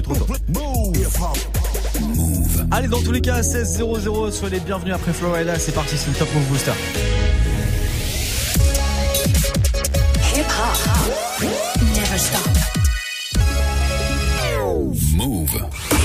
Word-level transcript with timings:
beaucoup 0.00 0.14
trop 0.14 0.26
tôt. 0.26 0.34
Allez, 2.70 2.88
dans 2.88 3.00
tous 3.00 3.12
les 3.12 3.20
cas, 3.20 3.40
16-0-0, 3.40 4.30
soyez 4.30 4.54
les 4.54 4.60
bienvenus 4.60 4.94
après 4.94 5.12
Florida. 5.12 5.58
C'est 5.58 5.72
parti, 5.72 5.96
c'est 5.96 6.08
le 6.08 6.16
Top 6.16 6.28
Move 6.34 6.44
Booster. 6.44 6.72
Hip 10.34 10.44
hop. 10.44 11.48
Never 11.94 12.18
stop. 12.18 12.48
Move. 15.14 15.97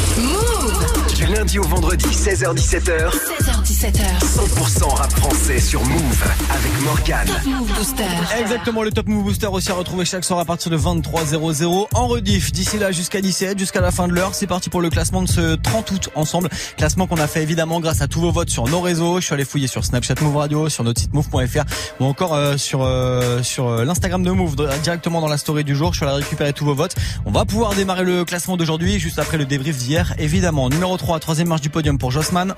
Du 1.25 1.33
lundi 1.33 1.57
au 1.57 1.63
vendredi, 1.63 2.05
16h-17h, 2.05 3.09
16h17h. 3.09 3.93
100% 4.19 4.95
rap 4.95 5.11
français 5.13 5.59
sur 5.59 5.81
Move 5.85 6.23
avec 6.49 6.81
Morgane. 6.83 7.27
Top 7.27 7.45
Move 7.45 7.73
Booster. 7.77 8.03
Exactement, 8.39 8.83
le 8.83 8.91
Top 8.91 9.07
Move 9.07 9.23
Booster 9.23 9.47
aussi 9.47 9.71
à 9.71 9.75
retrouver 9.75 10.03
chaque 10.03 10.25
soir 10.25 10.39
à 10.39 10.45
partir 10.45 10.69
de 10.69 10.77
23h00 10.77 11.87
en 11.93 12.07
rediff. 12.07 12.51
D'ici 12.51 12.77
là 12.77 12.91
jusqu'à 12.91 13.21
17, 13.21 13.57
jusqu'à 13.57 13.79
la 13.79 13.91
fin 13.91 14.09
de 14.09 14.13
l'heure, 14.13 14.35
c'est 14.35 14.47
parti 14.47 14.69
pour 14.69 14.81
le 14.81 14.89
classement 14.89 15.21
de 15.21 15.29
ce 15.29 15.55
30 15.55 15.91
août 15.91 16.09
ensemble. 16.15 16.49
Classement 16.75 17.07
qu'on 17.07 17.15
a 17.15 17.27
fait 17.27 17.41
évidemment 17.41 17.79
grâce 17.79 18.01
à 18.01 18.09
tous 18.09 18.19
vos 18.19 18.31
votes 18.31 18.49
sur 18.49 18.67
nos 18.67 18.81
réseaux. 18.81 19.21
Je 19.21 19.25
suis 19.25 19.33
allé 19.33 19.45
fouiller 19.45 19.67
sur 19.67 19.85
Snapchat 19.85 20.15
Move 20.19 20.35
Radio, 20.35 20.67
sur 20.67 20.83
notre 20.83 20.99
site 20.99 21.13
move.fr 21.13 21.63
ou 22.01 22.05
encore 22.05 22.33
euh, 22.33 22.57
sur 22.57 22.81
euh, 22.83 23.41
sur 23.43 23.69
euh, 23.69 23.85
l'Instagram 23.85 24.23
de 24.23 24.31
Move 24.31 24.57
directement 24.83 25.21
dans 25.21 25.29
la 25.29 25.37
story 25.37 25.63
du 25.63 25.73
jour. 25.73 25.93
Je 25.93 25.99
suis 25.99 26.05
allé 26.05 26.15
récupérer 26.21 26.51
tous 26.51 26.65
vos 26.65 26.75
votes. 26.75 26.95
On 27.25 27.31
va 27.31 27.45
pouvoir 27.45 27.75
démarrer 27.75 28.03
le 28.03 28.25
classement 28.25 28.57
d'aujourd'hui 28.57 28.99
juste 28.99 29.19
après 29.19 29.37
le 29.37 29.45
débrief 29.45 29.77
d'hier. 29.77 30.13
Évidemment, 30.17 30.69
numéro 30.69 30.97
3, 30.97 31.12
troisième 31.19 31.47
marche 31.47 31.61
du 31.61 31.69
podium 31.69 31.97
pour 31.97 32.11
Jossman. 32.11 32.53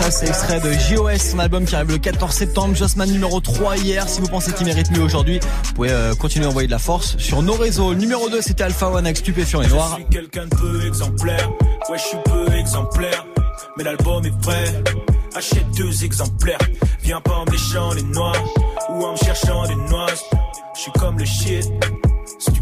Ça 0.00 0.10
c'est 0.10 0.28
extrait 0.28 0.60
de 0.60 0.72
JOS, 0.72 1.18
son 1.18 1.38
album 1.38 1.64
qui 1.64 1.74
arrive 1.74 1.90
le 1.90 1.98
14 1.98 2.32
septembre. 2.34 2.74
Jossman 2.74 3.10
numéro 3.10 3.40
3 3.40 3.76
hier. 3.76 4.08
Si 4.08 4.20
vous 4.20 4.28
pensez 4.28 4.52
qu'il 4.52 4.66
mérite 4.66 4.90
mieux 4.90 5.02
aujourd'hui, 5.02 5.40
vous 5.40 5.74
pouvez 5.74 5.90
euh, 5.90 6.14
continuer 6.14 6.46
à 6.46 6.48
envoyer 6.48 6.66
de 6.66 6.72
la 6.72 6.78
force 6.78 7.16
sur 7.18 7.42
nos 7.42 7.54
réseaux. 7.54 7.94
Numéro 7.94 8.28
2 8.28 8.40
c'était 8.40 8.64
Alpha 8.64 8.88
One 8.88 9.04
avec 9.04 9.18
Stupéfiant 9.18 9.62
et 9.62 9.68
Noir. 9.68 9.90
Je 9.98 10.02
suis 10.02 10.10
quelqu'un 10.10 10.44
de 10.44 10.56
peu 10.56 10.86
exemplaire. 10.86 11.50
Ouais, 11.88 11.98
je 11.98 12.02
suis 12.02 12.18
peu 12.24 12.52
exemplaire. 12.54 13.26
Mais 13.76 13.84
l'album 13.84 14.24
est 14.24 14.40
prêt. 14.40 14.82
Achète 15.34 15.66
deux 15.76 16.04
exemplaires. 16.04 16.58
Viens 17.02 17.20
pas 17.20 17.34
en 17.34 17.44
me 17.44 17.50
léchant 17.52 17.92
les 17.92 18.02
noix. 18.02 18.32
Ou 18.90 19.04
en 19.04 19.12
me 19.12 19.16
cherchant 19.16 19.66
des 19.66 19.76
noix. 19.76 20.06
Je 20.74 20.80
suis 20.80 20.92
comme 20.92 21.18
le 21.18 21.24
shit. 21.24 21.70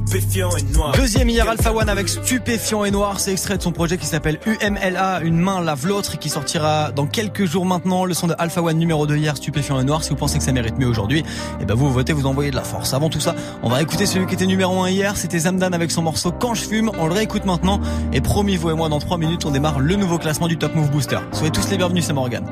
Stupéfiant 0.08 0.56
et 0.56 0.62
noir. 0.62 0.92
Deuxième 0.92 1.28
hier 1.28 1.46
Alpha 1.46 1.70
One 1.70 1.90
avec 1.90 2.08
Stupéfiant 2.08 2.86
et 2.86 2.90
Noir. 2.90 3.20
C'est 3.20 3.30
extrait 3.30 3.58
de 3.58 3.62
son 3.62 3.72
projet 3.72 3.98
qui 3.98 4.06
s'appelle 4.06 4.40
UMLA, 4.46 5.20
une 5.20 5.36
main 5.36 5.60
lave 5.60 5.86
l'autre 5.86 6.14
et 6.14 6.16
qui 6.16 6.30
sortira 6.30 6.92
dans 6.92 7.06
quelques 7.06 7.44
jours 7.44 7.66
maintenant. 7.66 8.06
Le 8.06 8.14
son 8.14 8.26
de 8.26 8.34
Alpha 8.38 8.62
One 8.62 8.78
numéro 8.78 9.06
2 9.06 9.16
hier, 9.16 9.36
Stupéfiant 9.36 9.78
et 9.78 9.84
Noir. 9.84 10.02
Si 10.02 10.08
vous 10.08 10.16
pensez 10.16 10.38
que 10.38 10.44
ça 10.44 10.50
mérite 10.52 10.78
mieux 10.78 10.86
aujourd'hui, 10.86 11.24
et 11.60 11.66
ben 11.66 11.74
vous, 11.74 11.88
vous 11.88 11.92
votez, 11.92 12.14
vous 12.14 12.24
envoyez 12.24 12.50
de 12.50 12.56
la 12.56 12.62
force. 12.62 12.94
Avant 12.94 13.10
tout 13.10 13.20
ça, 13.20 13.34
on 13.62 13.68
va 13.68 13.82
écouter 13.82 14.06
celui 14.06 14.26
qui 14.26 14.32
était 14.32 14.46
numéro 14.46 14.82
1 14.82 14.88
hier. 14.88 15.14
C'était 15.18 15.40
Zamdan 15.40 15.74
avec 15.74 15.90
son 15.90 16.00
morceau 16.00 16.32
Quand 16.32 16.54
je 16.54 16.62
fume. 16.62 16.90
On 16.98 17.06
le 17.06 17.12
réécoute 17.12 17.44
maintenant. 17.44 17.78
Et 18.14 18.22
promis, 18.22 18.56
vous 18.56 18.70
et 18.70 18.74
moi, 18.74 18.88
dans 18.88 19.00
3 19.00 19.18
minutes, 19.18 19.44
on 19.44 19.50
démarre 19.50 19.78
le 19.78 19.94
nouveau 19.94 20.16
classement 20.16 20.48
du 20.48 20.56
Top 20.56 20.74
Move 20.74 20.90
Booster. 20.90 21.18
Soyez 21.32 21.50
tous 21.50 21.68
les 21.68 21.76
bienvenus, 21.76 22.06
c'est 22.06 22.14
Morgan. 22.14 22.46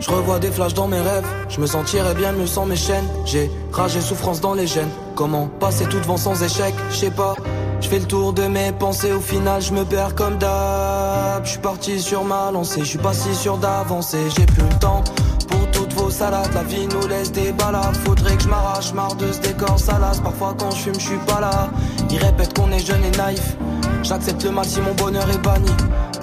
Je 0.00 0.10
revois 0.10 0.38
des 0.38 0.50
flashs 0.50 0.74
dans 0.74 0.88
mes 0.88 1.00
rêves, 1.00 1.26
je 1.48 1.60
me 1.60 1.66
sentirais 1.66 2.14
bien 2.14 2.32
mieux 2.32 2.46
sans 2.46 2.66
mes 2.66 2.76
chaînes. 2.76 3.08
J'ai 3.24 3.50
rage 3.72 3.96
et 3.96 4.00
souffrance 4.00 4.40
dans 4.40 4.54
les 4.54 4.66
gènes. 4.66 4.90
Comment 5.14 5.48
passer 5.60 5.84
tout 5.86 5.98
devant 5.98 6.16
sans 6.16 6.42
échec, 6.42 6.74
je 6.90 6.96
sais 6.96 7.10
pas. 7.10 7.34
Je 7.80 7.88
fais 7.88 7.98
le 7.98 8.06
tour 8.06 8.32
de 8.32 8.44
mes 8.44 8.72
pensées, 8.72 9.12
au 9.12 9.20
final 9.20 9.60
je 9.60 9.72
me 9.72 9.84
perds 9.84 10.14
comme 10.14 10.38
d'hab. 10.38 11.44
Je 11.44 11.50
suis 11.50 11.58
parti 11.58 12.00
sur 12.00 12.24
ma 12.24 12.50
lancée, 12.50 12.80
je 12.80 12.86
suis 12.86 12.98
pas 12.98 13.12
si 13.12 13.34
sûr 13.34 13.56
d'avancer. 13.58 14.18
J'ai 14.36 14.46
plus 14.46 14.62
le 14.62 14.78
temps 14.78 15.04
pour 15.48 15.70
toutes 15.70 15.92
vos 15.94 16.10
salades. 16.10 16.52
La 16.54 16.62
vie 16.62 16.86
nous 16.86 17.06
laisse 17.06 17.30
des 17.32 17.52
balades. 17.52 17.96
Faudrait 18.04 18.36
que 18.36 18.42
je 18.42 18.48
m'arrache, 18.48 18.92
marre 18.94 19.14
de 19.16 19.30
ce 19.32 19.40
décor 19.40 19.78
salace. 19.78 20.20
Parfois 20.20 20.54
quand 20.58 20.70
je 20.70 20.76
fume, 20.76 20.94
je 20.94 21.06
suis 21.06 21.18
pas 21.26 21.40
là. 21.40 21.68
Ils 22.10 22.18
répètent 22.18 22.56
qu'on 22.56 22.70
est 22.72 22.84
jeune 22.84 23.04
et 23.04 23.16
naïf. 23.16 23.56
J'accepte 24.02 24.44
le 24.44 24.50
mal 24.50 24.64
si 24.64 24.80
mon 24.80 24.94
bonheur 24.94 25.28
est 25.30 25.38
banni. 25.38 25.70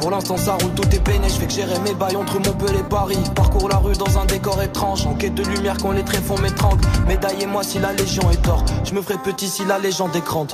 Pour 0.02 0.10
l'instant 0.10 0.36
ça 0.36 0.58
roule, 0.60 0.74
tout 0.74 0.90
est 0.96 1.00
peiné, 1.00 1.30
je 1.30 1.36
fais 1.36 1.46
que 1.46 1.54
gérer 1.54 1.80
mes 1.82 1.94
bails 1.94 2.16
entre 2.16 2.34
Montpellier 2.40 2.80
et 2.80 2.84
Paris. 2.84 3.20
Parcours 3.36 3.70
la 3.70 3.78
rue 3.78 3.94
dans 3.94 4.18
un 4.18 4.26
décor 4.26 4.60
étrange, 4.62 5.06
en 5.06 5.14
quête 5.14 5.36
de 5.36 5.44
lumière 5.44 5.78
quand 5.80 5.92
les 5.92 6.04
tréfonds 6.04 6.40
m'étranglent. 6.40 6.82
Médaillez-moi 7.08 7.62
si 7.64 7.78
la 7.78 7.94
légion 7.94 8.30
est 8.32 8.42
tort, 8.42 8.66
je 8.84 8.94
me 8.96 9.02
ferai 9.04 9.20
petit 9.20 9.48
si 9.48 9.64
la 9.64 9.78
légende 9.78 10.16
est 10.16 10.26
grande. 10.26 10.54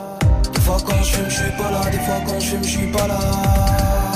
Des 0.53 0.59
fois 0.59 0.77
quand 0.85 1.01
je 1.01 1.13
fume, 1.13 1.29
je 1.29 1.35
suis 1.35 1.51
pas 1.57 1.71
là, 1.71 1.89
des 1.89 1.99
fois 1.99 2.15
quand 2.27 2.39
je 2.39 2.45
fume, 2.45 2.63
suis 2.63 2.87
pas 2.87 3.07
là. 3.07 3.19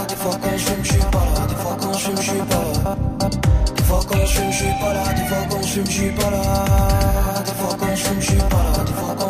Des 0.09 0.16
fois 0.16 0.38
quand 0.44 0.58
je 0.58 0.64
fume, 0.64 0.86
suis 0.86 0.97
pas 0.97 1.25
là, 1.34 1.48
des 1.48 1.56
fois 1.56 1.78
quand 1.80 1.94
je 1.94 2.00
fume, 2.00 2.18
suis 2.18 2.34
pas. 2.34 2.98
Des 3.78 3.84
fois 3.84 4.00
quand 4.09 4.25
je 4.25 4.25
fume, 4.25 4.52
suis 4.52 4.66
pas 4.81 4.94
là, 4.94 5.13
des 5.13 5.24
fois 5.24 5.38
quand 5.50 5.62
je 5.62 5.68
fume, 5.68 5.86
suis 5.86 6.09
pas 6.12 6.30
là. 6.30 6.42
Des 7.46 7.52
fois 7.53 7.78
quand 7.80 7.96
je 7.96 8.03
fume, 8.03 8.19
je 8.22 8.25
suis 8.25 8.36
pas 8.36 8.63
là, 8.63 8.71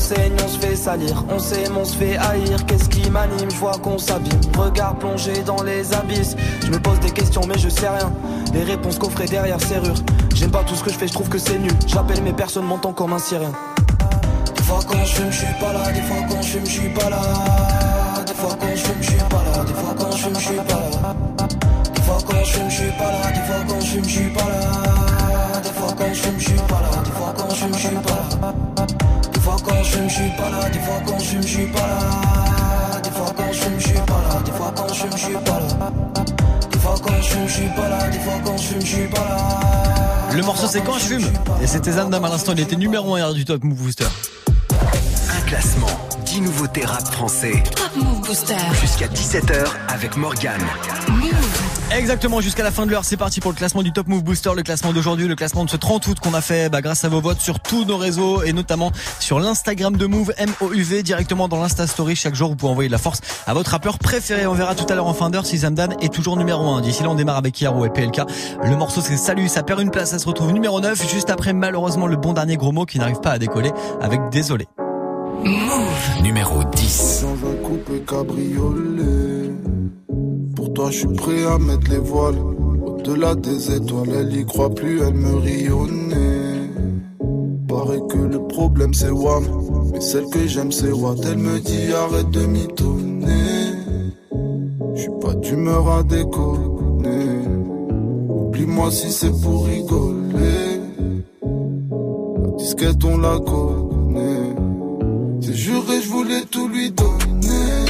saigne, 0.00 0.32
on 0.44 0.48
se 0.48 0.58
fait 0.58 0.76
salir. 0.76 1.24
On 1.28 1.38
s'aime, 1.38 1.76
on 1.76 1.84
se 1.84 1.96
fait 1.96 2.16
haïr. 2.16 2.64
Qu'est-ce 2.66 2.88
qui 2.88 3.08
m'anime? 3.10 3.50
Je 3.50 3.56
vois 3.56 3.78
qu'on 3.82 3.98
s'abîme. 3.98 4.40
Regard 4.58 4.96
plongé 4.96 5.42
dans 5.44 5.62
les 5.62 5.92
abysses. 5.94 6.34
Je 6.64 6.70
me 6.70 6.78
pose 6.78 6.98
des 7.00 7.10
questions, 7.10 7.42
mais 7.46 7.58
je 7.58 7.68
sais 7.68 7.88
rien. 7.88 8.10
Les 8.54 8.64
réponses 8.64 8.98
coffrées 8.98 9.26
derrière 9.26 9.60
serrure. 9.60 9.96
J'aime 10.34 10.50
pas 10.50 10.64
tout 10.64 10.74
ce 10.74 10.82
que 10.82 10.90
je 10.90 10.96
fais, 10.96 11.06
je 11.06 11.12
trouve 11.12 11.28
que 11.28 11.38
c'est 11.38 11.58
nul. 11.58 11.72
J'appelle 11.86 12.22
mes 12.22 12.32
personnes, 12.32 12.64
m'entend 12.64 12.92
comme 12.92 13.12
un 13.12 13.18
syrien. 13.18 13.52
Des 14.56 14.62
fois 14.62 14.80
quand 14.88 15.04
je 15.04 15.14
fume, 15.14 15.30
je 15.30 15.36
suis 15.38 15.54
pas 15.60 15.72
là. 15.72 15.92
Des 15.92 16.00
fois 16.02 16.16
quand 16.28 16.42
je 16.42 16.48
fume, 16.48 16.66
je 16.66 16.70
suis 16.70 16.88
pas 16.88 17.10
là. 17.10 17.20
Des 18.26 18.34
fois 18.34 18.56
quand 18.58 18.74
je 18.74 18.82
fume, 18.82 19.02
je 19.02 19.10
suis 19.10 19.16
pas 19.16 19.42
là. 19.44 19.64
Des 19.64 19.74
fois 19.74 19.94
quand 19.98 20.12
je 20.12 20.22
fume, 20.22 20.34
je 20.34 20.40
suis 20.40 20.56
pas 20.56 20.74
là. 20.74 21.50
Des 21.94 22.02
fois 22.02 22.18
quand 22.26 22.44
je 22.44 22.52
fume, 22.52 22.70
suis 22.70 22.90
pas 22.90 23.10
là. 23.10 23.30
Des 23.32 23.40
fois 23.40 23.62
quand 23.68 23.80
je 23.80 23.86
fume, 23.86 24.04
suis 24.08 24.30
pas 24.30 24.40
là. 24.48 25.60
Des 25.62 25.72
fois 25.72 25.94
quand 25.98 26.14
je 26.14 26.20
fume, 26.20 26.40
suis 26.40 26.54
pas 26.54 26.80
là. 26.80 27.02
Des 27.04 27.10
fois 27.10 27.34
quand 27.36 27.50
je 27.50 27.54
fume, 27.54 27.74
je 27.74 27.78
suis 27.78 27.96
pas 27.96 28.10
là. 28.42 28.79
Je 29.92 30.08
je 30.08 30.14
suis 30.14 30.30
pas 30.36 30.50
là. 30.50 30.68
Des 30.70 30.78
fois 30.80 31.00
quand 31.06 31.18
je 31.18 31.40
je 31.42 31.46
suis 31.46 31.66
pas 31.66 31.78
là. 31.80 33.00
Des 33.02 33.10
fois 33.10 33.32
quand 33.36 33.52
je 33.52 33.78
je 33.78 33.88
suis 33.88 33.94
pas 33.94 34.22
là. 34.28 34.42
Des 34.44 34.52
fois 34.52 34.72
quand 34.76 34.92
je 34.92 35.06
je 35.16 35.18
suis 35.18 35.32
pas 35.34 35.60
là. 35.60 35.90
Des 36.70 36.78
fois 36.78 36.94
quand 37.02 37.22
je 37.22 37.48
je 37.48 37.52
suis 37.52 37.68
pas 37.68 37.88
là. 37.88 38.08
Des 38.08 38.18
fois 38.20 38.34
quand 38.44 38.56
je 38.56 38.80
je 38.80 38.86
suis 38.86 39.06
pas 39.08 39.20
là. 39.20 40.32
Le 40.34 40.42
morceau 40.42 40.66
c'est 40.68 40.80
Quand 40.82 40.98
je 40.98 41.06
fume. 41.06 41.32
Et 41.62 41.66
c'était 41.66 41.92
Zamdan 41.92 42.22
à 42.24 42.28
l'instant, 42.28 42.52
il 42.56 42.60
était 42.60 42.76
numéro 42.76 43.14
1 43.14 43.18
hier 43.18 43.32
du 43.34 43.44
Top 43.44 43.64
Move 43.64 43.78
Booster. 43.78 44.06
Un 45.36 45.40
classement, 45.48 45.88
10 46.24 46.42
nouveautés 46.42 46.84
rap 46.84 47.06
français. 47.12 47.62
Top 47.74 47.90
Move 47.96 48.20
Booster. 48.20 48.54
Jusqu'à 48.80 49.06
17h 49.08 49.66
avec 49.88 50.16
Morgane. 50.16 50.62
Move. 51.08 51.69
Exactement, 51.92 52.40
jusqu'à 52.40 52.62
la 52.62 52.70
fin 52.70 52.86
de 52.86 52.92
l'heure, 52.92 53.04
c'est 53.04 53.16
parti 53.16 53.40
pour 53.40 53.50
le 53.50 53.56
classement 53.56 53.82
du 53.82 53.92
Top 53.92 54.06
Move 54.06 54.22
Booster, 54.22 54.50
le 54.54 54.62
classement 54.62 54.92
d'aujourd'hui, 54.92 55.26
le 55.26 55.34
classement 55.34 55.64
de 55.64 55.70
ce 55.70 55.76
30 55.76 56.06
août 56.06 56.20
qu'on 56.20 56.34
a 56.34 56.40
fait 56.40 56.70
bah, 56.70 56.80
grâce 56.82 57.04
à 57.04 57.08
vos 57.08 57.20
votes 57.20 57.40
sur 57.40 57.58
tous 57.58 57.84
nos 57.84 57.96
réseaux 57.96 58.44
et 58.44 58.52
notamment 58.52 58.92
sur 59.18 59.40
l'Instagram 59.40 59.96
de 59.96 60.06
Move, 60.06 60.32
M-O-U-V, 60.38 61.02
directement 61.02 61.48
dans 61.48 61.60
l'Insta 61.60 61.88
Story. 61.88 62.14
Chaque 62.14 62.36
jour, 62.36 62.48
vous 62.48 62.56
pouvez 62.56 62.70
envoyer 62.70 62.88
de 62.88 62.92
la 62.92 62.98
force 62.98 63.20
à 63.46 63.54
votre 63.54 63.72
rappeur 63.72 63.98
préféré. 63.98 64.46
On 64.46 64.54
verra 64.54 64.76
tout 64.76 64.86
à 64.88 64.94
l'heure 64.94 65.08
en 65.08 65.14
fin 65.14 65.30
d'heure 65.30 65.46
si 65.46 65.58
Zamdan 65.58 65.88
est 66.00 66.12
toujours 66.12 66.36
numéro 66.36 66.64
1. 66.70 66.80
D'ici 66.80 67.02
là, 67.02 67.10
on 67.10 67.16
démarre 67.16 67.38
avec 67.38 67.60
Yaro 67.60 67.84
et 67.84 67.90
PLK. 67.90 68.20
Le 68.62 68.76
morceau, 68.76 69.00
c'est 69.00 69.16
Salut, 69.16 69.48
ça 69.48 69.64
perd 69.64 69.80
une 69.80 69.90
place, 69.90 70.10
ça 70.10 70.20
se 70.20 70.26
retrouve 70.26 70.52
numéro 70.52 70.80
9. 70.80 71.10
Juste 71.10 71.28
après, 71.28 71.52
malheureusement, 71.52 72.06
le 72.06 72.16
bon 72.16 72.32
dernier 72.32 72.56
gros 72.56 72.72
mot 72.72 72.86
qui 72.86 73.00
n'arrive 73.00 73.20
pas 73.20 73.32
à 73.32 73.38
décoller 73.38 73.72
avec 74.00 74.20
Désolé. 74.30 74.68
Move. 75.44 76.22
Numéro 76.22 76.62
10. 76.64 77.22
Dans 77.22 77.48
un 77.48 77.54
coupé 77.66 78.00
cabriolet. 78.06 79.50
Pour 80.54 80.72
toi, 80.74 80.90
je 80.90 80.98
suis 80.98 81.08
prêt 81.08 81.44
à 81.44 81.58
mettre 81.58 81.90
les 81.90 81.98
voiles. 81.98 82.38
Au-delà 82.84 83.34
des 83.34 83.74
étoiles, 83.74 84.10
elle 84.18 84.36
y 84.36 84.44
croit 84.44 84.74
plus, 84.74 85.00
elle 85.00 85.14
me 85.14 85.36
rionnait. 85.36 86.70
Paraît 87.66 88.02
que 88.08 88.18
le 88.18 88.46
problème 88.48 88.92
c'est 88.92 89.10
Wam. 89.10 89.44
Mais 89.92 90.00
celle 90.00 90.26
que 90.26 90.46
j'aime 90.46 90.72
c'est 90.72 90.92
Watt. 90.92 91.18
Elle 91.24 91.38
me 91.38 91.58
dit 91.58 91.92
arrête 91.92 92.30
de 92.30 92.44
mitonner. 92.46 93.72
Je 94.94 95.00
suis 95.00 95.10
pas 95.20 95.34
d'humeur 95.34 95.88
à 95.90 96.02
déconner. 96.02 97.46
Oublie-moi 98.28 98.90
si 98.90 99.10
c'est 99.10 99.32
pour 99.40 99.64
rigoler. 99.64 100.80
La 101.42 102.56
disquette 102.58 103.04
on 103.04 103.16
la 103.18 103.38
connaît. 103.38 103.89
C'est 105.50 105.56
juré, 105.56 106.00
je 106.00 106.08
voulais 106.10 106.42
tout 106.42 106.68
lui 106.68 106.92
donner. 106.92 107.84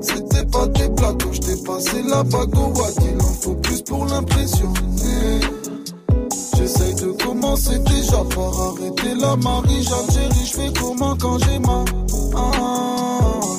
C'était 0.00 0.44
pas 0.46 0.66
des 0.66 0.88
plateaux, 0.88 1.32
je 1.32 1.38
t'ai 1.38 1.62
passé 1.62 2.02
la 2.08 2.24
bague 2.24 2.58
au 2.58 2.72
watt. 2.76 2.96
Il 3.00 3.22
en 3.22 3.32
faut 3.40 3.54
plus 3.54 3.80
pour 3.82 4.04
l'impressionner. 4.06 5.40
J'essaye 6.56 6.94
de 6.94 7.12
commencer 7.22 7.78
déjà 7.78 8.24
par 8.34 8.60
arrêter 8.60 9.14
la 9.20 9.36
Marie. 9.36 9.84
J'algérie, 9.84 10.44
je 10.44 10.52
fais 10.52 10.72
comment 10.80 11.14
quand 11.14 11.38
j'ai 11.38 11.60
mal? 11.60 11.84
Ah, 12.34 12.50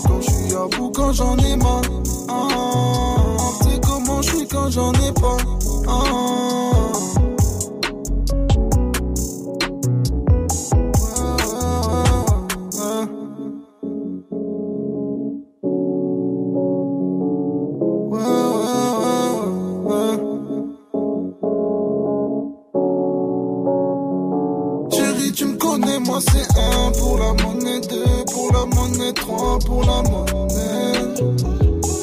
quand 0.05 0.19
je 0.19 0.29
suis 0.29 0.55
à 0.55 0.77
bout 0.77 0.91
quand 0.91 1.13
j'en 1.13 1.37
ai 1.37 1.55
marre. 1.55 1.83
Ah, 2.27 3.63
sais 3.63 3.79
comment 3.81 4.21
je 4.21 4.35
suis 4.35 4.47
quand 4.47 4.69
j'en 4.71 4.91
ai 4.91 5.11
pas. 5.13 5.37
Un 26.57 26.91
pour 26.91 27.17
la 27.17 27.33
monnaie, 27.43 27.81
deux 27.81 28.25
pour 28.31 28.51
la 28.53 28.65
monnaie, 28.75 29.13
trois 29.13 29.59
pour 29.59 29.81
la 29.81 30.01
monnaie. 30.09 31.15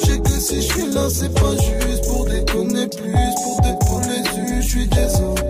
J'ai 0.05 0.19
que 0.19 0.29
si 0.29 0.55
je 0.61 0.73
suis 0.73 0.91
là, 0.91 1.09
c'est 1.09 1.33
pas 1.33 1.55
juste 1.55 2.07
pour 2.07 2.25
déconner 2.25 2.87
plus, 2.87 3.33
pour 3.81 4.01
yeux, 4.01 4.61
je 4.61 4.67
suis 4.67 4.87
désolé. 4.87 5.43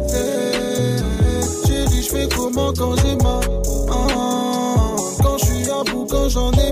Chérie, 1.66 2.04
je 2.04 2.10
fais 2.10 2.28
comment 2.36 2.72
quand 2.74 2.96
j'ai 2.98 3.16
mal? 3.18 3.44
Ah, 3.92 4.96
Quand 5.22 5.38
je 5.38 5.46
suis 5.46 5.70
à 5.70 5.84
bout, 5.92 6.06
quand 6.10 6.30
j'en 6.30 6.52
ai 6.54 6.63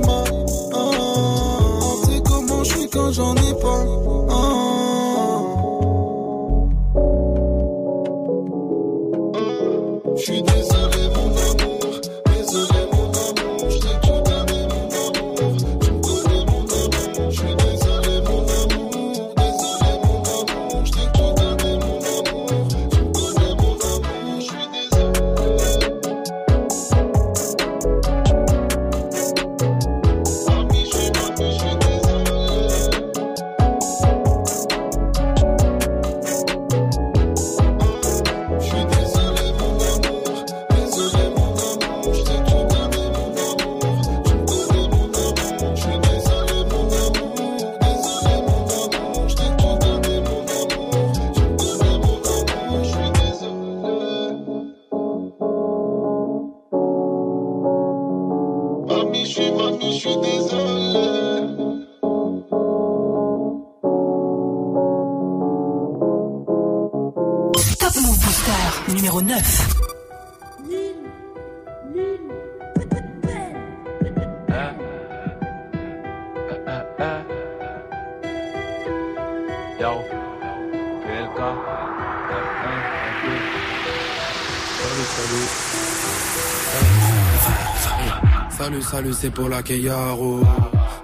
salut. 89.01 89.13
C'est 89.19 89.31
pour 89.31 89.49
la 89.49 89.63
Keyaro. 89.63 90.41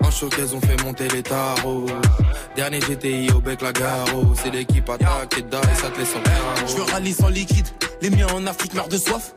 En 0.01 0.11
showcase, 0.11 0.53
on 0.53 0.61
fait 0.61 0.81
monter 0.83 1.07
les 1.09 1.23
tarots. 1.23 1.85
Dernier 2.55 2.79
GTI 2.79 3.31
au 3.31 3.39
bec 3.39 3.61
la 3.61 3.71
garo. 3.71 4.33
C'est 4.41 4.51
l'équipe 4.51 4.89
attaque 4.89 5.37
et 5.37 5.41
die, 5.41 5.57
ça 5.75 5.89
te 5.89 5.99
laisse 5.99 6.13
en. 6.15 6.67
Je 6.67 6.75
veux 6.75 6.83
rallye 6.83 7.13
sans 7.13 7.29
liquide, 7.29 7.67
les 8.01 8.09
miens 8.09 8.27
en 8.33 8.45
Afrique 8.47 8.73
meurent 8.73 8.87
de 8.87 8.97
soif. 8.97 9.33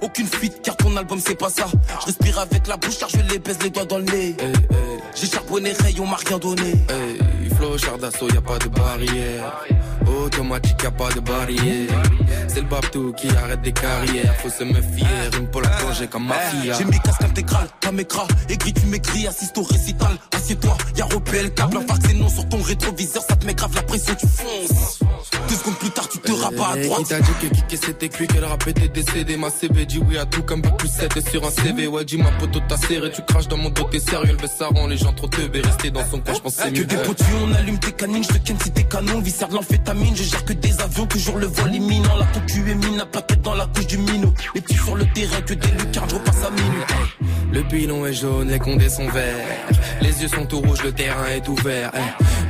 Aucune 0.00 0.26
fuite 0.26 0.60
car 0.62 0.76
ton 0.76 0.96
album 0.96 1.18
c'est 1.24 1.38
pas 1.38 1.50
ça. 1.50 1.66
Je 2.00 2.06
respire 2.06 2.38
avec 2.38 2.66
la 2.68 2.76
bouche 2.76 2.98
car 2.98 3.08
je 3.08 3.20
les 3.32 3.38
baise 3.38 3.58
les 3.62 3.70
doigts 3.70 3.84
dans 3.84 3.98
le 3.98 4.04
nez. 4.04 4.36
J'ai 5.14 5.26
charbonné, 5.26 5.72
rayon 5.72 6.06
m'a 6.06 6.16
rien 6.16 6.38
donné. 6.38 6.70
Hey, 6.88 7.50
flow, 7.56 7.76
char 7.76 7.98
d'assaut, 7.98 8.28
y 8.28 8.36
a 8.36 8.40
pas 8.40 8.58
de 8.58 8.68
barrière. 8.68 9.64
Automatique, 10.28 10.82
y 10.82 10.86
a 10.86 10.90
pas 10.90 11.08
de 11.10 11.20
barrière. 11.20 12.02
C'est 12.48 12.60
le 12.60 12.66
Babtou 12.66 13.14
qui 13.14 13.28
arrête 13.30 13.62
des 13.62 13.72
carrières. 13.72 14.34
Faut 14.42 14.50
se 14.50 14.62
méfier, 14.62 15.06
rime 15.32 15.48
pour 15.50 15.62
la 15.62 15.70
plonger 15.70 16.06
comme 16.06 16.26
mafia. 16.26 16.74
J'ai 16.76 16.84
mis 16.84 17.00
casque 17.00 17.22
intégral, 17.22 17.66
pas 17.80 17.92
m'écras. 17.92 18.28
Aigri, 18.50 18.74
tu 18.74 18.84
m'écris, 18.86 19.26
assiste 19.26 19.56
au 19.56 19.62
récital. 19.62 20.18
Assieds-toi, 20.36 20.76
y'a 20.96 21.06
repé 21.06 21.42
le 21.44 21.48
câble. 21.48 21.78
Un 21.78 21.94
c'est 22.06 22.12
non 22.12 22.28
sur 22.28 22.46
ton 22.46 22.60
rétroviseur, 22.60 23.22
ça 23.26 23.36
te 23.36 23.46
met 23.46 23.54
grave 23.54 23.74
la 23.74 23.82
pression, 23.82 24.14
tu 24.16 24.26
fonces. 24.26 25.00
Deux 25.48 25.54
secondes 25.54 25.78
plus 25.78 25.90
tard, 25.90 26.08
tu 26.08 26.18
te 26.18 26.32
rabats 26.32 26.68
à 26.72 26.76
Hey, 26.76 26.86
droite. 26.86 27.02
Qui 27.02 27.08
t'a 27.08 27.20
dit 27.20 27.30
que 27.40 27.46
kicker 27.54 27.78
c'était 27.82 28.08
cuit, 28.08 28.26
qu'elle 28.26 28.44
rap 28.44 28.66
était 28.66 28.88
décédé? 28.88 29.36
Ma 29.36 29.50
CB 29.50 29.86
dit 29.86 30.00
oui 30.06 30.16
à 30.18 30.26
tout 30.26 30.42
comme 30.42 30.60
bac 30.60 30.76
plus 30.76 30.88
7 30.88 31.28
sur 31.30 31.44
un 31.46 31.50
CV 31.50 31.86
Ouais 31.86 32.04
dis 32.04 32.16
ma 32.16 32.30
poteau 32.32 32.60
t'as 32.68 32.76
serré, 32.76 33.10
tu 33.10 33.22
craches 33.22 33.48
dans 33.48 33.56
mon 33.56 33.70
dos 33.70 33.84
t'es 33.90 33.98
sérieux 34.00 34.36
Le 34.40 34.48
ça 34.48 34.66
rend 34.68 34.86
les 34.86 34.96
gens 34.96 35.12
trop 35.12 35.26
teubés, 35.28 35.60
rester 35.60 35.90
dans 35.90 36.04
son 36.08 36.20
coin 36.20 36.34
je 36.34 36.40
pense 36.40 36.54
c'est 36.54 36.72
Que 36.72 36.80
mieux. 36.80 36.84
des 36.84 36.96
potus, 36.96 37.26
on 37.42 37.52
allume 37.54 37.78
tes 37.78 37.92
canines, 37.92 38.22
je 38.22 38.28
te 38.28 38.38
ken 38.38 38.56
si 38.62 38.70
t'es 38.70 38.84
canon, 38.84 39.20
viscère 39.20 39.48
de 39.48 39.54
l'amphétamine, 39.54 40.14
je 40.16 40.22
gère 40.24 40.44
que 40.44 40.52
des 40.52 40.80
avions, 40.80 41.06
toujours 41.06 41.38
le 41.38 41.46
vol 41.46 41.74
imminent, 41.74 42.16
la 42.16 42.26
concu 42.26 42.60
est 42.70 42.74
mine, 42.74 42.96
la 42.98 43.06
plaquette 43.06 43.42
dans 43.42 43.54
la 43.54 43.66
couche 43.66 43.86
du 43.86 43.98
minot, 43.98 44.32
les 44.54 44.60
petits 44.60 44.74
sur 44.76 44.94
le 44.96 45.06
terrain, 45.12 45.40
que 45.40 45.54
des 45.54 45.68
lucarnes, 45.68 46.10
je 46.10 46.14
repasse 46.14 46.44
à 46.44 46.50
minuit. 46.50 46.82
Le 47.52 47.62
pilon 47.64 48.06
est 48.06 48.12
jaune, 48.12 48.48
les 48.48 48.58
condés 48.58 48.88
sont 48.90 49.08
verts. 49.08 49.34
Les 50.02 50.22
yeux 50.22 50.28
sont 50.28 50.44
tout 50.46 50.60
rouges, 50.60 50.82
le 50.84 50.92
terrain 50.92 51.26
est 51.34 51.48
ouvert 51.48 51.90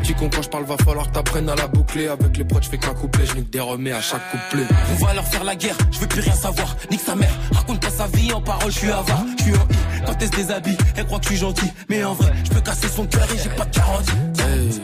Tu 0.08 0.14
comprends 0.14 0.38
quand 0.38 0.42
je 0.42 0.48
parle, 0.48 0.64
va 0.64 0.76
falloir 0.78 1.06
que 1.08 1.12
t'apprennes 1.12 1.50
à 1.50 1.54
la 1.54 1.66
boucler 1.66 2.08
Avec 2.08 2.38
les 2.38 2.44
proches, 2.44 2.64
je 2.64 2.70
fais 2.70 2.78
qu'un 2.78 2.94
couplet, 2.94 3.26
je 3.26 3.34
nique 3.34 3.50
des 3.50 3.60
remets 3.60 3.92
à 3.92 4.00
chaque 4.00 4.22
couplet 4.30 4.64
On 4.90 5.04
va 5.04 5.12
leur 5.12 5.26
faire 5.26 5.44
la 5.44 5.54
guerre, 5.54 5.76
je 5.92 5.98
veux 5.98 6.06
plus 6.06 6.22
rien 6.22 6.32
savoir. 6.32 6.74
Nique 6.90 7.02
sa 7.02 7.14
mère, 7.14 7.34
raconte 7.52 7.80
pas 7.80 7.90
sa 7.90 8.06
vie 8.06 8.32
en 8.32 8.40
parole, 8.40 8.72
je 8.72 8.78
suis 8.78 8.90
avare, 8.90 9.26
je 9.36 9.42
suis 9.42 9.52
en 9.52 9.56
I. 9.56 10.06
Quand 10.06 10.14
elle 10.18 10.26
se 10.28 10.32
déshabille, 10.32 10.78
elle 10.96 11.04
croit 11.04 11.18
que 11.18 11.24
je 11.24 11.28
suis 11.28 11.38
gentil. 11.38 11.70
Mais 11.90 12.02
en 12.04 12.14
vrai, 12.14 12.32
je 12.42 12.48
peux 12.48 12.60
casser 12.62 12.88
son 12.88 13.04
cœur 13.04 13.28
et 13.34 13.36
j'ai 13.36 13.50
pas 13.50 13.66
de 13.66 13.76
garantie. 13.76 14.12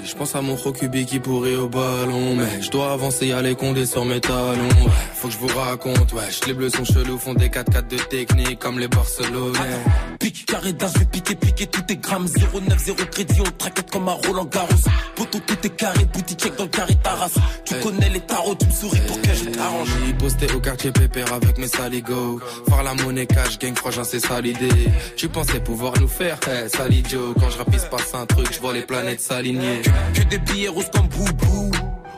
Je 0.04 0.14
pense 0.14 0.34
à 0.34 0.42
mon 0.42 0.56
Rokubi 0.56 1.06
qui 1.06 1.18
pourrait 1.18 1.56
au 1.56 1.68
ballon 1.68 2.36
Mais 2.36 2.62
je 2.62 2.70
dois 2.70 2.92
avancer, 2.92 3.28
y'a 3.28 3.42
les 3.42 3.54
condés 3.54 3.86
sur 3.86 4.04
mes 4.04 4.20
talons 4.20 4.68
Ouais, 4.68 4.92
Faut 5.14 5.28
que 5.28 5.34
je 5.34 5.38
vous 5.38 5.58
raconte, 5.58 6.12
wesh 6.12 6.46
Les 6.46 6.54
bleus 6.54 6.70
sont 6.70 6.84
chelous, 6.84 7.18
font 7.18 7.34
des 7.34 7.48
4-4 7.48 7.88
de 7.88 7.96
technique 7.96 8.58
Comme 8.58 8.78
les 8.78 8.88
Barcelonais 8.88 9.58
Pique, 10.24 10.46
carré 10.46 10.72
d'as, 10.72 10.90
je 10.94 11.00
vais 11.00 11.04
piquer, 11.04 11.34
piquer 11.34 11.66
tous 11.66 11.82
tes 11.82 11.96
grammes. 11.96 12.26
0,9, 12.26 12.78
0 12.78 12.96
crédit, 13.10 13.40
on 13.40 13.50
traquette 13.58 13.90
comme 13.90 14.08
un 14.08 14.12
Roland 14.12 14.46
Garros. 14.46 14.68
Poteau, 15.16 15.38
tout 15.46 15.66
est 15.66 15.76
carré, 15.76 16.04
boutique 16.06 16.40
check 16.40 16.56
dans 16.56 16.64
le 16.64 16.70
carré 16.70 16.94
Taras. 17.02 17.30
Tu 17.66 17.74
connais 17.74 18.08
les 18.08 18.20
tarots, 18.20 18.54
tu 18.54 18.66
me 18.66 18.72
souris 18.72 19.00
pour 19.06 19.20
que 19.20 19.34
je 19.34 19.44
t'arrange. 19.50 19.88
J'ai 20.06 20.14
posté 20.14 20.46
au 20.54 20.60
quartier 20.60 20.92
pépère 20.92 21.32
avec 21.32 21.58
mes 21.58 21.66
saligots 21.66 22.40
Faire 22.66 22.82
la 22.82 22.94
monnaie 22.94 23.26
cash, 23.26 23.58
gang, 23.58 23.76
frangin, 23.76 24.04
c'est 24.04 24.20
ça 24.20 24.40
l'idée 24.40 24.68
Tu 25.16 25.28
pensais 25.28 25.60
pouvoir 25.60 25.92
nous 26.00 26.08
faire, 26.08 26.38
hey, 26.48 26.70
sale 26.70 26.94
idiot 26.94 27.34
Quand 27.38 27.50
je 27.50 27.58
rapide, 27.58 27.82
passe 27.90 28.14
un 28.14 28.24
truc, 28.24 28.48
je 28.50 28.60
vois 28.60 28.72
les 28.72 28.82
planètes 28.82 29.20
s'aligner 29.20 29.82
Que 30.14 30.22
des 30.22 30.38
billets 30.38 30.68
roses 30.68 30.90
comme 30.92 31.08
boubou. 31.08 31.70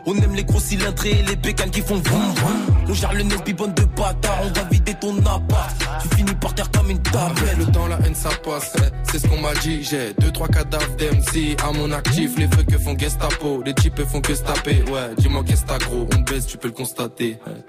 On 0.08 0.14
aime 0.14 0.34
les 0.36 0.44
gros 0.44 0.60
cylindrés 0.60 1.18
et 1.18 1.22
les 1.22 1.34
bécanes 1.34 1.70
qui 1.70 1.80
font 1.80 1.96
vroom 1.96 2.34
vroom. 2.34 2.76
On 2.88 2.94
gère 2.94 3.12
le 3.12 3.24
nez 3.24 3.34
bibonne 3.44 3.74
de 3.74 3.82
bâtard, 3.84 4.38
on 4.44 4.52
va 4.52 4.64
vider 4.70 4.94
ton 4.94 5.18
appart. 5.18 5.76
Tu 6.02 6.16
finis 6.16 6.34
par 6.36 6.54
terre 6.54 6.70
comme 6.70 6.90
une 6.90 7.02
table. 7.02 7.40
Le 7.58 7.66
temps, 7.66 7.88
la 7.88 7.98
haine, 8.06 8.14
ça 8.14 8.30
passe, 8.44 8.76
hey, 8.76 8.90
c'est 9.10 9.18
ce 9.18 9.26
qu'on 9.26 9.40
m'a 9.40 9.52
dit 9.54 9.82
J'ai 9.82 10.14
deux, 10.20 10.30
trois 10.30 10.46
cadavres 10.46 10.94
d'MC 10.96 11.56
à 11.64 11.72
mon 11.72 11.90
actif 11.90 12.38
Les 12.38 12.46
feux 12.46 12.62
que 12.62 12.78
font 12.78 12.96
Gestapo, 12.96 13.62
les 13.66 13.74
types 13.74 14.00
font 14.04 14.20
que 14.20 14.34
se 14.34 14.42
taper 14.42 14.84
Ouais, 14.88 15.14
dis-moi 15.18 15.42
qu'est-ce 15.44 15.62
que 15.62 15.68
t'as 15.68 15.78
gros, 15.78 16.06
on 16.14 16.20
baisse, 16.20 16.46
tu 16.46 16.56
peux 16.56 16.68
le 16.68 16.74
constater 16.74 17.38
hey. 17.46 17.64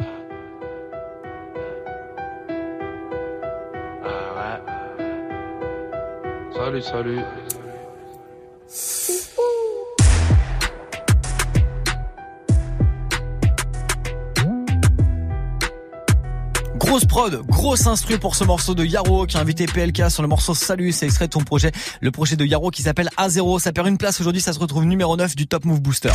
Ah. 4.05 4.59
Salut, 6.53 6.81
salut. 6.81 7.19
Grosse 16.87 17.03
prod, 17.03 17.45
grosse 17.47 17.85
instru 17.85 18.17
pour 18.17 18.35
ce 18.35 18.45
morceau 18.45 18.73
de 18.73 18.85
Yaro 18.85 19.25
qui 19.25 19.35
a 19.35 19.41
invité 19.41 19.65
PLK 19.65 20.09
sur 20.09 20.21
le 20.21 20.29
morceau 20.29 20.55
Salut, 20.55 20.93
c'est 20.93 21.05
extrait 21.05 21.25
de 21.27 21.31
ton 21.31 21.41
projet, 21.41 21.73
le 21.99 22.11
projet 22.11 22.37
de 22.37 22.45
Yaro 22.45 22.69
qui 22.71 22.81
s'appelle 22.81 23.09
A0. 23.17 23.59
Ça 23.59 23.73
perd 23.73 23.87
une 23.87 23.97
place 23.97 24.21
aujourd'hui, 24.21 24.41
ça 24.41 24.53
se 24.53 24.59
retrouve 24.59 24.85
numéro 24.85 25.17
9 25.17 25.35
du 25.35 25.47
Top 25.47 25.65
Move 25.65 25.81
Booster. 25.81 26.11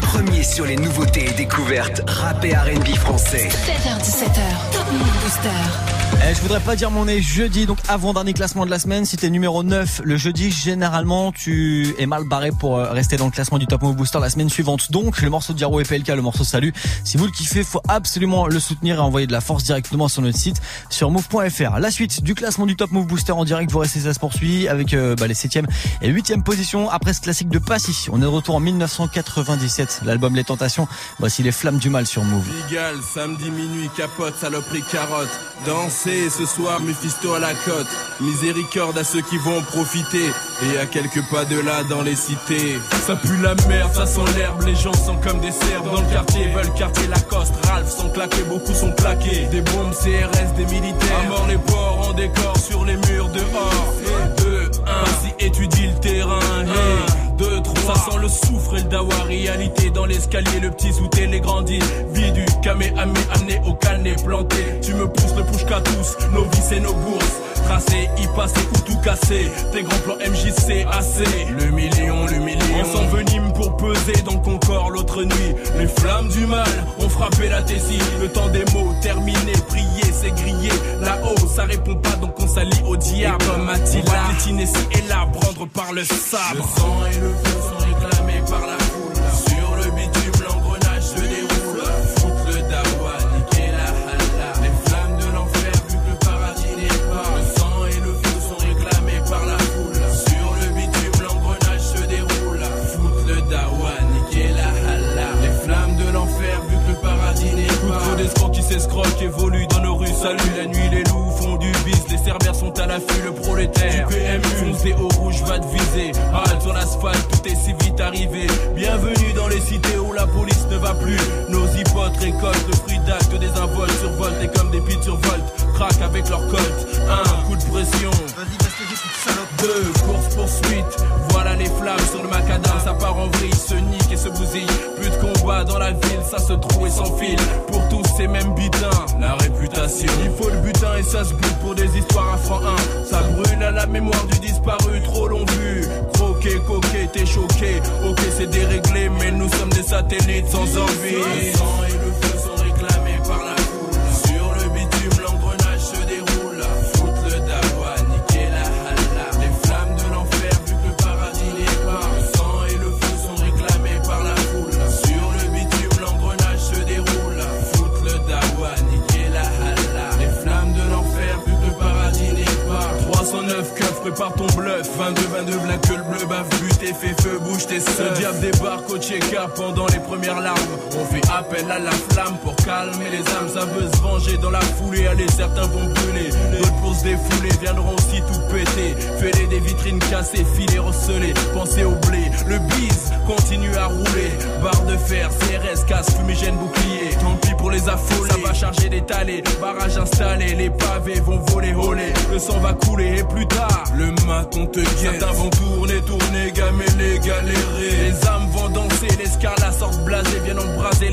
Premier 0.00 0.42
sur 0.42 0.64
les 0.64 0.76
nouveautés 0.76 1.28
et 1.28 1.32
découvertes 1.32 2.00
rap 2.08 2.42
et 2.46 2.54
R&B 2.54 2.94
français. 2.96 3.46
7h17h, 3.50 4.72
Top 4.72 4.90
Move 4.90 5.22
Booster. 5.22 6.03
Eh, 6.26 6.34
je 6.34 6.40
voudrais 6.40 6.60
pas 6.60 6.74
dire 6.74 6.90
mon 6.90 7.04
nez 7.04 7.20
jeudi, 7.20 7.66
donc 7.66 7.76
avant-dernier 7.86 8.32
classement 8.32 8.64
de 8.64 8.70
la 8.70 8.78
semaine. 8.78 9.04
Si 9.04 9.18
t'es 9.18 9.28
numéro 9.28 9.62
9 9.62 10.00
le 10.04 10.16
jeudi, 10.16 10.50
généralement, 10.50 11.32
tu 11.32 11.94
es 11.98 12.06
mal 12.06 12.24
barré 12.24 12.50
pour 12.50 12.78
euh, 12.78 12.90
rester 12.92 13.18
dans 13.18 13.26
le 13.26 13.30
classement 13.30 13.58
du 13.58 13.66
Top 13.66 13.82
Move 13.82 13.94
Booster 13.94 14.20
la 14.20 14.30
semaine 14.30 14.48
suivante. 14.48 14.90
Donc, 14.90 15.20
le 15.20 15.28
morceau 15.28 15.52
de 15.52 15.58
Diaro 15.58 15.80
et 15.80 15.84
PLK, 15.84 16.08
le 16.08 16.22
morceau 16.22 16.42
Salut. 16.42 16.72
Si 17.04 17.18
vous 17.18 17.26
le 17.26 17.30
kiffez, 17.30 17.62
faut 17.62 17.82
absolument 17.88 18.46
le 18.46 18.58
soutenir 18.58 18.96
et 18.96 19.00
envoyer 19.00 19.26
de 19.26 19.32
la 19.32 19.42
force 19.42 19.64
directement 19.64 20.08
sur 20.08 20.22
notre 20.22 20.38
site, 20.38 20.62
sur 20.88 21.10
move.fr. 21.10 21.78
La 21.78 21.90
suite 21.90 22.22
du 22.22 22.34
classement 22.34 22.64
du 22.64 22.74
Top 22.74 22.90
Move 22.90 23.06
Booster 23.06 23.32
en 23.32 23.44
direct, 23.44 23.70
vous 23.70 23.80
restez, 23.80 24.00
ça 24.00 24.14
se 24.14 24.18
poursuit 24.18 24.66
avec 24.66 24.94
euh, 24.94 25.14
bah, 25.16 25.26
les 25.26 25.34
7e 25.34 25.66
et 26.00 26.10
8e 26.10 26.42
positions 26.42 26.88
après 26.88 27.12
ce 27.12 27.20
classique 27.20 27.50
de 27.50 27.58
Passy. 27.58 28.08
On 28.10 28.16
est 28.16 28.22
de 28.22 28.26
retour 28.26 28.54
en 28.54 28.60
1997, 28.60 30.00
l'album 30.06 30.34
Les 30.34 30.44
Tentations. 30.44 30.88
Voici 31.18 31.42
les 31.42 31.52
flammes 31.52 31.78
du 31.78 31.90
mal 31.90 32.06
sur 32.06 32.24
Move. 32.24 32.48
Ce 36.30 36.46
soir, 36.46 36.80
Mephisto 36.80 37.34
à 37.34 37.38
la 37.38 37.54
côte. 37.54 37.86
Miséricorde 38.20 38.96
à 38.98 39.04
ceux 39.04 39.20
qui 39.20 39.38
vont 39.38 39.62
profiter. 39.62 40.30
Et 40.62 40.78
à 40.78 40.86
quelques 40.86 41.22
pas 41.30 41.44
de 41.44 41.58
là 41.60 41.82
dans 41.84 42.02
les 42.02 42.14
cités. 42.14 42.78
Ça 43.06 43.16
pue 43.16 43.36
la 43.42 43.54
merde, 43.68 43.92
ça 43.94 44.06
sent 44.06 44.20
l'herbe. 44.36 44.62
Les 44.62 44.74
gens 44.74 44.92
sont 44.92 45.16
comme 45.16 45.40
des 45.40 45.50
cerfs 45.50 45.82
dans 45.82 46.00
le 46.00 46.12
quartier. 46.12 46.46
Veulent 46.52 46.72
quartier 46.74 47.06
Lacoste. 47.08 47.54
Ralph 47.66 47.90
sont 47.90 48.10
claqués, 48.10 48.44
beaucoup 48.48 48.74
sont 48.74 48.92
plaqués. 48.92 49.46
Des 49.50 49.60
bombes 49.60 49.92
CRS, 49.92 50.54
des 50.56 50.66
militaires. 50.66 51.20
À 51.24 51.28
mort 51.28 51.46
les 51.48 51.58
porcs 51.58 52.08
en 52.08 52.12
décor 52.12 52.56
sur 52.58 52.84
les 52.84 52.96
murs 52.96 53.28
dehors. 53.28 53.94
2, 54.38 54.70
1, 54.86 55.04
si 55.22 55.44
étudie 55.46 55.88
le 55.88 56.00
terrain. 56.00 56.40
2, 57.36 57.62
3, 57.62 57.94
ça 57.94 57.94
sent 57.94 58.18
le 58.20 58.28
soufre 58.28 58.74
et 58.76 58.82
le 58.82 58.88
dawa. 58.88 59.14
Réalité 59.26 59.90
dans 59.90 60.06
l'escalier, 60.06 60.60
le 60.60 60.70
petit 60.70 60.92
sous 60.92 61.08
les 61.16 61.40
grandis. 61.40 61.80
Vie 62.12 62.32
du 62.32 62.44
camé, 62.62 62.92
amé, 62.96 63.20
amené 63.34 63.60
au 63.66 63.74
canet 63.74 64.22
planté. 64.24 64.56
Tu 64.82 64.94
me 64.94 65.06
pousses 65.08 65.34
le 65.36 65.44
push 65.44 65.64
qu'à 65.64 65.80
tous, 65.80 66.16
nos 66.32 66.44
vies 66.44 66.76
et 66.76 66.80
nos 66.80 66.94
bourses. 66.94 67.40
Tracé, 67.64 68.08
y 68.18 68.26
passer 68.36 68.60
ou 68.74 68.80
tout 68.80 68.98
casser. 68.98 69.50
Tes 69.72 69.82
grands 69.82 69.98
plans 70.04 70.16
MJC, 70.16 70.86
AC. 70.90 71.24
Le 71.58 71.70
million, 71.70 72.26
le 72.26 72.38
million. 72.38 72.60
On 72.80 72.84
s'envenime 72.84 73.52
pour 73.52 73.76
peser 73.76 74.22
dans 74.24 74.34
le 74.34 74.40
Concorde 74.40 74.92
l'autre 74.92 75.22
nuit. 75.22 75.54
Les 75.78 75.86
flammes 75.86 76.28
du 76.28 76.46
mal 76.46 76.68
ont 76.98 77.08
frappé 77.08 77.48
la 77.48 77.62
thésie. 77.62 77.98
Le 78.20 78.28
temps 78.28 78.48
des 78.48 78.64
mots 78.72 78.94
terminé, 79.00 79.52
prier, 79.68 80.12
c'est 80.12 80.34
grillé. 80.34 80.70
Là-haut, 81.00 81.46
ça 81.46 81.64
répond 81.64 81.94
pas 81.96 82.16
donc 82.20 82.34
on 82.38 82.46
s'allie 82.46 82.82
au 82.86 82.96
diable. 82.96 83.42
Et 83.42 83.46
comme 83.46 83.68
Attila, 83.68 84.02
on 84.04 84.56
va 84.56 84.98
et 84.98 85.08
là, 85.08 85.26
prendre 85.32 85.66
par 85.68 85.92
le 85.92 86.04
sabre. 86.04 86.54
Le 86.54 86.80
sang 86.80 87.06
et 87.10 87.20
le 87.20 87.30
feu 87.30 87.60
sont 87.60 87.84
réclamés 87.84 88.42
par 88.48 88.66
la 88.66 88.83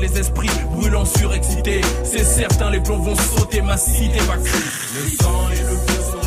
les 0.02 0.18
esprits 0.18 0.50
brûlants, 0.72 1.04
surexcités. 1.04 1.80
C'est 2.04 2.24
certain, 2.24 2.70
les 2.70 2.80
plombs 2.80 2.98
vont 2.98 3.14
sauter. 3.14 3.62
Ma 3.62 3.76
cité 3.76 4.18
va. 4.20 4.34
Le 4.36 5.08
sang 5.22 5.48
et 5.50 5.60
le 5.60 5.76
feu 5.76 6.21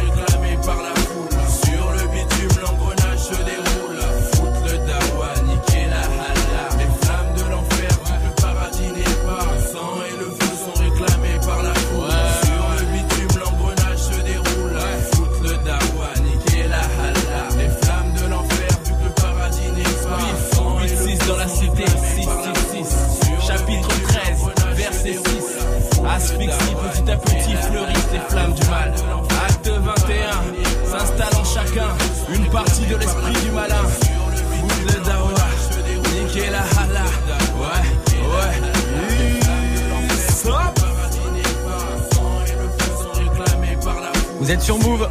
Vous 44.46 44.52
êtes 44.52 44.62
sur 44.62 44.78
Move. 44.78 45.10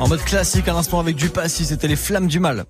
En 0.00 0.08
mode 0.08 0.24
classique 0.24 0.66
à 0.66 0.72
l'instant 0.72 0.98
avec 0.98 1.14
du 1.14 1.28
passy, 1.28 1.64
c'était 1.64 1.86
les 1.86 1.94
flammes 1.94 2.26
du 2.26 2.40
mal. 2.40 2.64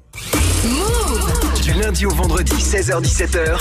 Du 1.62 1.72
lundi 1.72 2.04
au 2.04 2.10
vendredi, 2.10 2.52
16h-17h, 2.52 3.56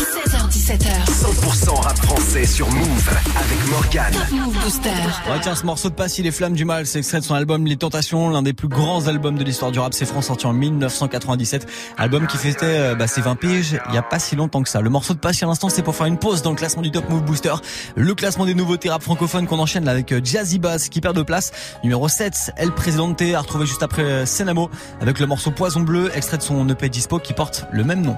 16h17h. 0.51 1.05
100% 1.05 1.81
rap 1.81 1.97
français 1.97 2.45
sur 2.45 2.69
Move 2.69 3.09
avec 3.37 3.69
Morgane. 3.69 4.11
Top 4.11 4.31
Move 4.31 4.63
Booster. 4.63 4.89
Ouais, 5.29 5.39
tiens, 5.41 5.55
ce 5.55 5.65
morceau 5.65 5.89
de 5.89 5.93
Passy, 5.93 6.23
Les 6.23 6.31
Flammes 6.31 6.53
du 6.53 6.65
Mal, 6.65 6.85
c'est 6.85 6.99
extrait 6.99 7.19
de 7.19 7.23
son 7.23 7.35
album 7.35 7.65
Les 7.65 7.77
Tentations, 7.77 8.29
l'un 8.29 8.41
des 8.41 8.51
plus 8.51 8.67
grands 8.67 9.07
albums 9.07 9.37
de 9.37 9.43
l'histoire 9.45 9.71
du 9.71 9.79
rap. 9.79 9.93
C'est 9.93 10.05
France 10.05 10.27
sorti 10.27 10.47
en 10.47 10.53
1997. 10.53 11.67
Album 11.97 12.27
qui 12.27 12.37
fêtait 12.37 12.65
euh, 12.65 12.95
bah, 12.95 13.07
ses 13.07 13.21
20 13.21 13.35
piges 13.35 13.79
il 13.89 13.95
y 13.95 13.97
a 13.97 14.01
pas 14.01 14.19
si 14.19 14.35
longtemps 14.35 14.61
que 14.61 14.69
ça. 14.69 14.81
Le 14.81 14.89
morceau 14.89 15.13
de 15.13 15.19
Passy 15.19 15.45
à 15.45 15.47
l'instant, 15.47 15.69
c'est 15.69 15.83
pour 15.83 15.95
faire 15.95 16.07
une 16.07 16.17
pause 16.17 16.41
dans 16.41 16.51
le 16.51 16.57
classement 16.57 16.81
du 16.81 16.91
Top 16.91 17.09
Move 17.09 17.23
Booster. 17.23 17.53
Le 17.95 18.13
classement 18.13 18.45
des 18.45 18.55
nouveautés 18.55 18.89
rap 18.89 19.03
francophones 19.03 19.47
qu'on 19.47 19.59
enchaîne 19.59 19.85
là 19.85 19.91
avec 19.91 20.11
euh, 20.11 20.19
Jazzy 20.21 20.59
Bass 20.59 20.89
qui 20.89 20.99
perd 20.99 21.15
de 21.15 21.23
place. 21.23 21.51
Numéro 21.83 22.09
7, 22.09 22.53
El 22.57 22.71
Presidente, 22.71 23.21
à 23.21 23.39
retrouver 23.39 23.65
juste 23.65 23.83
après 23.83 24.03
euh, 24.03 24.25
Senamo 24.25 24.69
avec 24.99 25.19
le 25.19 25.27
morceau 25.27 25.51
Poison 25.51 25.81
Bleu, 25.81 26.11
extrait 26.13 26.37
de 26.37 26.43
son 26.43 26.67
EP 26.67 26.89
Dispo 26.89 27.19
qui 27.19 27.33
porte 27.33 27.67
le 27.71 27.85
même 27.85 28.01
nom. 28.01 28.17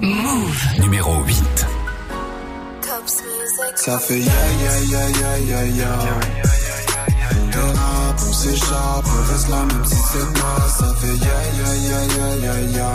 Move. 0.00 0.80
Numéro 0.80 1.22
8. 1.24 1.66
Ça 3.76 3.98
fait 3.98 4.20
ya 4.20 4.32
ya 4.64 4.74
ya 4.92 5.08
ya 5.20 5.38
ya 5.38 5.64
ya. 5.64 5.92
dérape, 7.50 8.20
on 8.28 8.32
s'échappe, 8.32 9.06
on 9.06 9.32
reste 9.32 9.48
là 9.48 9.62
même 9.64 9.84
si 9.84 9.96
c'est 9.96 10.28
mal, 10.40 10.68
ça 10.78 10.94
fait 11.00 11.16
ya 11.26 11.38
ya 11.58 11.70
ya 11.88 12.00
ya 12.14 12.28
ya 12.46 12.54
ya. 12.78 12.88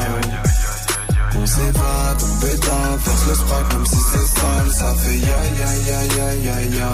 On 1.36 1.46
s'évade, 1.46 2.22
on 2.24 2.46
bêta, 2.46 2.80
verse 3.06 3.28
le 3.28 3.36
sprite 3.36 3.74
même 3.74 3.86
si 3.86 3.98
c'est 4.12 4.28
sale, 4.40 4.72
ça 4.74 4.94
fait 4.96 5.18
ya 5.18 5.40
ya 5.60 5.72
ya 5.88 6.00
ya 6.18 6.30
ya 6.46 6.78
ya. 6.78 6.90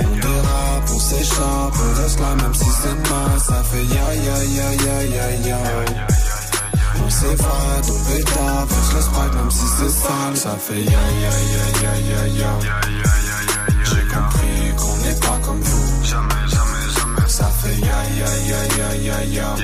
On 0.00 0.16
dérape, 0.16 0.90
on 0.94 0.98
s'échappe, 0.98 1.74
on 1.82 2.02
reste 2.02 2.20
là 2.20 2.34
même 2.42 2.54
si 2.54 2.70
c'est 2.82 3.10
mal, 3.10 3.40
ça 3.40 3.62
fait 3.64 3.84
ya 3.84 4.14
ya 4.14 4.36
ya 4.56 4.68
ya 4.84 4.96
ya 5.06 5.48
ya. 5.48 6.09
On 7.10 7.12
s'évade, 7.12 7.86
on 7.90 7.98
bêta, 8.08 8.66
verse 8.68 8.94
le 8.94 9.00
sprite 9.00 9.34
même 9.34 9.50
si 9.50 9.66
c'est 9.78 9.90
sale, 9.90 10.36
ça 10.36 10.56
fait 10.56 10.80
ya 10.84 10.90
ya 10.92 11.32
ya 11.52 11.64
ya 11.82 11.92
ya 12.08 12.22
ya. 12.38 12.52
J'ai 13.82 14.04
compris 14.14 14.62
qu'on 14.78 14.96
n'est 14.98 15.18
pas 15.18 15.38
comme 15.44 15.60
vous. 15.60 16.04
Jamais, 16.04 16.46
jamais, 16.46 16.86
jamais. 16.94 17.28
Ça 17.28 17.46
fait 17.46 17.80
ya 17.80 17.98
ya 18.16 18.30
ya 18.46 18.60
ya 18.78 18.88
ya 18.94 19.24
ya. 19.24 19.56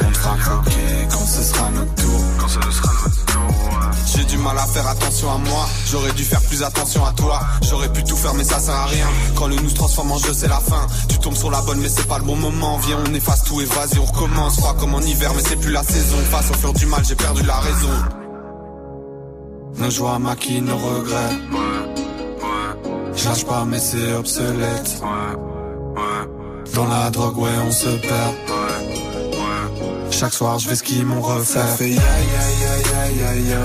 On 0.00 0.10
te 0.12 0.18
fera 0.18 0.36
croquer 0.36 1.08
quand 1.10 1.26
ce 1.26 1.42
sera 1.42 1.70
notre 1.70 1.94
tour. 1.96 2.20
Quand 2.38 2.48
ce 2.48 2.60
sera 2.70 2.92
notre 3.02 3.24
tour. 3.26 3.45
J'ai 4.16 4.24
du 4.24 4.38
mal 4.38 4.56
à 4.56 4.66
faire 4.66 4.88
attention 4.88 5.30
à 5.30 5.36
moi. 5.36 5.68
J'aurais 5.90 6.12
dû 6.12 6.24
faire 6.24 6.40
plus 6.40 6.62
attention 6.62 7.04
à 7.04 7.12
toi. 7.12 7.40
J'aurais 7.60 7.92
pu 7.92 8.02
tout 8.02 8.16
faire, 8.16 8.32
mais 8.32 8.44
ça 8.44 8.58
sert 8.58 8.74
à 8.74 8.86
rien. 8.86 9.06
Quand 9.34 9.46
le 9.46 9.56
nous 9.56 9.68
se 9.68 9.74
transforme 9.74 10.12
en 10.12 10.18
jeu, 10.18 10.32
c'est 10.32 10.48
la 10.48 10.60
fin. 10.60 10.86
Tu 11.08 11.18
tombes 11.18 11.36
sur 11.36 11.50
la 11.50 11.60
bonne, 11.60 11.80
mais 11.80 11.90
c'est 11.90 12.08
pas 12.08 12.18
le 12.18 12.24
bon 12.24 12.36
moment. 12.36 12.78
Viens, 12.78 12.98
on 13.06 13.14
efface 13.14 13.44
tout 13.44 13.60
et 13.60 13.66
vas-y, 13.66 13.98
on 13.98 14.06
recommence. 14.06 14.56
Froid 14.56 14.74
comme 14.80 14.94
en 14.94 15.00
hiver, 15.00 15.32
mais 15.36 15.42
c'est 15.46 15.56
plus 15.56 15.70
la 15.70 15.82
saison. 15.82 16.16
Face 16.30 16.50
au 16.50 16.54
fleur 16.54 16.72
du 16.72 16.86
mal, 16.86 17.04
j'ai 17.04 17.14
perdu 17.14 17.42
la 17.42 17.58
raison. 17.58 17.92
Nos 19.76 19.90
joies 19.90 20.18
maquillent 20.18 20.62
nos 20.62 20.78
regrets. 20.78 21.36
Je 23.14 23.44
pas, 23.44 23.64
mais 23.66 23.78
c'est 23.78 24.14
obsolète. 24.14 25.02
Dans 26.74 26.86
la 26.86 27.10
drogue, 27.10 27.38
ouais, 27.38 27.50
on 27.66 27.70
se 27.70 27.88
perd. 27.88 28.34
Chaque 30.10 30.32
soir, 30.32 30.58
je 30.58 30.68
vais 30.68 30.76
skier 30.76 31.04
mon 31.04 31.20
reflet. 31.20 31.60
Ça 31.60 31.66
fait 31.66 31.90
ya 31.90 31.96
ya 31.96 32.44
ya 32.62 32.74
ya 32.90 33.02
ya 33.20 33.34
ya. 33.50 33.62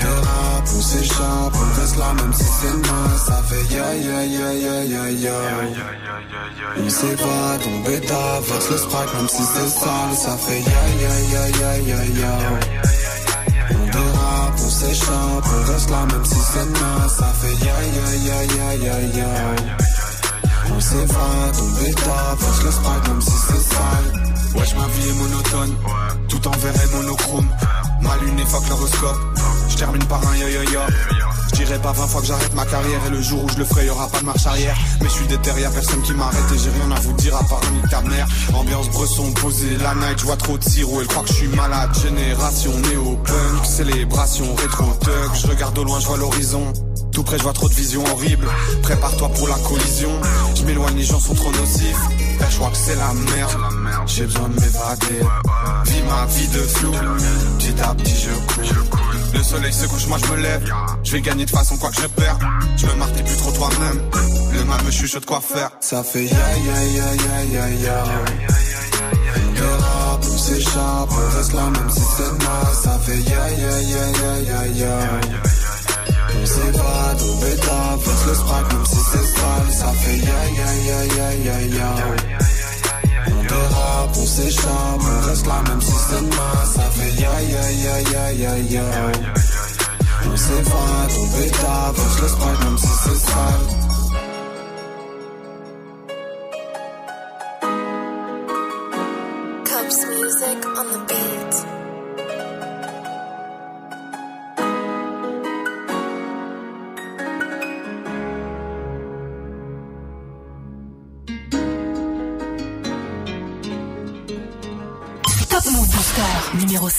Dérape, 0.00 0.68
on 0.76 0.82
s'échappe, 0.82 1.54
on 1.54 1.80
reste 1.80 1.96
là 1.96 2.12
même 2.14 2.32
si 2.32 2.44
c'est 2.44 2.76
mal. 2.76 3.18
Ça 3.26 3.42
fait 3.48 3.74
ya 3.74 3.94
ya 3.94 4.24
ya 4.24 4.54
ya 4.54 4.84
ya 4.84 5.10
ya. 5.10 5.38
On 6.78 6.90
s'évade, 6.90 7.62
on 7.66 7.80
bêta, 7.88 8.40
verse 8.48 8.70
le 8.70 8.78
sprite 8.78 9.14
même 9.14 9.28
si 9.28 9.42
c'est 9.42 9.68
sale. 9.68 10.14
Ça 10.16 10.36
fait 10.36 10.60
ya 10.60 10.82
ya 11.02 11.14
ya 11.32 11.44
ya 11.58 11.78
ya 11.78 12.04
ya. 12.20 12.34
On 13.70 13.84
dérape, 13.86 14.60
on 14.64 14.70
s'échappe, 14.70 15.46
on 15.54 15.72
reste 15.72 15.90
là 15.90 16.06
même 16.12 16.24
si 16.24 16.38
c'est 16.52 16.70
mal. 16.80 17.08
Ça 17.18 17.32
fait 17.40 17.56
ya 17.66 17.76
ya 17.96 18.06
ya 18.28 18.38
ya 18.54 18.68
ya 18.76 18.96
ya. 19.18 19.30
On 20.76 20.80
s'évade, 20.80 21.56
on 21.62 21.82
bêta, 21.82 22.36
verse 22.38 22.62
le 22.64 22.70
sprite 22.70 23.08
même 23.08 23.20
si 23.22 23.30
c'est 23.30 23.74
sale. 23.74 24.23
Wesh 24.54 24.74
ma 24.76 24.86
vie 24.86 25.08
est 25.08 25.14
monotone. 25.14 25.76
Tout 26.28 26.48
en 26.48 26.52
vert 26.52 26.74
et 26.74 26.96
monochrome. 26.96 27.48
Ma 28.02 28.16
lune 28.18 28.38
évoque 28.38 28.68
l'horoscope 28.68 29.18
Je 29.68 29.76
termine 29.76 30.04
par 30.04 30.20
un 30.26 30.36
yo 30.36 30.48
yo 30.48 30.62
yo 30.72 31.23
Je 31.50 31.56
dirais 31.56 31.78
pas 31.78 31.92
20 31.92 32.06
fois 32.06 32.20
que 32.20 32.26
j'arrête 32.26 32.54
ma 32.54 32.64
carrière 32.64 33.00
Et 33.06 33.10
le 33.10 33.20
jour 33.20 33.44
où 33.44 33.48
je 33.48 33.58
le 33.58 33.64
ferai 33.64 33.86
y'aura 33.86 34.08
pas 34.08 34.20
de 34.20 34.24
marche 34.24 34.46
arrière 34.46 34.76
Mais 35.00 35.08
je 35.08 35.12
suis 35.12 35.26
déter 35.26 35.60
y'a 35.60 35.70
personne 35.70 36.02
qui 36.02 36.12
m'arrête 36.12 36.44
Et 36.54 36.58
j'ai 36.58 36.70
rien 36.70 36.90
à 36.90 37.00
vous 37.00 37.12
dire 37.14 37.36
à 37.36 37.44
part 37.44 37.60
un 37.62 37.88
ta 37.88 38.00
mère 38.02 38.26
Ambiance 38.54 38.90
bresson 38.90 39.32
posée 39.32 39.76
la 39.82 39.94
night 39.94 40.18
Je 40.18 40.24
vois 40.24 40.36
trop 40.36 40.58
de 40.58 40.64
sirop 40.64 41.00
Elle 41.00 41.06
croit 41.06 41.22
que 41.22 41.28
je 41.28 41.34
suis 41.34 41.48
malade 41.48 41.90
Génération 42.02 42.72
néo-punk 42.78 43.64
Célébration 43.64 44.54
rétro-tuck 44.54 45.34
Je 45.34 45.46
regarde 45.46 45.78
au 45.78 45.84
loin 45.84 46.00
je 46.00 46.06
vois 46.06 46.18
l'horizon 46.18 46.72
tout 47.14 47.22
près, 47.22 47.38
je 47.38 47.44
vois 47.44 47.52
trop 47.52 47.68
de 47.68 47.74
visions 47.74 48.02
horribles. 48.12 48.48
Prépare-toi 48.82 49.28
pour 49.28 49.46
la 49.46 49.54
collision. 49.54 50.10
Je 50.56 50.64
m'éloigne, 50.64 50.96
les 50.96 51.04
gens 51.04 51.20
sont 51.20 51.34
trop 51.34 51.52
nocifs. 51.52 51.96
Ben, 52.40 52.46
je 52.50 52.56
crois 52.56 52.70
que 52.70 52.76
c'est 52.76 52.96
la 52.96 53.14
merde. 53.14 53.52
J'ai 54.06 54.24
besoin 54.24 54.48
de 54.48 54.54
m'évader. 54.54 55.20
Vis 55.84 56.02
ma 56.08 56.26
vie 56.26 56.48
de 56.48 56.58
flou. 56.58 56.90
Petit 57.58 57.80
à 57.80 57.94
petit, 57.94 58.16
je 58.16 58.30
cours. 58.80 59.23
Le 59.34 59.42
soleil 59.42 59.72
se 59.72 59.86
couche, 59.86 60.06
moi 60.06 60.18
je 60.24 60.32
me 60.32 60.36
lève. 60.40 60.64
Je 61.02 61.12
vais 61.12 61.20
gagner 61.20 61.44
de 61.44 61.50
façon 61.50 61.76
quoi 61.76 61.90
que 61.90 62.00
je 62.00 62.06
perds. 62.06 62.38
Je 62.76 62.86
me 62.86 62.94
marque 62.94 63.14
plus 63.14 63.36
trop 63.36 63.52
toi-même. 63.52 64.00
Le 64.52 64.64
mal 64.64 64.82
me 64.84 64.90
chuchote 64.90 65.26
quoi 65.26 65.40
faire. 65.40 65.70
Ça 65.80 66.02
fait 66.02 66.24
ya 66.24 66.30
ya 66.68 66.84
ya 66.96 67.14
ya 67.14 67.44
ya 67.52 67.68
ya. 67.84 68.04
Dérape, 69.54 70.24
on 70.32 70.38
s'échappe, 70.38 71.10
on 71.10 71.36
reste 71.36 71.52
là 71.52 71.62
même 71.70 71.90
si 71.90 72.00
c'est 72.16 72.32
mal. 72.44 72.74
Ça 72.82 72.98
fait 73.04 73.20
ya 73.30 73.50
ya 73.50 73.80
ya 73.92 74.04
ya 74.18 74.40
ya 74.50 74.66
ya. 74.80 74.98
On 76.36 76.46
s'évade, 76.46 77.22
on 77.22 77.40
bêta, 77.40 77.96
verse 78.04 78.26
le 78.26 78.34
sprite 78.34 78.72
même 78.72 78.86
si 78.86 78.96
c'est 78.96 79.26
sale. 79.36 79.72
Ça 79.72 79.92
fait 80.00 80.18
ya 80.18 80.40
ya 80.58 80.70
ya 80.86 80.98
ya 81.16 81.28
ya 81.44 81.76
ya. 81.76 82.53
On 83.54 83.68
dérape, 83.68 84.16
on 84.16 84.26
s'échappe, 84.26 85.00
on 85.00 85.26
reste 85.28 85.46
là 85.46 85.62
même 85.68 85.80
si 85.80 85.92
c'est 85.92 86.20
mal. 86.22 86.66
Ça 86.74 86.82
fait 86.90 87.20
ya 87.20 87.40
ya 87.42 87.70
ya 87.70 88.00
ya 88.00 88.32
ya 88.32 88.58
ya. 88.58 88.82
On 90.26 90.36
s'évade, 90.36 91.12
on 91.20 91.26
bêta, 91.36 91.92
verse 91.94 92.20
le 92.22 92.28
sprite 92.28 92.64
même 92.64 92.78
si 92.78 92.86
c'est 93.04 93.16
sale. 93.16 93.83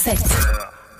7. 0.05 0.19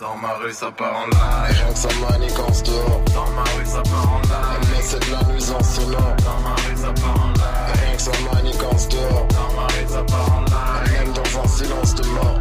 Dans 0.02 0.16
ma 0.16 0.34
rue 0.34 0.52
ça 0.52 0.72
part 0.72 0.96
en 0.96 1.06
live. 1.06 1.62
Rien 1.62 1.72
que 1.72 1.78
ça 1.78 1.90
manigance 2.10 2.64
dehors 2.64 3.04
Dans 3.14 3.30
ma 3.36 3.44
rue 3.44 3.66
ça 3.66 3.84
part 3.84 4.14
en 4.14 4.22
live. 4.22 4.70
Mais 4.72 4.82
c'est 4.82 5.00
de 5.06 5.12
la 5.12 5.24
nuisance 5.32 5.76
sonore 5.76 6.16
Dans 6.26 6.40
ma 6.42 6.56
rue 6.56 6.76
ça 6.76 6.92
part 6.92 7.24
en 7.24 7.30
live. 7.34 7.84
Rien 7.84 7.96
que 7.96 8.02
ça 8.02 8.12
manigance 8.34 8.88
dehors 8.90 9.28
Dans 9.28 9.62
ma 9.62 9.68
rue 9.68 9.88
ça 9.88 10.04
part 10.06 10.32
en 10.34 10.42
live. 10.42 10.92
Même 10.92 11.14
dans 11.14 11.40
un 11.40 11.48
silence 11.48 11.94
de 11.94 12.04
mort 12.08 12.40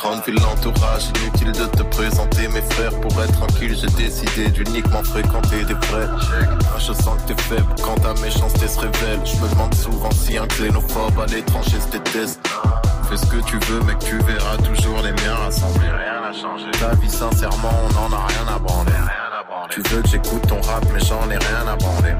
Grande 0.00 0.22
ville, 0.24 0.40
l'entourage, 0.40 1.10
inutile 1.20 1.52
de 1.52 1.66
te 1.66 1.82
présenter 1.82 2.48
mes 2.48 2.62
frères. 2.70 2.98
Pour 3.02 3.12
être 3.22 3.32
tranquille 3.32 3.76
j'ai 3.78 4.02
décidé 4.02 4.48
d'uniquement 4.48 5.02
fréquenter 5.02 5.62
des 5.66 5.74
vrais 5.74 6.08
Ah, 6.08 6.78
Je 6.78 6.94
sens 6.94 7.20
que 7.20 7.34
t'es 7.34 7.42
faible 7.42 7.66
quand 7.84 7.96
ta 7.96 8.14
méchanceté 8.22 8.66
se 8.66 8.80
révèle. 8.80 9.20
Je 9.26 9.36
me 9.36 9.50
demande 9.50 9.74
souvent 9.74 10.10
si 10.12 10.38
un 10.38 10.46
xénophobe 10.46 11.20
à 11.20 11.26
l'étranger 11.26 11.78
se 11.78 11.98
déteste 11.98 12.40
Fais 13.10 13.16
ce 13.16 13.26
que 13.26 13.44
tu 13.44 13.58
veux 13.66 13.80
mec 13.80 13.98
tu 13.98 14.16
verras 14.18 14.56
toujours 14.58 15.02
les 15.02 15.10
miens 15.10 15.34
rassemblés. 15.34 15.88
Rien 15.88 16.20
n'a 16.20 16.32
changé. 16.32 16.70
Ta 16.78 16.94
vie 16.94 17.10
sincèrement 17.10 17.72
on 17.82 18.06
en 18.06 18.12
a 18.12 18.26
rien 18.28 18.54
à 18.54 18.58
branler. 18.60 18.92
Tu 19.68 19.82
veux 19.82 20.00
que 20.02 20.08
j'écoute 20.08 20.46
ton 20.46 20.60
rap 20.60 20.84
mais 20.94 21.00
j'en 21.00 21.28
ai 21.28 21.36
rien 21.36 21.66
à 21.66 21.74
branler. 21.74 22.14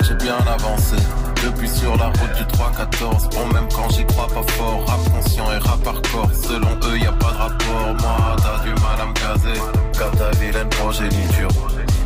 J'ai 0.00 0.14
bien 0.14 0.36
avancé 0.38 0.96
depuis 1.44 1.68
sur 1.68 1.96
la 1.96 2.06
route 2.06 2.34
du 2.36 2.42
3-14 2.42 3.34
Bon 3.34 3.54
même 3.54 3.68
quand 3.72 3.88
j'y 3.90 4.04
crois 4.06 4.26
pas 4.26 4.42
fort 4.54 4.84
Rap 4.84 4.98
conscient 5.12 5.52
et 5.52 5.58
rap 5.58 5.86
hardcore. 5.86 6.30
Selon 6.42 6.76
eux 6.90 6.98
y 6.98 7.06
a 7.06 7.12
pas 7.12 7.30
de 7.30 7.36
rapport. 7.36 7.94
Moi 8.00 8.36
t'as 8.38 8.64
du 8.64 8.70
mal 8.70 9.00
à 9.00 9.06
me 9.06 9.12
caser. 9.12 9.60
Comme 9.96 10.16
ta 10.16 10.30
vilaine 10.38 10.68
progéniture 10.70 11.50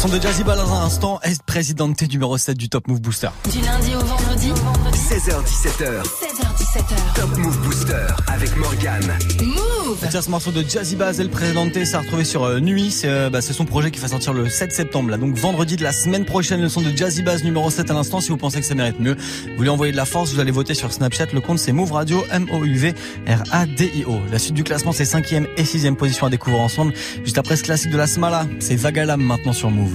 son 0.00 0.08
de 0.08 0.18
Jazzy 0.18 0.44
Ball 0.44 0.56
dans 0.56 0.72
un 0.72 0.86
instant, 0.86 1.20
est 1.22 1.42
présidente 1.42 2.00
numéro 2.10 2.38
7 2.38 2.56
du 2.56 2.70
Top 2.70 2.88
Move 2.88 3.02
Booster. 3.02 3.28
Du 3.52 3.60
lundi 3.60 3.94
au 3.94 3.98
vendredi, 3.98 4.48
16h17h, 4.48 6.02
16h17h. 6.02 7.14
Top 7.14 7.36
Move 7.36 7.58
Booster 7.58 8.06
avec 8.28 8.56
Morgane. 8.56 9.12
Move 9.42 9.98
Tiens, 10.08 10.22
ce 10.22 10.30
morceau 10.30 10.52
de 10.52 10.64
Jazzy 10.66 10.96
Bass, 10.96 11.18
elle 11.18 11.28
présenté, 11.28 11.84
ça 11.84 11.98
a 11.98 12.00
retrouvé 12.00 12.24
sur 12.24 12.44
euh, 12.44 12.60
Nuit. 12.60 12.90
C'est 12.90 13.10
euh, 13.10 13.28
bah, 13.28 13.42
c'est 13.42 13.52
son 13.52 13.66
projet 13.66 13.90
qui 13.90 14.00
va 14.00 14.08
sortir 14.08 14.32
le 14.32 14.48
7 14.48 14.72
septembre. 14.72 15.10
Là. 15.10 15.18
Donc 15.18 15.34
vendredi 15.34 15.76
de 15.76 15.82
la 15.82 15.92
semaine 15.92 16.24
prochaine, 16.24 16.62
le 16.62 16.70
son 16.70 16.80
de 16.80 16.96
Jazzy 16.96 17.22
Bass 17.22 17.44
numéro 17.44 17.68
7 17.68 17.90
à 17.90 17.94
l'instant. 17.94 18.22
Si 18.22 18.30
vous 18.30 18.38
pensez 18.38 18.60
que 18.60 18.66
ça 18.66 18.74
mérite 18.74 19.00
mieux, 19.00 19.18
vous 19.54 19.62
lui 19.62 19.68
envoyez 19.68 19.92
de 19.92 19.98
la 19.98 20.06
force, 20.06 20.32
vous 20.32 20.40
allez 20.40 20.50
voter 20.50 20.72
sur 20.72 20.94
Snapchat. 20.94 21.26
Le 21.34 21.42
compte 21.42 21.58
c'est 21.58 21.72
Move 21.72 21.92
Radio, 21.92 22.24
M-O-U-V-R-A-D-I-O. 22.32 24.20
La 24.32 24.38
suite 24.38 24.54
du 24.54 24.64
classement, 24.64 24.92
c'est 24.92 25.04
5e 25.04 25.46
et 25.58 25.64
6e 25.64 25.94
position 25.94 26.26
à 26.26 26.30
découvrir 26.30 26.62
ensemble. 26.62 26.94
Juste 27.22 27.36
après 27.36 27.56
ce 27.56 27.64
classique 27.64 27.90
de 27.90 27.98
la 27.98 28.06
Smala, 28.06 28.46
c'est 28.60 28.76
Vagalam 28.76 29.20
maintenant 29.20 29.52
sur 29.52 29.70
Move. 29.70 29.89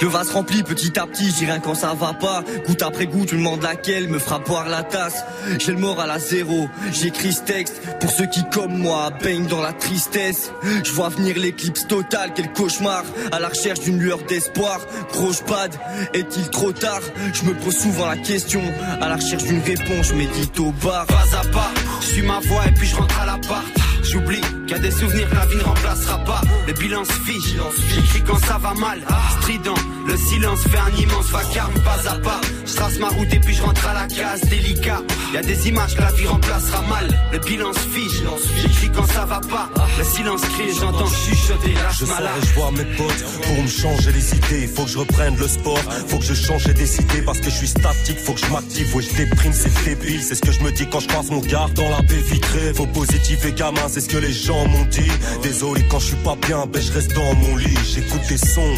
Le 0.00 0.06
vase 0.06 0.30
rempli 0.30 0.62
petit 0.62 0.98
à 0.98 1.06
petit, 1.06 1.34
j'ai 1.38 1.46
rien 1.46 1.58
quand 1.58 1.74
ça 1.74 1.92
va 1.92 2.12
pas. 2.12 2.44
Goutte 2.66 2.82
après 2.82 3.06
goutte, 3.06 3.30
tu 3.30 3.36
demandes 3.36 3.62
laquelle 3.62 4.08
me 4.08 4.18
fera 4.18 4.38
boire 4.38 4.68
la 4.68 4.82
tasse. 4.82 5.24
J'ai 5.58 5.72
le 5.72 5.78
moral 5.78 6.10
à 6.10 6.18
zéro, 6.18 6.68
j'écris 6.92 7.32
ce 7.32 7.40
texte 7.42 7.80
pour 8.00 8.10
ceux 8.10 8.26
qui 8.26 8.44
comme 8.52 8.78
moi 8.78 9.10
baignent 9.22 9.48
dans 9.48 9.60
la 9.60 9.72
tristesse. 9.72 10.52
Je 10.84 10.92
vois 10.92 11.08
venir 11.08 11.36
l'éclipse 11.36 11.86
totale, 11.88 12.32
quel 12.34 12.52
cauchemar. 12.52 13.02
À 13.32 13.40
la 13.40 13.48
recherche 13.48 13.80
d'une 13.80 13.98
lueur 13.98 14.18
d'espoir, 14.28 14.80
gros 15.12 15.32
pad, 15.46 15.74
est-il 16.14 16.48
trop 16.50 16.72
tard? 16.72 17.02
Je 17.34 17.44
me 17.44 17.54
pose 17.54 17.76
souvent 17.76 18.06
la 18.06 18.16
question, 18.16 18.62
à 19.00 19.08
la 19.08 19.16
recherche 19.16 19.44
d'une 19.44 19.60
réponse, 19.60 20.06
je 20.06 20.14
médite 20.14 20.58
au 20.60 20.70
bar. 20.82 21.06
Pas 21.06 21.38
à 21.38 21.44
pas, 21.52 21.70
je 22.00 22.06
suis 22.06 22.22
ma 22.22 22.38
voix 22.40 22.66
et 22.66 22.72
puis 22.72 22.86
je 22.86 22.94
rentre 22.94 23.20
à 23.20 23.26
l'appart. 23.26 23.66
J'oublie 24.04 24.40
y 24.68 24.74
a 24.74 24.78
des 24.78 24.90
souvenirs 24.90 25.28
que 25.30 25.34
la 25.34 25.46
vie 25.46 25.56
ne 25.56 25.62
remplacera 25.62 26.18
pas. 26.24 26.40
Le 26.66 26.72
bilan 26.74 27.04
se 27.04 27.12
fiche, 27.12 27.54
j'écris 27.94 28.22
quand 28.26 28.38
ça 28.38 28.58
va 28.58 28.74
mal. 28.74 29.00
Strident, 29.40 29.74
le 30.06 30.16
silence 30.16 30.60
fait 30.62 30.78
un 30.78 30.96
immense 30.96 31.30
vacarme, 31.30 31.72
pas 31.84 32.10
à 32.10 32.18
pas. 32.18 32.40
Je 32.66 32.74
trace 32.74 32.98
ma 32.98 33.08
route 33.08 33.32
et 33.32 33.40
puis 33.40 33.54
je 33.54 33.62
rentre 33.62 33.86
à 33.86 33.94
la 33.94 34.06
case, 34.06 34.40
délicat. 34.42 35.02
Y 35.32 35.36
a 35.38 35.42
des 35.42 35.68
images 35.68 35.94
que 35.94 36.00
la 36.00 36.12
vie 36.12 36.26
remplacera 36.26 36.82
mal. 36.82 37.08
Le 37.32 37.38
bilan 37.38 37.72
se 37.72 37.78
fiche, 37.78 38.22
j'écris 38.60 38.90
quand 38.94 39.06
ça 39.06 39.24
va 39.24 39.40
pas. 39.40 39.70
Le 39.96 40.04
silence 40.04 40.42
crie, 40.42 40.74
j'entends 40.78 41.06
chuchoter 41.06 41.74
Je 41.92 42.04
sors 42.04 42.20
et 42.20 42.46
je 42.46 42.54
vois 42.54 42.70
mes 42.72 42.96
potes 42.96 43.24
pour 43.42 43.62
me 43.62 43.68
changer 43.68 44.12
les 44.12 44.34
idées. 44.34 44.66
Faut 44.66 44.84
que 44.84 44.90
je 44.90 44.98
reprenne 44.98 45.36
le 45.36 45.48
sport, 45.48 45.80
faut 46.08 46.18
que 46.18 46.24
je 46.24 46.34
change 46.34 46.66
et 46.68 46.74
décider 46.74 47.22
parce 47.22 47.38
que 47.38 47.50
je 47.50 47.56
suis 47.56 47.68
statique. 47.68 48.18
Faut 48.18 48.34
que 48.34 48.40
je 48.40 48.52
m'active, 48.52 48.94
ouais, 48.94 49.02
je 49.02 49.16
déprime, 49.16 49.52
c'est 49.52 49.84
débile. 49.84 50.22
C'est 50.22 50.34
ce 50.34 50.42
que 50.42 50.52
je 50.52 50.60
me 50.60 50.72
dis 50.72 50.86
quand 50.88 51.00
je 51.00 51.08
croise 51.08 51.30
mon 51.30 51.40
gars 51.40 51.68
dans 51.74 51.88
la 51.88 52.02
baie 52.02 52.22
vitrée. 52.30 52.74
Faut 52.74 52.86
positif 52.86 53.44
et 53.46 53.52
gamin, 53.52 53.88
c'est 53.88 54.00
ce 54.00 54.08
que 54.08 54.18
les 54.18 54.32
gens 54.32 54.57
dit. 54.90 55.10
Désolé 55.42 55.82
quand 55.90 55.98
je 55.98 56.06
suis 56.06 56.16
pas 56.16 56.36
bien, 56.46 56.66
ben 56.66 56.80
je 56.80 56.92
reste 56.92 57.14
dans 57.14 57.34
mon 57.34 57.56
lit. 57.56 57.78
J'écoute 57.94 58.22
des 58.28 58.38
sons 58.38 58.74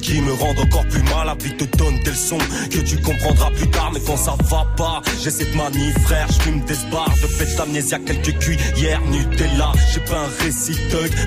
qui 0.00 0.20
me 0.20 0.32
rendent 0.32 0.60
encore 0.60 0.86
plus 0.86 1.02
mal. 1.02 1.26
La 1.26 1.34
vie 1.34 1.56
te 1.56 1.64
donne 1.76 1.98
des 2.04 2.10
leçons 2.10 2.38
que 2.70 2.78
tu 2.78 2.96
comprendras 3.00 3.50
plus 3.50 3.70
tard. 3.70 3.90
Mais 3.94 4.00
quand 4.06 4.16
ça 4.16 4.34
va 4.50 4.66
pas, 4.76 5.02
j'ai 5.22 5.30
cette 5.30 5.54
manie, 5.54 5.92
frère. 6.04 6.26
Je 6.28 6.40
fume 6.42 6.60
des 6.64 6.76
barres 6.90 7.14
de 7.22 7.26
fête 7.26 7.56
d'amnésia, 7.56 7.98
quelques 7.98 8.38
cuillères 8.38 9.02
Nutella. 9.02 9.72
J'ai 9.92 10.00
pas 10.00 10.18
un 10.18 10.44
récit 10.44 10.76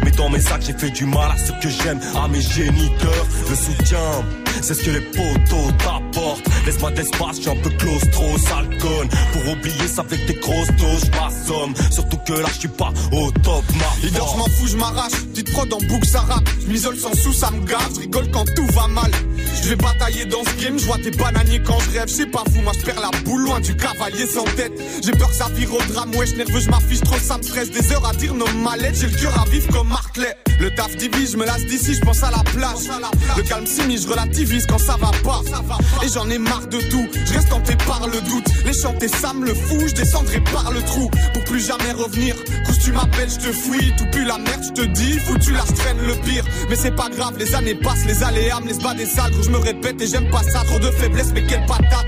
mais 0.04 0.12
dans 0.12 0.30
mes 0.30 0.40
sacs, 0.40 0.64
j'ai 0.66 0.74
fait 0.74 0.92
du 0.92 1.06
mal 1.06 1.32
à 1.32 1.38
ceux 1.38 1.54
que 1.62 1.70
j'aime, 1.70 2.00
à 2.16 2.28
mes 2.28 2.42
géniteurs. 2.42 3.26
Le 3.50 3.56
soutien, 3.56 3.98
c'est 4.62 4.74
ce 4.74 4.84
que 4.84 4.92
les 4.92 5.02
potos 5.02 5.74
t'apportent. 5.80 6.48
Laisse-moi 6.66 6.92
de 6.92 6.98
l'espace, 6.98 7.38
je 7.38 7.42
suis 7.42 7.50
un 7.50 7.56
peu 7.62 7.70
claustro, 7.72 8.38
sale 8.38 8.70
conne. 8.80 9.10
Pour 9.34 9.52
oublier 9.54 9.88
ça 9.88 10.02
avec 10.02 10.26
des 10.26 10.36
grosses 10.36 10.72
doses, 10.78 11.06
je 11.06 11.20
m'assomme. 11.20 11.74
Surtout 11.92 12.18
que 12.18 12.34
là, 12.34 12.48
je 12.54 12.60
suis 12.60 12.68
pas 12.68 12.92
au 13.12 13.32
top, 13.32 13.64
ma 13.78 14.06
Leader, 14.08 14.28
je 14.34 14.38
m'en 14.38 14.46
fous, 14.46 14.68
je 14.68 14.78
m'arrache. 14.78 15.14
Petite 15.34 15.52
prod 15.52 15.74
en 15.74 15.80
boucle, 15.88 16.08
ça 16.08 16.22
rappe. 16.22 16.50
Je 16.62 16.72
m'isole 16.72 16.98
sans 16.98 17.14
sous, 17.16 17.34
ça 17.34 17.52
me 17.52 17.66
gave. 17.66 17.90
Je 17.96 18.02
rigole 18.02 18.30
tout 18.56 18.68
va 18.68 18.88
mal. 18.88 19.12
Je 19.64 19.70
vais 19.70 19.76
batailler 19.76 20.26
dans 20.26 20.44
ce 20.44 20.64
game, 20.64 20.78
je 20.78 20.86
vois 20.86 20.98
tes 20.98 21.12
bananiers 21.12 21.62
quand 21.64 21.80
je 21.80 21.98
rêve. 21.98 22.08
Sais 22.08 22.28
pas 22.28 22.44
fou, 22.54 22.62
moi 22.62 22.74
je 22.78 22.86
perds 22.86 23.02
la 23.02 23.12
boule 23.22 23.44
loin 23.44 23.60
du 23.60 23.76
cavalier 23.76 24.28
sans 24.28 24.44
tête. 24.56 24.74
J'ai 25.04 25.12
peur 25.12 25.30
que 25.30 25.36
ça 25.36 25.50
vire 25.56 25.74
au 25.74 25.82
drame, 25.92 26.14
wesh 26.16 26.36
nerveux, 26.36 26.60
je 26.60 26.70
m'affiche 26.70 27.02
trop, 27.02 27.18
ça 27.18 27.38
me 27.38 27.44
stresse. 27.44 27.72
Des 27.72 27.92
heures 27.92 28.08
à 28.08 28.14
dire 28.14 28.34
nos 28.34 28.48
mallettes, 28.64 28.96
j'ai 29.00 29.08
le 29.08 29.18
cœur 29.18 29.40
à 29.42 29.46
vivre 29.50 29.68
comme 29.72 29.90
Marclay. 29.90 30.36
Le 30.60 30.74
taf 30.74 30.96
divise, 30.96 31.32
je 31.34 31.38
me 31.38 31.46
lasse 31.46 31.66
d'ici, 31.66 31.96
je 31.96 32.02
pense 32.02 32.24
à 32.24 32.32
la 32.32 32.44
plage. 32.52 32.88
Le 33.36 33.44
calme 33.44 33.66
s'immisce, 33.66 34.04
je 34.04 34.08
relativise 34.08 34.66
quand 34.68 34.78
ça 34.78 34.96
va 35.00 35.12
pas. 35.24 35.42
Et 36.04 36.10
j'en 36.14 36.30
ai 36.30 36.38
marre 36.38 36.68
de 36.68 36.80
tout, 36.90 37.08
je 37.26 37.34
reste 37.34 37.50
tenté 37.50 37.76
par 37.76 38.08
le 38.08 38.22
doute. 38.22 38.48
Les 38.66 38.74
chanter, 38.74 39.08
ça 39.08 39.34
me 39.34 39.46
le 39.46 39.54
fout, 39.54 39.88
je 39.88 39.96
descendrai 39.96 40.40
par 40.42 40.72
le 40.72 40.82
trou. 40.82 41.10
Pour 41.34 41.44
plus 41.44 41.66
jamais 41.66 41.92
revenir, 41.92 42.36
cause 42.66 42.80
tu 42.80 42.92
m'appelles, 42.92 43.30
je 43.30 43.48
te 43.48 43.52
fouille. 43.52 43.94
Tout 43.98 44.06
pue 44.12 44.26
la 44.26 44.38
merde, 44.38 44.62
je 44.64 44.82
te 44.82 44.86
dis, 44.88 45.20
foutu 45.20 45.54
je 45.54 45.74
traîne 45.74 45.98
le 46.06 46.14
pire. 46.16 46.46
Mais 46.70 46.76
c'est 46.76 46.96
pas 46.96 47.10
grave, 47.10 47.36
les 47.38 47.54
années 47.56 47.76
passent, 47.76 48.06
les 48.06 48.24
aléas 48.36 48.60
me 48.60 48.68
laissent 48.68 48.80
bas 48.80 48.94
des 48.94 49.06
salles. 49.06 49.32
Je 49.42 49.50
me 49.50 49.58
répète 49.58 50.02
et 50.02 50.08
j'aime 50.08 50.30
pas 50.30 50.44
ça, 50.44 50.64
trop 50.66 50.80
de 50.80 50.92
faiblesse, 50.92 51.32
mais 51.34 51.44
quelle 51.46 51.66
patate. 51.66 52.06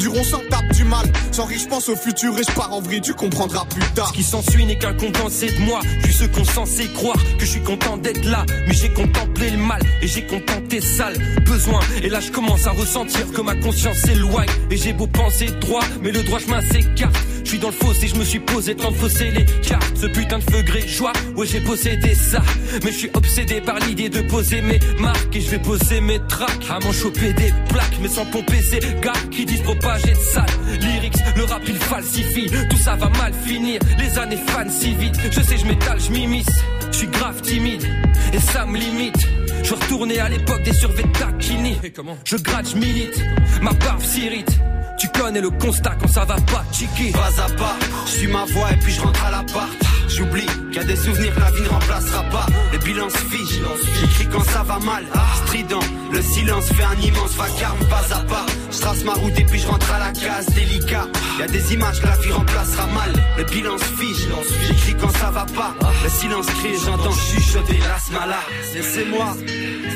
Du 0.00 0.08
rond 0.08 0.24
sans 0.24 0.40
tape 0.48 0.72
du 0.72 0.84
mal, 0.84 1.06
sans 1.30 1.44
riche, 1.44 1.64
je 1.64 1.68
pense 1.68 1.90
au 1.90 1.94
futur 1.94 2.32
et 2.38 2.42
je 2.42 2.54
pars 2.54 2.72
en 2.72 2.80
vrille, 2.80 3.02
tu 3.02 3.12
comprendras 3.12 3.66
plus 3.66 3.86
tard. 3.94 4.08
Ce 4.08 4.12
qui 4.14 4.22
s'ensuit 4.22 4.64
n'est 4.64 4.78
qu'un 4.78 4.94
condensé 4.94 5.48
de 5.48 5.58
moi. 5.60 5.80
Je 6.00 6.06
suis 6.06 6.14
ce 6.14 6.24
qu'on 6.24 6.42
censé 6.42 6.86
croire 6.94 7.18
que 7.38 7.44
je 7.44 7.50
suis 7.50 7.60
content 7.60 7.98
d'être 7.98 8.24
là. 8.24 8.46
Mais 8.66 8.72
j'ai 8.72 8.88
contemplé 8.88 9.50
le 9.50 9.58
mal 9.58 9.82
et 10.00 10.06
j'ai 10.06 10.26
contenté 10.26 10.80
sale. 10.80 11.18
Besoin, 11.44 11.80
et 12.02 12.08
là 12.08 12.20
je 12.20 12.30
commence 12.30 12.66
à 12.66 12.70
ressentir 12.70 13.30
que 13.30 13.42
ma 13.42 13.54
conscience 13.56 13.98
s'éloigne. 13.98 14.48
Et 14.70 14.78
j'ai 14.78 14.94
beau 14.94 15.06
penser 15.06 15.48
droit, 15.60 15.84
mais 16.00 16.12
le 16.12 16.22
droit 16.22 16.38
chemin 16.38 16.62
s'écarte. 16.62 17.16
Je 17.44 17.50
suis 17.50 17.58
dans 17.58 17.68
le 17.68 17.74
fossé, 17.74 18.06
je 18.06 18.14
me 18.14 18.24
suis 18.24 18.38
posé 18.38 18.76
tant 18.76 18.92
de 18.92 18.96
fausser 18.96 19.30
les 19.32 19.44
cartes. 19.44 19.96
Ce 19.96 20.06
putain 20.06 20.38
de 20.38 20.44
feu 20.44 20.62
gré 20.62 20.86
joie, 20.86 21.12
ouais 21.36 21.46
j'ai 21.46 21.60
possédé 21.60 22.14
ça. 22.14 22.40
Mais 22.84 22.92
je 22.92 22.96
suis 22.96 23.10
obsédé 23.12 23.60
par 23.60 23.78
l'idée 23.80 24.08
de 24.08 24.22
poser 24.22 24.62
mes 24.62 24.78
marques 24.98 25.36
et 25.36 25.40
je 25.42 25.50
vais 25.50 25.58
poser 25.58 26.00
mes 26.00 26.20
tracks. 26.28 26.70
À 26.70 26.78
m'en 26.78 26.92
choper 26.92 27.32
des 27.34 27.52
plaques, 27.68 27.98
mais 28.00 28.08
sans 28.08 28.24
pomper 28.24 28.62
ces 28.62 28.80
gars 29.02 29.12
qui 29.30 29.44
disent 29.44 29.62
propager 29.90 30.12
de 30.12 30.18
sale. 30.18 30.80
Lyrics, 30.80 31.18
le 31.36 31.44
rap 31.44 31.62
il 31.66 31.76
falsifie, 31.76 32.50
tout 32.68 32.76
ça 32.76 32.96
va 32.96 33.08
mal 33.10 33.32
finir. 33.44 33.80
Les 33.98 34.18
années 34.18 34.38
fanent 34.48 34.70
si 34.70 34.94
vite, 34.94 35.16
je 35.30 35.40
sais 35.40 35.56
je 35.56 35.66
m'étale, 35.66 36.00
je 36.00 36.10
m'immisce. 36.10 36.62
Je 36.92 36.96
suis 36.96 37.06
grave 37.06 37.40
timide 37.40 37.86
et 38.32 38.40
ça 38.40 38.66
me 38.66 38.78
limite. 38.78 39.26
Je 39.62 39.70
veux 39.70 39.76
retourner 39.76 40.18
à 40.18 40.28
l'époque 40.28 40.62
des 40.62 40.72
survêtements 40.72 41.12
taquini. 41.12 41.78
Je 42.24 42.36
gratte, 42.36 42.70
je 42.70 42.76
milite, 42.76 43.22
ma 43.62 43.72
barbe 43.72 44.02
s'irrite. 44.02 44.58
Tu 44.98 45.08
connais 45.08 45.40
le 45.40 45.50
constat 45.50 45.96
quand 46.00 46.08
ça 46.08 46.24
va 46.24 46.36
pas, 46.36 46.64
chiqui. 46.72 47.12
Pas 47.12 47.42
à 47.42 47.48
pas, 47.56 47.76
je 48.06 48.10
suis 48.10 48.26
ma 48.26 48.44
voix 48.44 48.70
et 48.72 48.76
puis 48.76 48.92
je 48.92 49.00
rentre 49.00 49.24
à 49.24 49.30
l'appart. 49.30 49.70
J'oublie 50.16 50.46
qu'il 50.46 50.74
y 50.74 50.78
a 50.78 50.84
des 50.84 50.96
souvenirs 50.96 51.34
que 51.34 51.40
la 51.40 51.50
vie 51.52 51.62
ne 51.62 51.68
remplacera 51.68 52.22
pas. 52.24 52.46
Les 52.72 52.78
bilans 52.78 53.08
se 53.08 53.18
fichent, 53.18 53.60
j'écris 54.00 54.26
quand 54.30 54.42
ça 54.42 54.62
va 54.64 54.78
mal. 54.80 55.06
Strident, 55.44 55.80
le 56.12 56.20
silence 56.20 56.66
fait 56.72 56.82
un 56.82 57.00
immense 57.00 57.34
vacarme. 57.36 57.78
Pas 57.88 58.14
à 58.14 58.18
pas, 58.24 58.46
je 58.72 58.78
trace 58.80 59.04
ma 59.04 59.14
route 59.14 59.38
et 59.38 59.44
puis 59.44 59.60
je 59.60 59.68
rentre 59.68 59.90
à 59.92 59.98
la 59.98 60.12
case. 60.12 60.46
Délicat, 60.46 61.06
il 61.34 61.40
y 61.40 61.42
a 61.42 61.46
des 61.46 61.74
images 61.74 62.00
que 62.00 62.06
la 62.06 62.16
vie 62.16 62.32
remplacera 62.32 62.86
mal. 62.88 63.12
Les 63.38 63.44
bilans 63.44 63.78
se 63.78 63.84
fichent, 63.84 64.26
j'écris 64.66 64.96
quand 65.00 65.16
ça 65.16 65.30
va 65.30 65.46
pas. 65.46 65.74
Le 66.02 66.10
silence 66.10 66.46
crie, 66.46 66.74
j'entends 66.84 67.12
chuchoter 67.12 67.78
la 67.78 67.98
smala. 68.00 68.40
Laissez-moi, 68.74 69.36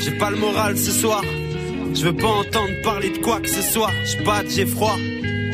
j'ai 0.01 0.13
pas 0.13 0.31
le 0.31 0.37
moral 0.37 0.79
ce 0.79 0.93
soir. 0.93 1.23
Je 1.93 2.05
veux 2.05 2.17
pas 2.17 2.29
entendre 2.29 2.83
parler 2.83 3.11
de 3.11 3.19
quoi 3.19 3.41
que 3.41 3.49
ce 3.49 3.63
soit. 3.63 3.91
Je 4.05 4.17
j'ai 4.49 4.67
froid. 4.67 4.97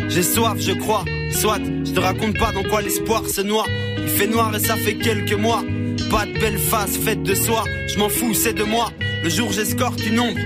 J'ai 0.08 0.22
soif, 0.22 0.58
je 0.58 0.72
crois. 0.72 1.04
Soit, 1.32 1.60
je 1.84 1.92
te 1.92 2.00
raconte 2.00 2.38
pas 2.38 2.52
dans 2.52 2.62
quoi 2.64 2.82
l'espoir 2.82 3.26
se 3.26 3.40
noie. 3.40 3.64
Il 3.98 4.08
fait 4.08 4.26
noir 4.26 4.54
et 4.54 4.60
ça 4.60 4.76
fait 4.76 4.94
quelques 4.94 5.32
mois. 5.32 5.62
Pas 6.10 6.26
de 6.26 6.32
belle 6.32 6.58
face, 6.58 6.96
faite 6.96 7.22
de 7.22 7.34
soir. 7.34 7.64
Je 7.88 7.98
m'en 7.98 8.08
fous, 8.08 8.34
c'est 8.34 8.54
de 8.54 8.64
moi. 8.64 8.90
Le 9.22 9.28
jour 9.30 9.50
j'escorte 9.52 10.04
une 10.04 10.20
ombre. 10.20 10.40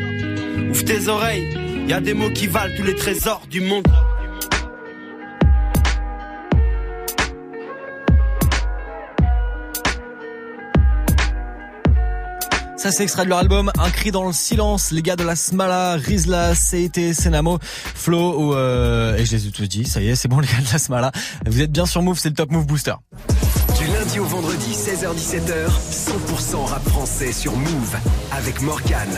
Ouvre 0.70 0.84
tes 0.84 1.08
oreilles. 1.08 1.48
Y 1.88 1.92
a 1.92 2.00
des 2.00 2.14
mots 2.14 2.30
qui 2.30 2.46
valent 2.46 2.74
tous 2.76 2.82
les 2.82 2.94
trésors 2.94 3.42
du 3.50 3.60
monde. 3.60 3.86
Ça 12.84 12.90
c'est 12.90 13.04
extrait 13.04 13.24
de 13.24 13.30
leur 13.30 13.38
album 13.38 13.72
Un 13.78 13.88
cri 13.88 14.10
dans 14.10 14.26
le 14.26 14.34
silence, 14.34 14.90
les 14.90 15.00
gars 15.00 15.16
de 15.16 15.24
la 15.24 15.36
Smala, 15.36 15.94
Rizla, 15.94 16.52
CT, 16.52 17.14
Senamo, 17.14 17.58
Flo 17.62 18.38
ou 18.38 18.54
euh, 18.54 19.16
et 19.16 19.24
je 19.24 19.34
les 19.36 19.46
ai 19.46 19.50
tous 19.52 19.66
dit, 19.66 19.86
ça 19.86 20.02
y 20.02 20.08
est, 20.10 20.14
c'est 20.14 20.28
bon 20.28 20.38
les 20.38 20.46
gars 20.46 20.60
de 20.60 20.70
la 20.70 20.78
Smala. 20.78 21.10
Vous 21.46 21.62
êtes 21.62 21.72
bien 21.72 21.86
sur 21.86 22.02
Move, 22.02 22.18
c'est 22.18 22.28
le 22.28 22.34
Top 22.34 22.50
Move 22.50 22.66
Booster. 22.66 22.92
Lundi 24.04 24.20
au 24.20 24.24
vendredi, 24.24 24.72
16h-17h, 24.72 25.70
100% 25.90 26.66
rap 26.66 26.86
français 26.90 27.32
sur 27.32 27.56
Move 27.56 27.96
avec 28.32 28.60
Morgan. 28.60 29.08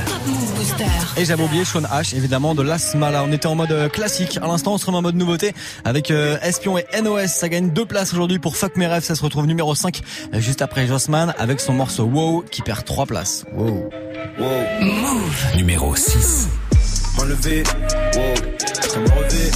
Et 1.17 1.25
j'avais 1.25 1.43
oublié 1.43 1.65
Sean 1.65 1.81
H, 1.81 2.15
évidemment, 2.15 2.55
de 2.55 2.63
la 2.63 2.79
Smala. 2.79 3.25
On 3.25 3.33
était 3.33 3.49
en 3.49 3.57
mode 3.57 3.73
euh, 3.73 3.89
classique. 3.89 4.39
À 4.41 4.47
l'instant, 4.47 4.75
on 4.75 4.79
se 4.79 4.87
remet 4.87 4.99
en 4.99 5.03
mode 5.03 5.17
nouveauté 5.17 5.55
avec 5.85 6.13
euh, 6.13 6.39
Espion 6.41 6.79
et 6.79 6.85
NOS. 7.03 7.27
Ça 7.27 7.49
gagne 7.49 7.71
deux 7.71 7.85
places 7.85 8.13
aujourd'hui 8.13 8.39
pour 8.39 8.57
Fuck 8.57 8.77
mes 8.77 8.87
rêves. 8.87 9.03
Ça 9.03 9.17
se 9.17 9.25
retrouve 9.25 9.47
numéro 9.47 9.75
5 9.75 10.03
euh, 10.35 10.41
juste 10.41 10.63
après 10.63 10.87
Jossman 10.87 11.35
avec 11.37 11.59
son 11.59 11.73
morceau 11.73 12.05
Wow 12.05 12.45
qui 12.49 12.63
perd 12.63 12.85
trois 12.85 13.07
places. 13.07 13.45
Wow. 13.57 13.91
Wow. 14.39 14.49
Move. 14.83 15.57
Numéro 15.57 15.97
6. 15.97 16.49
M'enlever, 17.19 17.65
wow. 18.15 18.35
Je 18.95 19.01
me 19.01 19.11
relever, 19.11 19.51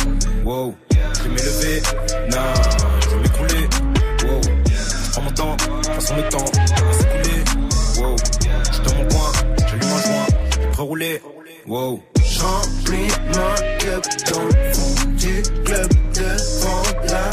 wow. 0.44 0.74
Je 1.22 1.28
m'élever, 1.28 1.82
nah. 2.30 2.89
Façon 6.10 6.16
le 6.16 6.28
temps 6.28 6.44
wow. 8.00 8.16
Je 8.18 8.72
suis 8.72 8.82
dans 8.82 8.94
mon 8.94 9.08
coin, 9.08 9.32
j'allume 9.68 9.82
un 9.82 10.02
joint, 10.02 10.26
je 10.50 10.76
vais 10.76 10.82
rouler, 10.82 11.22
wow. 11.66 12.00
J'remplis 12.24 13.08
ma 13.34 13.54
cup 13.78 14.04
dans 14.32 14.48
fond 14.72 15.10
du 15.16 15.42
club 15.64 15.88
devant 16.14 16.82
la 17.08 17.30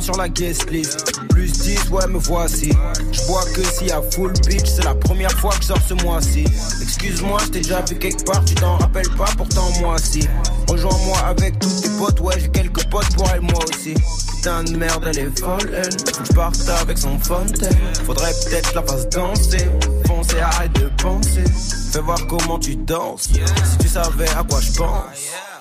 Sur 0.00 0.16
la 0.16 0.28
guest 0.28 0.70
list. 0.70 1.12
Plus 1.30 1.50
10, 1.50 1.90
ouais, 1.90 2.06
me 2.06 2.18
voici. 2.18 2.70
Je 3.10 3.20
vois 3.22 3.44
que 3.52 3.64
s'il 3.64 3.88
y 3.88 3.90
a 3.90 4.00
full 4.00 4.32
bitch, 4.46 4.64
c'est 4.64 4.84
la 4.84 4.94
première 4.94 5.32
fois 5.32 5.50
que 5.56 5.62
je 5.62 5.66
sors 5.66 5.82
ce 5.88 5.94
mois-ci. 6.04 6.44
Excuse-moi, 6.80 7.40
je 7.46 7.50
t'ai 7.50 7.60
déjà 7.60 7.80
vu 7.82 7.96
quelque 7.96 8.24
part, 8.24 8.44
tu 8.44 8.54
t'en 8.54 8.76
rappelles 8.76 9.10
pas, 9.18 9.28
pourtant 9.36 9.68
moi 9.80 9.96
si. 9.98 10.20
Rejoins-moi 10.68 11.18
avec 11.26 11.58
tous 11.58 11.80
tes 11.82 11.88
potes, 11.98 12.20
ouais, 12.20 12.34
j'ai 12.38 12.48
quelques 12.48 12.88
potes 12.90 13.12
pour 13.16 13.28
elle, 13.34 13.40
moi 13.40 13.64
aussi. 13.68 13.94
Putain 14.36 14.62
de 14.62 14.76
merde, 14.76 15.04
elle 15.08 15.18
est 15.18 15.40
folle, 15.40 15.70
elle. 15.74 15.92
Faut 16.14 16.50
que 16.50 16.56
je 16.64 16.70
avec 16.70 16.96
son 16.96 17.18
fontaine. 17.18 17.76
Faudrait 18.06 18.32
peut-être 18.44 18.72
la 18.74 18.82
fasse 18.84 19.08
danser. 19.08 19.68
Foncer, 20.06 20.40
arrête 20.40 20.72
de 20.74 20.88
penser. 21.02 21.44
Fais 21.92 22.00
voir 22.00 22.24
comment 22.28 22.60
tu 22.60 22.76
danses. 22.76 23.22
Si 23.24 23.78
tu 23.80 23.88
savais 23.88 24.28
à 24.28 24.44
quoi 24.48 24.60
je 24.60 24.72
pense. 24.78 25.02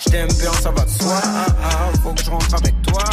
Je 0.06 0.12
t'aime 0.12 0.30
bien, 0.40 0.54
ça 0.54 0.70
va 0.70 0.86
de 0.86 0.90
soi. 0.90 1.22
Ah, 1.24 1.46
ah, 1.64 1.98
faut 2.04 2.14
que 2.14 2.24
je 2.24 2.30
rentre 2.30 2.54
avec 2.54 2.82
toi. 2.84 3.04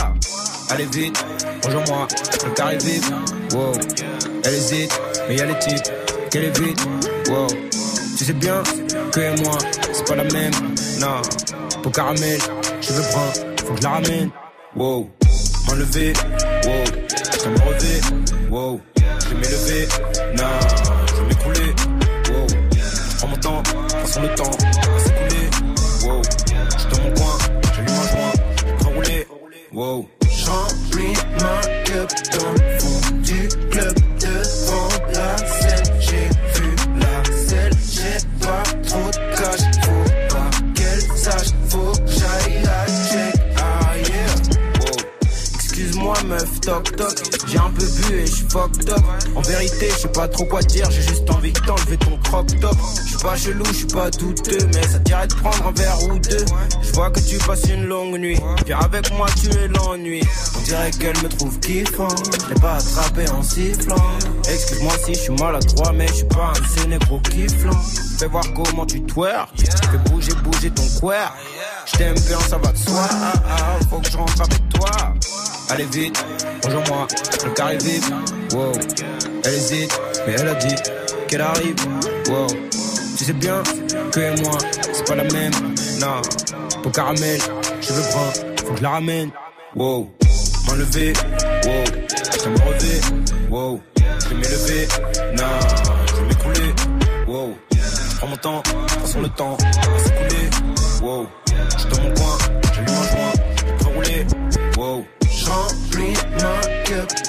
Allez 0.68 0.86
vite, 0.86 1.24
rejoins-moi, 1.64 2.08
le 2.44 2.50
carré 2.50 2.76
vite. 2.78 3.04
Wow, 3.52 3.72
elle 4.44 4.54
hésite, 4.54 5.00
mais 5.28 5.36
y'a 5.36 5.46
les 5.46 5.58
types 5.60 5.92
qu'elle 6.30 6.44
est 6.44 6.58
vite. 6.58 6.80
Wow, 7.28 7.46
tu 8.18 8.24
sais 8.24 8.32
bien 8.32 8.62
que 9.12 9.20
et 9.20 9.42
moi, 9.42 9.58
c'est 9.92 10.06
pas 10.06 10.16
la 10.16 10.24
même. 10.24 10.52
Non, 11.00 11.22
pour 11.82 11.92
caramel, 11.92 12.40
je 12.80 12.92
veux 12.92 13.02
prendre, 13.02 13.32
faut 13.64 13.74
que 13.74 13.78
je 13.78 13.82
la 13.84 13.90
ramène. 13.90 14.30
Wow, 14.74 15.08
m'enlever, 15.68 16.12
wow, 16.64 16.84
je 17.42 17.48
me 17.48 17.58
relever. 17.60 18.00
Wow, 18.50 18.80
je 19.22 19.28
vais 19.28 19.34
m'élever. 19.36 19.88
Non, 20.36 20.44
je 21.06 21.14
vais 21.14 21.28
m'écrouler. 21.28 21.74
Wow, 22.28 22.46
je 22.72 23.16
prends 23.18 23.28
mon 23.28 23.36
temps, 23.36 23.62
façon 23.88 24.22
le 24.22 24.34
temps 24.34 24.50
va 24.50 24.98
s'écouler. 24.98 25.48
Wow, 26.04 26.22
je 26.76 26.96
dans 26.96 27.02
mon 27.02 27.14
coin, 27.14 27.38
j'allume 27.74 27.94
un 27.94 28.08
joint, 28.08 28.32
je 28.56 28.84
vais 28.84 28.94
rouler. 28.94 29.26
Wow. 29.72 30.15
J'remplis 31.06 31.26
ma 31.40 31.60
cup 31.84 32.75
toc 46.66 46.96
toc. 46.96 47.14
J'ai 47.46 47.58
un 47.58 47.70
peu 47.70 47.86
bu 47.86 48.14
et 48.16 48.26
j'suis 48.26 48.46
fucked 48.50 48.90
up. 48.90 49.00
En 49.36 49.40
vérité, 49.40 49.88
je 49.90 50.00
sais 50.00 50.08
pas 50.08 50.26
trop 50.26 50.44
quoi 50.44 50.60
dire 50.62 50.90
J'ai 50.90 51.02
juste 51.02 51.30
envie 51.30 51.52
de 51.52 51.60
t'enlever 51.60 51.96
ton 51.96 52.18
crop 52.24 52.46
top. 52.60 52.76
J'suis 53.06 53.18
pas 53.22 53.36
chelou, 53.36 53.64
j'suis 53.72 53.86
pas 53.86 54.10
douteux 54.10 54.66
Mais 54.74 54.82
ça 54.82 54.98
dirait 54.98 55.28
de 55.28 55.34
prendre 55.34 55.68
un 55.68 55.72
verre 55.72 56.02
ou 56.08 56.18
deux. 56.18 56.44
Je 56.82 56.92
vois 56.92 57.10
que 57.10 57.20
tu 57.20 57.38
passes 57.38 57.68
une 57.68 57.86
longue 57.86 58.18
nuit. 58.18 58.38
Viens 58.66 58.80
avec 58.80 59.12
moi, 59.12 59.28
tu 59.40 59.48
es 59.56 59.68
l'ennui. 59.68 60.22
On 60.56 60.62
dirait 60.62 60.90
qu'elle 60.90 61.16
me 61.22 61.28
trouve 61.28 61.58
kiffant. 61.60 62.08
Je 62.48 62.54
pas 62.60 62.74
attrapé 62.74 63.30
en 63.30 63.42
sifflant. 63.42 64.10
Excuse-moi 64.48 64.92
si 65.04 65.14
je 65.14 65.20
suis 65.20 65.34
maladroit 65.34 65.92
Mais 65.92 66.08
je 66.08 66.14
suis 66.14 66.24
pas 66.24 66.52
un 66.52 66.78
sénégro 66.80 67.20
kifflant. 67.20 67.80
Fais 68.18 68.26
voir 68.26 68.44
comment 68.54 68.86
tu 68.86 69.00
twerk. 69.02 69.50
Fais 69.56 70.10
bouger, 70.10 70.32
bouger 70.42 70.70
ton 70.70 70.82
queer. 71.00 71.32
Je 71.86 71.98
t'aime 71.98 72.18
bien, 72.26 72.40
ça 72.40 72.58
va 72.58 72.72
de 72.72 72.78
soi. 72.78 73.06
Ah, 73.08 73.32
ah, 73.48 73.78
Faut 73.88 74.00
que 74.00 74.10
je 74.10 74.16
rentre 74.16 74.40
avec 74.40 74.68
toi 74.70 75.14
Allez 75.68 75.84
vite, 75.86 76.24
rejoins-moi, 76.64 77.08
le 77.44 77.50
carré 77.50 77.76
vite. 77.78 78.04
Wow, 78.52 78.72
elle 79.44 79.54
hésite, 79.54 80.00
mais 80.26 80.34
elle 80.38 80.48
a 80.48 80.54
dit 80.54 80.74
qu'elle 81.26 81.40
arrive. 81.40 81.74
Wow, 82.28 82.46
tu 83.18 83.24
sais 83.24 83.32
bien 83.32 83.62
que 84.12 84.20
et 84.20 84.40
moi, 84.42 84.58
c'est 84.92 85.06
pas 85.06 85.16
la 85.16 85.24
même. 85.24 85.52
Non, 86.00 86.22
pour 86.82 86.92
caramel, 86.92 87.40
je 87.80 87.92
veux 87.92 88.02
prendre, 88.10 88.32
faut 88.64 88.72
que 88.72 88.78
je 88.78 88.82
la 88.82 88.90
ramène. 88.90 89.30
Wow, 89.74 90.08
m'enlever. 90.68 91.12
Wow, 91.64 91.84
je 92.44 92.48
me 92.48 92.58
relever. 92.58 93.00
Wow, 93.50 93.80
je 94.22 94.28
vais 94.28 94.34
m'élever. 94.36 94.88
Non, 95.36 95.44
je 96.06 96.14
vais 96.14 96.28
m'écrouler. 96.28 96.74
Wow, 97.26 97.54
je 97.72 98.16
prends 98.18 98.28
mon 98.28 98.36
temps, 98.36 98.62
façon 99.00 99.20
le 99.20 99.28
temps 99.30 99.56
va 99.56 99.98
s'écouler. 99.98 100.48
Wow, 101.02 101.26
je 101.76 101.88
dans 101.88 102.02
mon 102.02 102.14
coin, 102.14 102.38
j'allume 102.72 102.88
un 102.88 103.02
joint, 103.02 103.32
je 103.78 103.84
vais 103.84 103.94
rouler. 103.94 104.26
Wow. 104.76 105.04
J'remplis 105.46 106.12
ma 106.40 106.60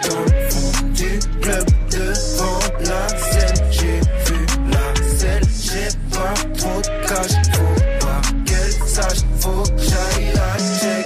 dans 0.09 0.21
le 0.21 0.49
fond 0.49 0.87
du 0.95 1.19
club 1.39 1.65
devant 1.91 2.59
la 2.79 3.07
scène. 3.09 3.65
J'ai 3.69 3.99
vu 4.25 4.45
la 4.71 5.17
selle, 5.17 5.43
j'ai 5.61 5.89
pas 6.09 6.33
trop 6.57 6.81
de. 6.81 7.29
Faut 7.53 8.05
pas 8.07 8.21
qu'elle 8.43 8.87
sache, 8.87 9.23
faut 9.39 9.61
que 9.61 9.83
j'aille 9.83 10.33
la 10.33 10.57
check. 10.79 11.05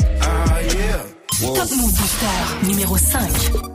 Numéro 2.63 2.97
5. 2.97 3.71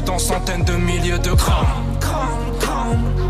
De 0.00 0.18
centaines 0.18 0.64
de 0.64 0.72
milliers 0.72 1.18
de 1.18 1.30
grammes. 1.32 1.66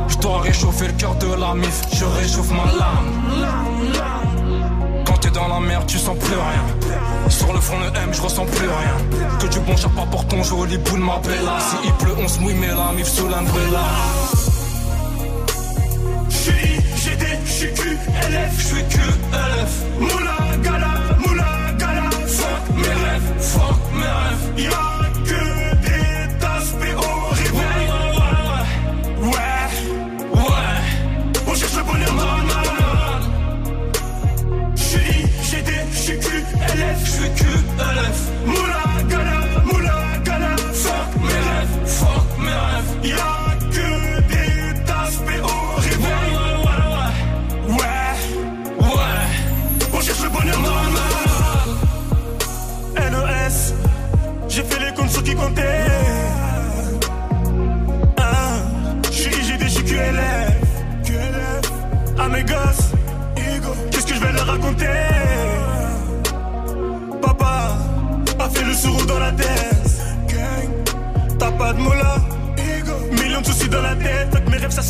Je 0.09 0.17
dois 0.19 0.41
réchauffer 0.41 0.87
le 0.87 0.93
cœur 0.95 1.15
de 1.17 1.35
la 1.35 1.55
mif, 1.55 1.83
je 1.93 2.05
réchauffe 2.05 2.51
ma 2.51 2.65
lame. 2.79 3.95
Quand 5.07 5.19
t'es 5.19 5.31
dans 5.31 5.49
la 5.49 5.61
merde, 5.61 5.87
tu 5.87 5.99
sens 5.99 6.17
plus 6.19 6.35
rien. 6.35 6.65
Sur 7.29 7.53
le 7.53 7.61
front, 7.61 7.79
le 7.79 7.87
M, 7.99 8.11
je 8.13 8.21
ressens 8.21 8.47
plus 8.47 8.67
rien. 8.67 8.97
Que 9.41 9.47
du 9.47 9.61
bon 9.61 9.77
chapa 9.77 10.03
pour 10.11 10.27
ton 10.27 10.43
joli 10.43 10.79
boule 10.79 11.01
ma 11.01 11.19
bella. 11.19 11.59
Si 11.61 11.77
il 11.85 11.93
pleut, 11.95 12.15
on 12.19 12.29
se 12.29 12.39
mouille, 12.41 12.55
mais 12.55 12.69
la 12.69 12.93
mif 12.93 13.07
sous 13.07 13.29
l'umbrella. 13.29 13.85
J'suis 16.31 16.81
GD, 16.97 17.27
j'suis 17.47 17.73
QLF, 17.75 18.59
j'suis 18.59 18.85
QLF. 18.89 19.73
Moula, 20.01 20.37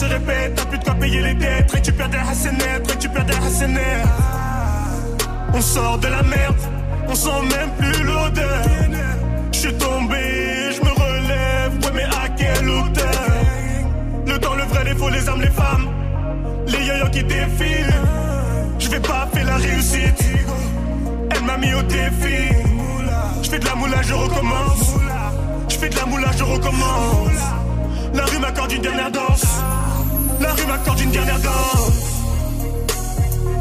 se 0.04 0.12
répète. 0.12 0.54
T'as 0.54 0.66
plus 0.66 0.78
de 0.78 0.84
quoi 0.84 0.94
payer 0.94 1.20
les 1.20 1.34
dettes. 1.34 1.70
Récupère 1.72 2.08
des 2.08 2.18
hassenettes, 2.18 2.90
récupère 2.90 3.24
des 3.24 3.34
hassenettes. 3.34 4.08
On 5.52 5.60
sort 5.60 5.98
de 5.98 6.08
la 6.08 6.22
merde. 6.22 6.56
On 7.08 7.14
sent 7.14 7.42
même 7.56 7.70
plus 7.78 8.02
l'odeur. 8.02 8.62
Je 9.52 9.58
suis 9.58 9.74
tombé, 9.74 10.22
je 10.76 10.80
me 10.84 10.90
relève. 10.90 11.72
Ouais, 11.82 11.92
mais 11.94 12.04
à 12.04 12.28
quelle 12.36 12.68
hauteur? 12.68 13.30
Le 14.26 14.38
temps, 14.38 14.54
le 14.54 14.64
vrai, 14.64 14.84
les 14.84 14.94
faux, 14.94 15.10
les 15.10 15.28
âmes, 15.28 15.40
les 15.40 15.50
femmes. 15.50 15.88
Les 16.66 16.86
yo 16.86 17.08
qui 17.12 17.22
défilent. 17.22 18.00
Je 18.78 18.88
vais 18.88 19.00
pas 19.00 19.28
faire 19.32 19.46
la 19.46 19.56
réussite. 19.56 20.24
Elle 21.30 21.44
m'a 21.44 21.56
mis 21.56 21.74
au 21.74 21.82
défi. 21.82 22.48
Je 23.42 23.50
fais 23.50 23.58
de 23.58 23.66
la 23.66 23.74
moula, 23.74 24.02
je 24.02 24.14
recommence. 24.14 24.94
Je 25.68 25.76
fais 25.76 25.88
de 25.88 25.96
la 25.96 26.06
moula, 26.06 26.30
je 26.36 26.44
recommence. 26.44 27.42
La 28.14 28.24
rue 28.24 28.38
m'accorde 28.38 28.72
une 28.72 28.82
dernière 28.82 29.10
danse. 29.10 29.44
La 30.40 30.52
rue 30.52 30.66
m'accorde 30.66 31.00
une 31.00 31.10
dernière 31.10 31.40
danse. 31.40 32.00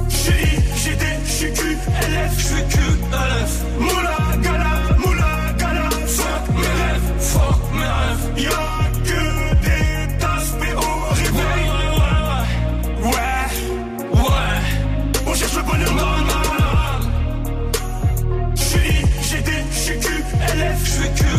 J'suis 0.09 0.57
GD, 0.83 1.05
j'suis 1.25 1.53
QLF, 1.53 2.37
j'suis 2.37 2.63
QLF. 2.69 3.51
Moula, 3.79 4.17
gala, 4.41 4.73
moula, 4.97 5.53
gala. 5.57 5.89
Fuck 6.07 6.49
mes 6.55 6.73
rêves, 6.81 7.09
fuck 7.19 7.59
mes 7.73 7.89
rêves. 7.97 8.25
Y'a 8.37 8.67
que 9.03 9.21
des 9.65 10.17
tasses 10.17 10.53
horribles. 10.75 11.37
Ouais, 11.37 11.65
ouais, 13.03 13.13
ouais, 13.13 14.19
ouais. 14.19 14.59
On 15.27 15.33
cherche 15.33 15.55
le 15.55 15.63
bonheur 15.63 15.93
dans 15.95 16.15
le 16.17 16.23
mal. 16.23 17.01
J'suis 18.55 18.95
GD, 19.29 19.49
j'suis 19.71 19.99
QLF, 19.99 20.79
j'suis 20.83 21.09
QLF. 21.15 21.32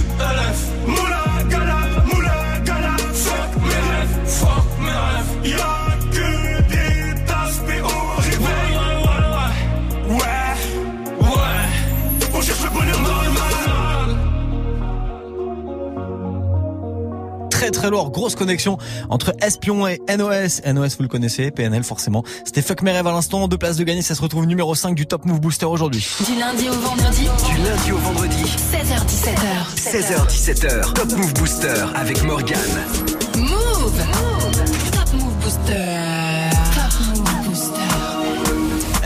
Très 17.84 17.90
lourd, 17.90 18.10
grosse 18.10 18.34
connexion 18.34 18.78
entre 19.10 19.34
Espion 19.42 19.86
et 19.86 20.00
NOS. 20.08 20.62
NOS, 20.72 20.96
vous 20.96 21.02
le 21.02 21.08
connaissez, 21.08 21.50
PNL 21.50 21.84
forcément. 21.84 22.24
C'était 22.42 22.62
Fuck 22.62 22.80
mes 22.80 22.92
rêves 22.92 23.06
à 23.06 23.12
l'instant, 23.12 23.46
deux 23.46 23.58
places 23.58 23.76
de 23.76 23.84
gagner, 23.84 24.00
ça 24.00 24.14
se 24.14 24.22
retrouve 24.22 24.46
numéro 24.46 24.74
5 24.74 24.94
du 24.94 25.06
Top 25.06 25.26
Move 25.26 25.38
Booster 25.38 25.66
aujourd'hui. 25.66 26.02
Du 26.26 26.40
lundi 26.40 26.70
au 26.70 26.80
vendredi. 26.80 27.28
Du 27.46 27.62
lundi 27.62 27.92
au 27.92 27.98
vendredi. 27.98 28.42
16h17h. 28.72 29.76
16h17h. 29.76 30.94
Top 30.94 31.12
Move 31.12 31.34
Booster 31.34 31.84
avec 31.94 32.24
Morgane. 32.24 33.13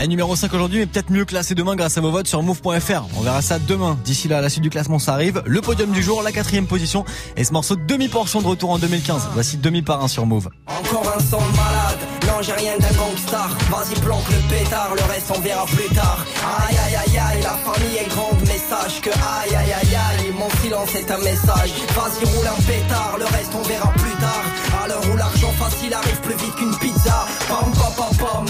Et 0.01 0.07
numéro 0.07 0.33
5 0.33 0.53
aujourd'hui, 0.53 0.79
mais 0.79 0.85
peut-être 0.85 1.09
mieux 1.09 1.25
classé 1.25 1.55
demain 1.55 1.75
grâce 1.75 1.97
à 1.97 2.01
vos 2.01 2.09
votes 2.09 2.27
sur 2.27 2.41
move.fr. 2.41 3.03
On 3.17 3.21
verra 3.21 3.41
ça 3.41 3.59
demain. 3.59 3.97
D'ici 4.05 4.29
là, 4.29 4.39
la 4.39 4.47
suite 4.47 4.63
du 4.63 4.69
classement, 4.69 4.97
ça 4.97 5.13
arrive. 5.13 5.43
Le 5.45 5.59
podium 5.59 5.91
du 5.91 6.01
jour, 6.01 6.23
la 6.23 6.31
quatrième 6.31 6.67
position. 6.67 7.03
Et 7.35 7.43
ce 7.43 7.51
morceau 7.51 7.75
de 7.75 7.83
demi-portion 7.85 8.41
de 8.41 8.47
retour 8.47 8.69
en 8.69 8.79
2015. 8.79 9.29
Voici 9.33 9.57
demi 9.57 9.81
par 9.81 10.01
un 10.01 10.07
sur 10.07 10.25
Move. 10.25 10.49
Encore 10.67 11.13
un 11.15 11.19
son 11.19 11.37
de 11.37 11.57
malade, 11.57 11.99
non 12.27 12.41
j'ai 12.41 12.53
rien 12.53 12.77
d'un 12.79 12.95
gangstar 12.95 13.49
Vas-y 13.69 13.99
planque 13.99 14.29
le 14.29 14.49
pétard, 14.49 14.91
le 14.95 15.03
reste 15.11 15.31
on 15.35 15.39
verra 15.41 15.65
plus 15.65 15.93
tard 15.93 16.25
Aïe 16.67 16.77
aïe 16.85 16.95
aïe 16.95 17.17
aïe, 17.17 17.41
la 17.43 17.57
famille 17.57 17.97
est 17.97 18.09
grande 18.09 18.39
mais 18.47 18.57
sache 18.57 19.01
que 19.01 19.09
aïe 19.09 19.55
aïe 19.55 19.73
aïe 19.73 19.95
aïe 19.95 20.33
Mon 20.37 20.49
silence 20.61 20.95
est 20.95 21.11
un 21.11 21.17
message, 21.17 21.73
vas-y 21.95 22.25
roule 22.25 22.47
un 22.47 22.61
pétard, 22.63 23.15
le 23.19 23.25
reste 23.25 23.51
on 23.53 23.61
verra 23.67 23.91
plus 23.91 24.15
tard 24.15 24.43
À 24.83 24.87
l'heure 24.87 25.03
où 25.11 25.17
l'argent 25.17 25.51
facile 25.59 25.93
arrive 25.93 26.21
plus 26.21 26.35
vite 26.35 26.55
qu'une 26.55 26.75
pizza 26.77 27.25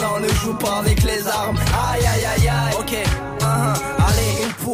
non 0.02 0.20
ne 0.20 0.30
joue 0.30 0.54
pas 0.54 0.78
avec 0.80 1.04
les 1.04 1.28
armes. 1.28 1.58
Aïe 1.92 2.06
aïe 2.06 2.26
aïe 2.26 2.50
aïe, 2.50 2.74
ok. 2.80 2.94
Allez, 3.42 3.98
une 3.98 3.99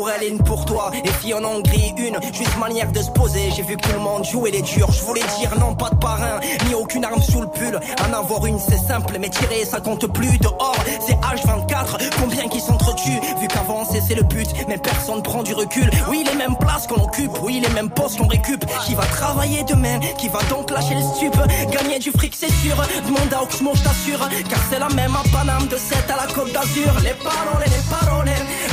elle 0.09 0.23
et 0.23 0.27
une 0.29 0.43
pour 0.43 0.65
toi. 0.65 0.91
Et 1.03 1.09
si 1.21 1.33
en 1.33 1.43
Hongrie, 1.43 1.93
une 1.97 2.17
juste 2.33 2.57
manière 2.57 2.91
de 2.91 3.01
se 3.01 3.09
poser. 3.11 3.51
J'ai 3.55 3.63
vu 3.63 3.75
que 3.77 3.87
tout 3.87 3.93
le 3.93 3.99
monde 3.99 4.23
jouait 4.25 4.51
les 4.51 4.61
durs. 4.61 4.91
Je 4.91 5.03
voulais 5.03 5.23
dire 5.39 5.51
non, 5.59 5.75
pas 5.75 5.89
de 5.89 5.95
parrain, 5.95 6.39
ni 6.67 6.73
aucune 6.75 7.03
arme 7.05 7.21
sous 7.21 7.41
le 7.41 7.47
pull. 7.47 7.79
En 8.07 8.13
avoir 8.13 8.45
une, 8.45 8.59
c'est 8.59 8.77
simple, 8.77 9.17
mais 9.19 9.29
tirer, 9.29 9.65
ça 9.65 9.79
compte 9.79 10.07
plus. 10.07 10.37
Dehors, 10.39 10.75
c'est 11.05 11.13
H24. 11.15 11.97
Combien 12.19 12.47
qui 12.47 12.59
s'entretuent? 12.59 13.21
Vu 13.39 13.47
qu'avancer, 13.47 14.01
c'est 14.05 14.15
le 14.15 14.23
but, 14.23 14.47
mais 14.67 14.77
personne 14.77 15.21
prend 15.23 15.43
du 15.43 15.53
recul. 15.53 15.89
Oui, 16.09 16.23
les 16.29 16.35
mêmes 16.37 16.57
places 16.57 16.87
qu'on 16.87 17.03
occupe, 17.03 17.31
oui, 17.43 17.61
les 17.61 17.73
mêmes 17.73 17.89
postes 17.89 18.17
qu'on 18.17 18.27
récup. 18.27 18.65
Qui 18.85 18.95
va 18.95 19.03
travailler 19.05 19.63
demain 19.63 19.99
Qui 20.17 20.27
va 20.29 20.39
donc 20.49 20.71
lâcher 20.71 20.95
le 20.95 21.01
stup? 21.01 21.35
Gagner 21.71 21.99
du 21.99 22.11
fric, 22.11 22.33
c'est 22.35 22.51
sûr. 22.51 22.75
Demande 23.05 23.33
à 23.33 23.43
Oxmo, 23.43 23.71
je 23.75 23.83
t'assure. 23.83 24.19
Car 24.49 24.59
c'est 24.69 24.79
la 24.79 24.89
même 24.89 25.15
à 25.15 25.23
Paname, 25.31 25.67
de 25.67 25.77
7 25.77 25.97
à 26.09 26.25
la 26.25 26.33
Côte 26.33 26.51
d'Azur. 26.51 26.93
Les 27.03 27.13
paroles, 27.13 27.63
les 27.65 27.89
paroles, 27.89 28.31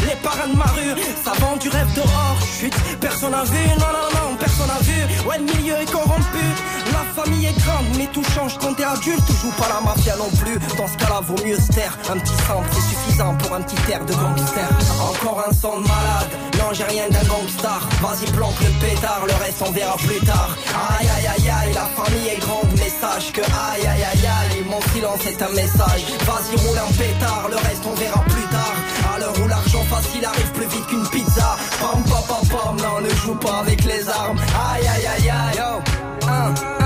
les 0.09 0.17
parrains 0.17 0.49
de 0.49 0.57
ma 0.57 0.65
rue. 0.65 1.01
Ça 1.25 1.33
vend 1.39 1.57
du 1.57 1.69
rêve 1.69 1.93
dehors, 1.95 2.39
chute. 2.59 2.75
Personne 3.01 3.33
a 3.33 3.45
vu, 3.45 3.69
non, 3.79 3.93
non, 3.97 4.31
non, 4.31 4.37
personne 4.37 4.71
a 4.71 4.83
vu. 4.83 5.29
Ouais, 5.29 5.39
le 5.39 5.45
milieu 5.45 5.75
est 5.81 5.91
corrompu. 5.91 6.45
La 6.93 7.23
famille 7.23 7.47
est 7.47 7.59
grande, 7.61 7.87
mais 7.97 8.07
tout 8.13 8.25
change 8.35 8.59
quand 8.59 8.75
t'es 8.75 8.85
adulte. 8.85 9.23
Joue 9.41 9.53
pas 9.53 9.69
la 9.69 9.81
mafia 9.81 10.17
non 10.17 10.31
plus. 10.41 10.59
Dans 10.77 10.89
ce 10.89 10.97
cas-là, 10.97 11.21
vaut 11.23 11.39
mieux 11.45 11.57
se 11.57 11.73
taire. 11.73 11.97
Un 12.11 12.19
petit 12.19 12.35
sample, 12.47 12.69
c'est 12.73 12.81
suffisant 12.81 13.35
pour 13.37 13.55
un 13.55 13.63
petit 13.63 13.93
air 13.93 14.05
de 14.05 14.13
gangster. 14.13 14.69
Encore 15.01 15.45
un 15.49 15.53
son 15.53 15.81
de 15.81 15.87
malade. 15.87 16.31
Non, 16.59 16.73
j'ai 16.73 16.85
rien 16.85 17.09
d'un 17.09 17.25
gangstar. 17.29 17.81
Vas-y, 18.01 18.31
planque 18.33 18.61
le 18.61 18.71
pétard, 18.85 19.23
le 19.27 19.35
reste 19.45 19.63
on 19.65 19.71
verra 19.71 19.97
plus 19.99 20.21
tard. 20.27 20.57
Aïe, 20.99 21.09
aïe, 21.19 21.27
aïe, 21.37 21.51
aïe, 21.51 21.73
la 21.75 21.87
famille 22.03 22.29
est 22.29 22.41
grande, 22.41 22.71
mais 22.77 22.91
sache 22.91 23.33
que 23.33 23.43
aïe, 23.43 23.87
aïe, 23.87 24.05
aïe, 24.13 24.27
aïe, 24.27 24.65
mon 24.69 24.81
silence 24.93 25.25
est 25.27 25.41
un 25.41 25.51
message. 25.51 26.03
Vas-y, 26.27 26.57
roule 26.67 26.79
un 26.79 26.93
pétard, 26.95 27.47
le 27.49 27.57
reste 27.57 27.85
on 27.87 27.95
verra 27.95 28.21
plus 28.25 28.43
tard. 28.43 28.52
Où 29.43 29.49
l'argent 29.49 29.83
facile 29.85 30.25
arrive 30.25 30.53
plus 30.53 30.67
vite 30.67 30.87
qu'une 30.87 31.09
pizza. 31.09 31.57
Pam, 31.81 32.03
pam, 32.05 32.49
pam, 32.49 32.77
non, 32.77 33.01
ne 33.01 33.11
joue 33.11 33.35
pas 33.35 33.59
avec 33.61 33.85
les 33.85 34.09
armes. 34.09 34.39
Aïe, 34.73 34.87
aïe, 34.87 35.07
aïe, 35.07 35.31
aïe, 35.31 35.59
yo. 35.59 36.82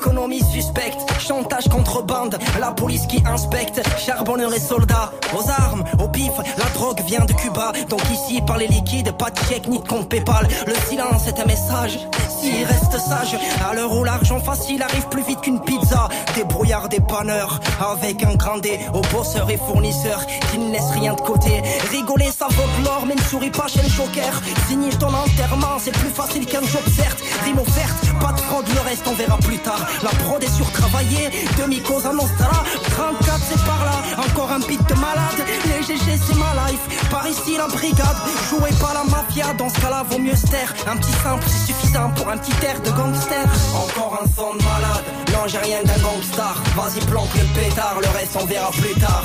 Économie 0.00 0.44
suspecte, 0.44 1.00
chantage 1.18 1.68
contre 1.68 2.04
bande, 2.04 2.38
la 2.60 2.70
police 2.70 3.04
qui 3.08 3.20
inspecte, 3.26 3.82
charbonneurs 3.98 4.54
et 4.54 4.60
soldats, 4.60 5.10
aux 5.36 5.50
armes, 5.50 5.82
au 5.98 6.06
pif, 6.06 6.30
la 6.56 6.66
drogue 6.66 7.00
vient 7.04 7.24
de 7.24 7.32
Cuba, 7.32 7.72
donc 7.88 8.00
ici 8.12 8.40
par 8.46 8.58
les 8.58 8.68
liquides, 8.68 9.10
pas 9.18 9.30
de 9.30 9.38
chèque 9.48 9.66
ni 9.66 9.80
de 9.80 9.88
compte 9.88 10.08
Paypal, 10.08 10.46
le 10.68 10.74
silence 10.88 11.26
est 11.26 11.40
un 11.40 11.46
message, 11.46 11.98
s'il 12.40 12.64
reste 12.64 12.92
sage, 12.92 13.36
à 13.68 13.74
l'heure 13.74 13.92
où 13.92 14.04
l'argent 14.04 14.38
facile 14.38 14.82
arrive 14.82 15.08
plus 15.08 15.24
vite 15.24 15.40
qu'une 15.40 15.60
pizza, 15.62 16.08
des 16.36 16.44
brouillards, 16.44 16.88
des 16.88 17.00
panneurs, 17.00 17.58
avec 17.92 18.22
un 18.22 18.36
grand 18.36 18.58
D, 18.58 18.78
aux 18.94 19.02
bosseurs 19.12 19.50
et 19.50 19.56
fournisseurs, 19.56 20.24
qui 20.52 20.58
ne 20.58 20.70
laissent 20.70 20.92
rien 20.92 21.14
de 21.14 21.20
côté, 21.20 21.60
rigoler 21.90 22.30
ça 22.30 22.46
vaut 22.50 22.84
l'or, 22.84 23.02
mais 23.04 23.16
ne 23.16 23.22
souris 23.22 23.50
pas 23.50 23.66
chez 23.66 23.82
le 23.82 23.88
joker, 23.88 24.40
signer 24.68 24.90
ton 24.90 25.12
enterrement, 25.12 25.76
c'est 25.80 25.90
plus 25.90 26.10
facile 26.10 26.46
qu'un 26.46 26.62
job 26.62 26.82
certes, 26.94 27.18
rime 27.44 27.58
offerte, 27.58 27.96
pas 28.20 28.32
de 28.32 28.37
le 28.50 28.80
reste 28.80 29.06
on 29.06 29.12
verra 29.12 29.36
plus 29.38 29.58
tard, 29.58 29.86
la 30.02 30.10
prod 30.10 30.42
est 30.42 30.56
surtravaillée, 30.56 31.30
demi-cause 31.58 32.06
en 32.06 32.14
Nostra, 32.14 32.64
34 32.90 33.40
c'est 33.48 33.64
par 33.64 33.84
là, 33.84 34.24
encore 34.26 34.50
un 34.50 34.58
beat 34.60 34.84
de 34.88 34.94
malade, 34.94 35.40
les 35.66 35.82
GG 35.82 36.18
c'est 36.26 36.36
ma 36.36 36.66
life, 36.66 37.08
par 37.10 37.26
ici 37.28 37.56
la 37.56 37.66
brigade, 37.68 38.16
jouez 38.48 38.72
pas 38.80 38.94
la 38.94 39.04
mafia, 39.04 39.52
dans 39.54 39.68
ce 39.68 39.80
cas-là 39.80 40.04
vaut 40.08 40.18
mieux 40.18 40.34
se 40.34 40.46
taire, 40.46 40.74
un 40.90 40.96
petit 40.96 41.12
simple 41.22 41.44
c'est 41.46 41.72
suffisant 41.72 42.10
pour 42.16 42.28
un 42.30 42.38
petit 42.38 42.52
air 42.64 42.80
de 42.80 42.90
gangster, 42.90 43.44
encore 43.74 44.18
un 44.22 44.26
son 44.34 44.54
de 44.54 44.62
malade, 44.62 45.04
non 45.32 45.46
j'ai 45.46 45.58
rien 45.58 45.82
d'un 45.84 46.02
gangstar, 46.02 46.56
vas-y 46.74 47.04
planque 47.06 47.34
le 47.34 47.60
pétard, 47.60 47.96
le 48.00 48.08
reste 48.18 48.36
on 48.40 48.46
verra 48.46 48.70
plus 48.70 48.94
tard, 49.00 49.24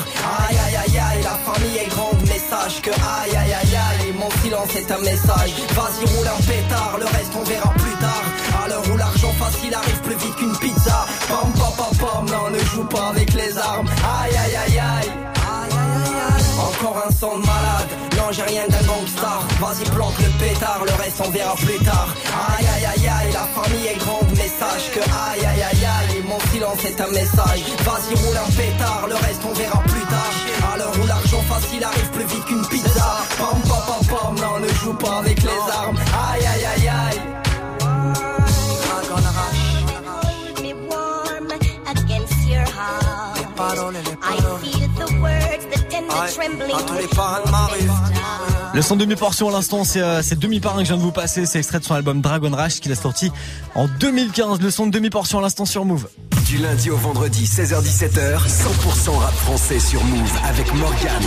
aïe 0.49 0.57
aïe 0.67 0.75
aïe 0.75 0.99
aïe, 0.99 1.23
la 1.23 1.37
famille 1.51 1.77
est 1.77 1.89
grande, 1.89 2.19
mais 2.27 2.39
sache 2.39 2.81
que 2.81 2.91
aïe 2.91 3.35
aïe 3.35 3.53
aïe 3.53 3.75
aïe, 3.75 4.13
mon 4.19 4.29
silence 4.43 4.75
est 4.75 4.91
un 4.91 4.99
message, 4.99 5.53
vas-y 5.73 6.05
roule 6.13 6.27
un 6.27 6.41
pétard, 6.43 6.97
le 6.99 7.05
reste 7.05 7.33
on 7.39 7.43
verra 7.43 7.69
plus 7.69 7.82
à 7.82 7.82
facile 9.53 9.73
arrive 9.73 10.01
plus 10.01 10.15
vite 10.15 10.35
qu'une 10.35 10.57
pizza, 10.57 11.05
pam 11.27 11.51
pam 11.53 11.97
pam 11.97 12.25
non 12.29 12.49
ne 12.49 12.59
joue 12.59 12.83
pas 12.85 13.09
avec 13.09 13.33
les 13.33 13.57
armes, 13.57 13.87
aïe 13.87 14.35
aïe 14.35 14.55
aïe 14.55 14.79
aïe. 14.79 15.11
Encore 16.59 17.03
un 17.07 17.11
son 17.11 17.37
de 17.39 17.45
malade, 17.45 17.89
non 18.17 18.31
j'ai 18.31 18.43
rien 18.43 18.63
d'un 18.69 18.85
gangstar 18.87 19.41
Vas-y 19.59 19.89
planque 19.89 20.19
le 20.19 20.29
pétard, 20.39 20.81
le 20.85 20.93
reste 21.03 21.21
on 21.25 21.29
verra 21.31 21.55
plus 21.55 21.83
tard. 21.83 22.07
Aïe 22.57 22.65
aïe 22.75 22.85
aïe 22.85 23.07
aïe, 23.07 23.33
la 23.33 23.47
famille 23.61 23.87
est 23.87 23.99
grande 23.99 24.29
mais 24.37 24.47
sache 24.47 24.91
que 24.93 24.99
aïe 24.99 25.45
aïe 25.45 25.63
aïe 25.63 25.85
aïe 25.85 26.23
Mon 26.27 26.39
silence 26.51 26.83
est 26.85 27.01
un 27.01 27.11
message, 27.11 27.61
vas-y 27.85 28.13
roule 28.15 28.37
un 28.37 28.51
pétard, 28.51 29.05
le 29.09 29.15
reste 29.15 29.41
on 29.49 29.53
verra 29.53 29.79
plus 29.81 30.05
tard. 30.13 30.33
À 30.73 30.77
l'heure 30.77 30.93
où 31.01 31.07
l'argent 31.07 31.41
facile 31.49 31.83
arrive 31.83 32.09
plus 32.11 32.25
vite 32.25 32.45
qu'une 32.45 32.65
pizza. 32.67 33.07
Pam 33.37 33.59
pam 33.67 33.83
pam 33.87 34.05
pam, 34.07 34.35
non 34.39 34.59
ne 34.59 34.69
joue 34.73 34.93
pas 34.93 35.17
avec 35.19 35.41
les 35.41 35.63
armes. 35.83 35.97
Aïe 36.31 36.45
aïe 36.45 36.65
aïe 36.65 36.82
Le 48.73 48.81
son 48.81 48.95
demi-portion 48.95 49.49
à 49.49 49.51
l'instant, 49.51 49.83
c'est 49.83 50.01
euh, 50.01 50.21
c'est 50.23 50.39
demi-parin 50.39 50.79
que 50.79 50.85
je 50.85 50.89
viens 50.89 50.97
de 50.97 51.01
vous 51.01 51.11
passer. 51.11 51.45
C'est 51.45 51.59
extrait 51.59 51.79
de 51.79 51.83
son 51.83 51.93
album 51.93 52.21
Dragon 52.21 52.51
Rush 52.51 52.79
qu'il 52.79 52.91
a 52.91 52.95
sorti 52.95 53.31
en 53.75 53.87
2015. 53.87 54.59
Le 54.61 54.71
son 54.71 54.87
de 54.87 54.91
demi-portion 54.91 55.39
à 55.39 55.41
l'instant 55.41 55.65
sur 55.65 55.85
Move. 55.85 56.07
Du 56.53 56.59
lundi 56.59 56.91
au 56.91 56.97
vendredi, 56.97 57.45
16h17h, 57.45 58.47
100% 58.47 59.17
rap 59.17 59.33
français 59.33 59.79
sur 59.79 60.03
Move 60.03 60.31
avec 60.43 60.71
Morgan. 60.75 61.23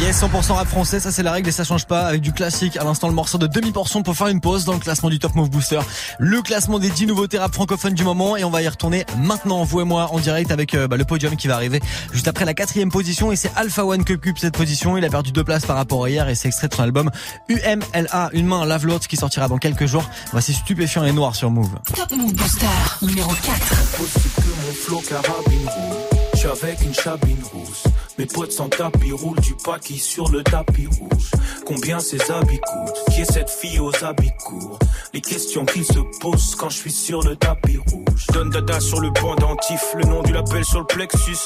Yes, 0.00 0.22
100% 0.22 0.52
rap 0.52 0.68
français, 0.68 1.00
ça 1.00 1.10
c'est 1.10 1.24
la 1.24 1.32
règle 1.32 1.48
et 1.48 1.52
ça 1.52 1.64
change 1.64 1.84
pas. 1.86 2.02
Avec 2.02 2.20
du 2.20 2.32
classique, 2.32 2.76
à 2.76 2.84
l'instant 2.84 3.08
le 3.08 3.14
morceau 3.14 3.38
de 3.38 3.48
demi-portion 3.48 4.04
pour 4.04 4.14
faire 4.14 4.28
une 4.28 4.40
pause 4.40 4.64
dans 4.66 4.74
le 4.74 4.78
classement 4.78 5.10
du 5.10 5.18
Top 5.18 5.34
Move 5.34 5.50
Booster. 5.50 5.80
Le 6.20 6.42
classement 6.42 6.78
des 6.78 6.90
10 6.90 7.08
nouveautés 7.08 7.38
rap 7.38 7.52
francophones 7.52 7.94
du 7.94 8.04
moment 8.04 8.36
et 8.36 8.44
on 8.44 8.50
va 8.50 8.62
y 8.62 8.68
retourner 8.68 9.04
maintenant, 9.18 9.64
vous 9.64 9.80
et 9.80 9.84
moi, 9.84 10.08
en 10.12 10.20
direct 10.20 10.52
avec 10.52 10.74
euh, 10.74 10.86
bah, 10.86 10.96
le 10.96 11.04
podium 11.04 11.34
qui 11.34 11.48
va 11.48 11.56
arriver 11.56 11.80
juste 12.12 12.28
après 12.28 12.44
la 12.44 12.54
quatrième 12.54 12.92
position 12.92 13.32
et 13.32 13.36
c'est 13.36 13.50
Alpha 13.56 13.84
One 13.84 14.04
qui 14.04 14.12
occupe 14.12 14.38
cette 14.38 14.56
position. 14.56 14.96
Il 14.96 15.04
a 15.04 15.10
perdu 15.10 15.32
deux 15.32 15.42
places 15.42 15.66
par 15.66 15.74
rapport 15.74 16.04
à 16.04 16.08
hier 16.08 16.28
et 16.28 16.36
c'est 16.36 16.46
extrait 16.46 16.68
de 16.68 16.74
son 16.74 16.84
album 16.84 17.10
UMLA, 17.48 18.30
une 18.32 18.46
main 18.46 18.64
lave 18.64 18.86
l'autre 18.86 19.08
qui 19.08 19.16
sortira 19.16 19.48
dans 19.48 19.58
quelques 19.58 19.86
jours. 19.86 20.08
Voici 20.30 20.54
Stupéfiant 20.54 21.02
et 21.02 21.10
Noir 21.10 21.34
sur 21.34 21.50
Move. 21.50 21.70
Top 21.96 22.12
Move 22.12 22.32
Booster 22.32 22.66
numéro 23.02 23.32
4. 23.44 24.03
Possible 24.04 24.34
que 24.36 24.66
mon 24.66 24.72
flow 24.74 25.00
carabine 25.00 25.66
roule. 25.66 25.96
Je 26.34 26.38
suis 26.38 26.48
avec 26.48 26.82
une 26.82 26.92
chabine 26.92 27.42
rousse. 27.54 27.84
Mes 28.18 28.26
potes 28.26 28.52
sans 28.52 28.68
tapis 28.68 29.12
roulent 29.12 29.40
du 29.40 29.54
paquis 29.64 29.98
sur 29.98 30.30
le 30.30 30.42
tapis 30.42 30.86
rouge. 30.86 31.30
Combien 31.64 31.98
ces 32.00 32.20
habits 32.30 32.60
coûtent? 32.60 33.14
Qui 33.14 33.22
est 33.22 33.32
cette 33.32 33.48
fille 33.48 33.78
aux 33.78 34.04
habits 34.04 34.32
courts? 34.44 34.78
Les 35.14 35.22
questions 35.22 35.64
qu'ils 35.64 35.86
se 35.86 36.00
posent 36.20 36.54
quand 36.54 36.68
je 36.68 36.76
suis 36.76 36.92
sur 36.92 37.22
le 37.22 37.34
tapis 37.34 37.78
rouge. 37.78 38.26
Donne 38.34 38.50
dada 38.50 38.78
sur 38.78 39.00
le 39.00 39.10
pendentif, 39.10 39.80
le 39.96 40.04
nom 40.04 40.22
du 40.22 40.34
label 40.34 40.66
sur 40.66 40.80
le 40.80 40.86
plexus. 40.86 41.38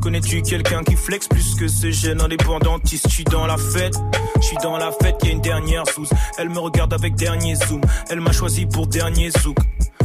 Connais-tu 0.00 0.42
quelqu'un 0.42 0.84
qui 0.84 0.94
flex 0.94 1.26
plus 1.26 1.56
que 1.56 1.66
ce 1.66 1.90
jeune 1.90 2.20
indépendantiste 2.20 3.08
Je 3.08 3.14
suis 3.14 3.24
dans 3.24 3.46
la 3.46 3.56
fête, 3.56 3.96
je 4.36 4.46
suis 4.46 4.58
dans 4.62 4.76
la 4.76 4.92
fête, 4.92 5.16
y 5.24 5.30
a 5.30 5.32
une 5.32 5.40
dernière 5.40 5.82
sous. 5.88 6.06
Elle 6.38 6.50
me 6.50 6.60
regarde 6.60 6.92
avec 6.92 7.16
dernier 7.16 7.56
zoom, 7.56 7.80
elle 8.10 8.20
m'a 8.20 8.30
choisi 8.30 8.64
pour 8.64 8.86
dernier 8.86 9.32
zouk. 9.32 9.56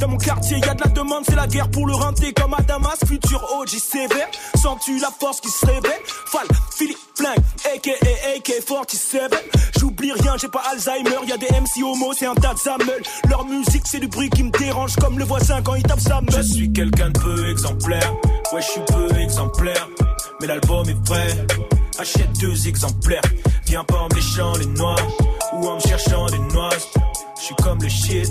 Dans 0.00 0.08
mon 0.08 0.16
quartier, 0.18 0.58
y 0.58 0.64
a 0.64 0.74
de 0.74 0.82
la 0.82 0.90
demande, 0.90 1.24
c'est 1.26 1.36
la 1.36 1.46
guerre 1.46 1.70
pour 1.70 1.86
le 1.86 1.94
renter 1.94 2.32
comme 2.32 2.54
à 2.54 2.62
Damas. 2.62 2.98
Futur 3.06 3.42
OG 3.58 3.68
sévère, 3.68 4.28
sens-tu 4.60 4.98
la 4.98 5.10
force 5.18 5.40
qui 5.40 5.50
se 5.50 5.66
réveille? 5.66 6.02
Fall, 6.26 6.46
Philippe, 6.76 6.98
Flingue, 7.14 7.38
aka 7.74 7.90
AK-47. 8.36 9.32
J'oublie 9.78 10.12
rien, 10.12 10.36
j'ai 10.40 10.48
pas 10.48 10.62
Alzheimer, 10.70 11.26
y 11.26 11.32
a 11.32 11.36
des 11.36 11.46
MC 11.46 11.82
homo, 11.82 12.12
c'est 12.12 12.26
un 12.26 12.34
tas 12.34 12.54
de. 12.54 13.28
Leur 13.28 13.44
musique, 13.44 13.82
c'est 13.84 14.00
du 14.00 14.08
bruit 14.08 14.30
qui 14.30 14.42
me 14.42 14.50
dérange 14.50 14.96
comme 14.96 15.18
le 15.18 15.24
voisin 15.24 15.62
quand 15.62 15.74
il 15.74 15.82
tape 15.82 16.00
sa 16.00 16.20
meule. 16.20 16.30
Je 16.36 16.42
suis 16.42 16.72
quelqu'un 16.72 17.10
de 17.10 17.18
peu 17.18 17.50
exemplaire. 17.50 18.14
Ouais, 18.52 18.62
je 18.62 18.66
suis 18.66 18.80
peu 18.80 19.08
exemplaire. 19.18 19.88
Mais 20.40 20.46
l'album 20.46 20.88
est 20.88 21.04
prêt. 21.04 21.46
Achète 21.98 22.32
deux 22.40 22.68
exemplaires. 22.68 23.22
Viens 23.66 23.84
pas 23.84 23.98
en 23.98 24.08
me 24.08 24.14
léchant 24.14 24.52
les 24.58 24.66
noix 24.66 24.96
ou 25.54 25.68
en 25.68 25.76
me 25.76 25.80
cherchant 25.80 26.26
des 26.26 26.38
noix. 26.38 26.70
Je 27.38 27.42
suis 27.42 27.54
comme 27.56 27.80
le 27.82 27.88
shit, 27.88 28.30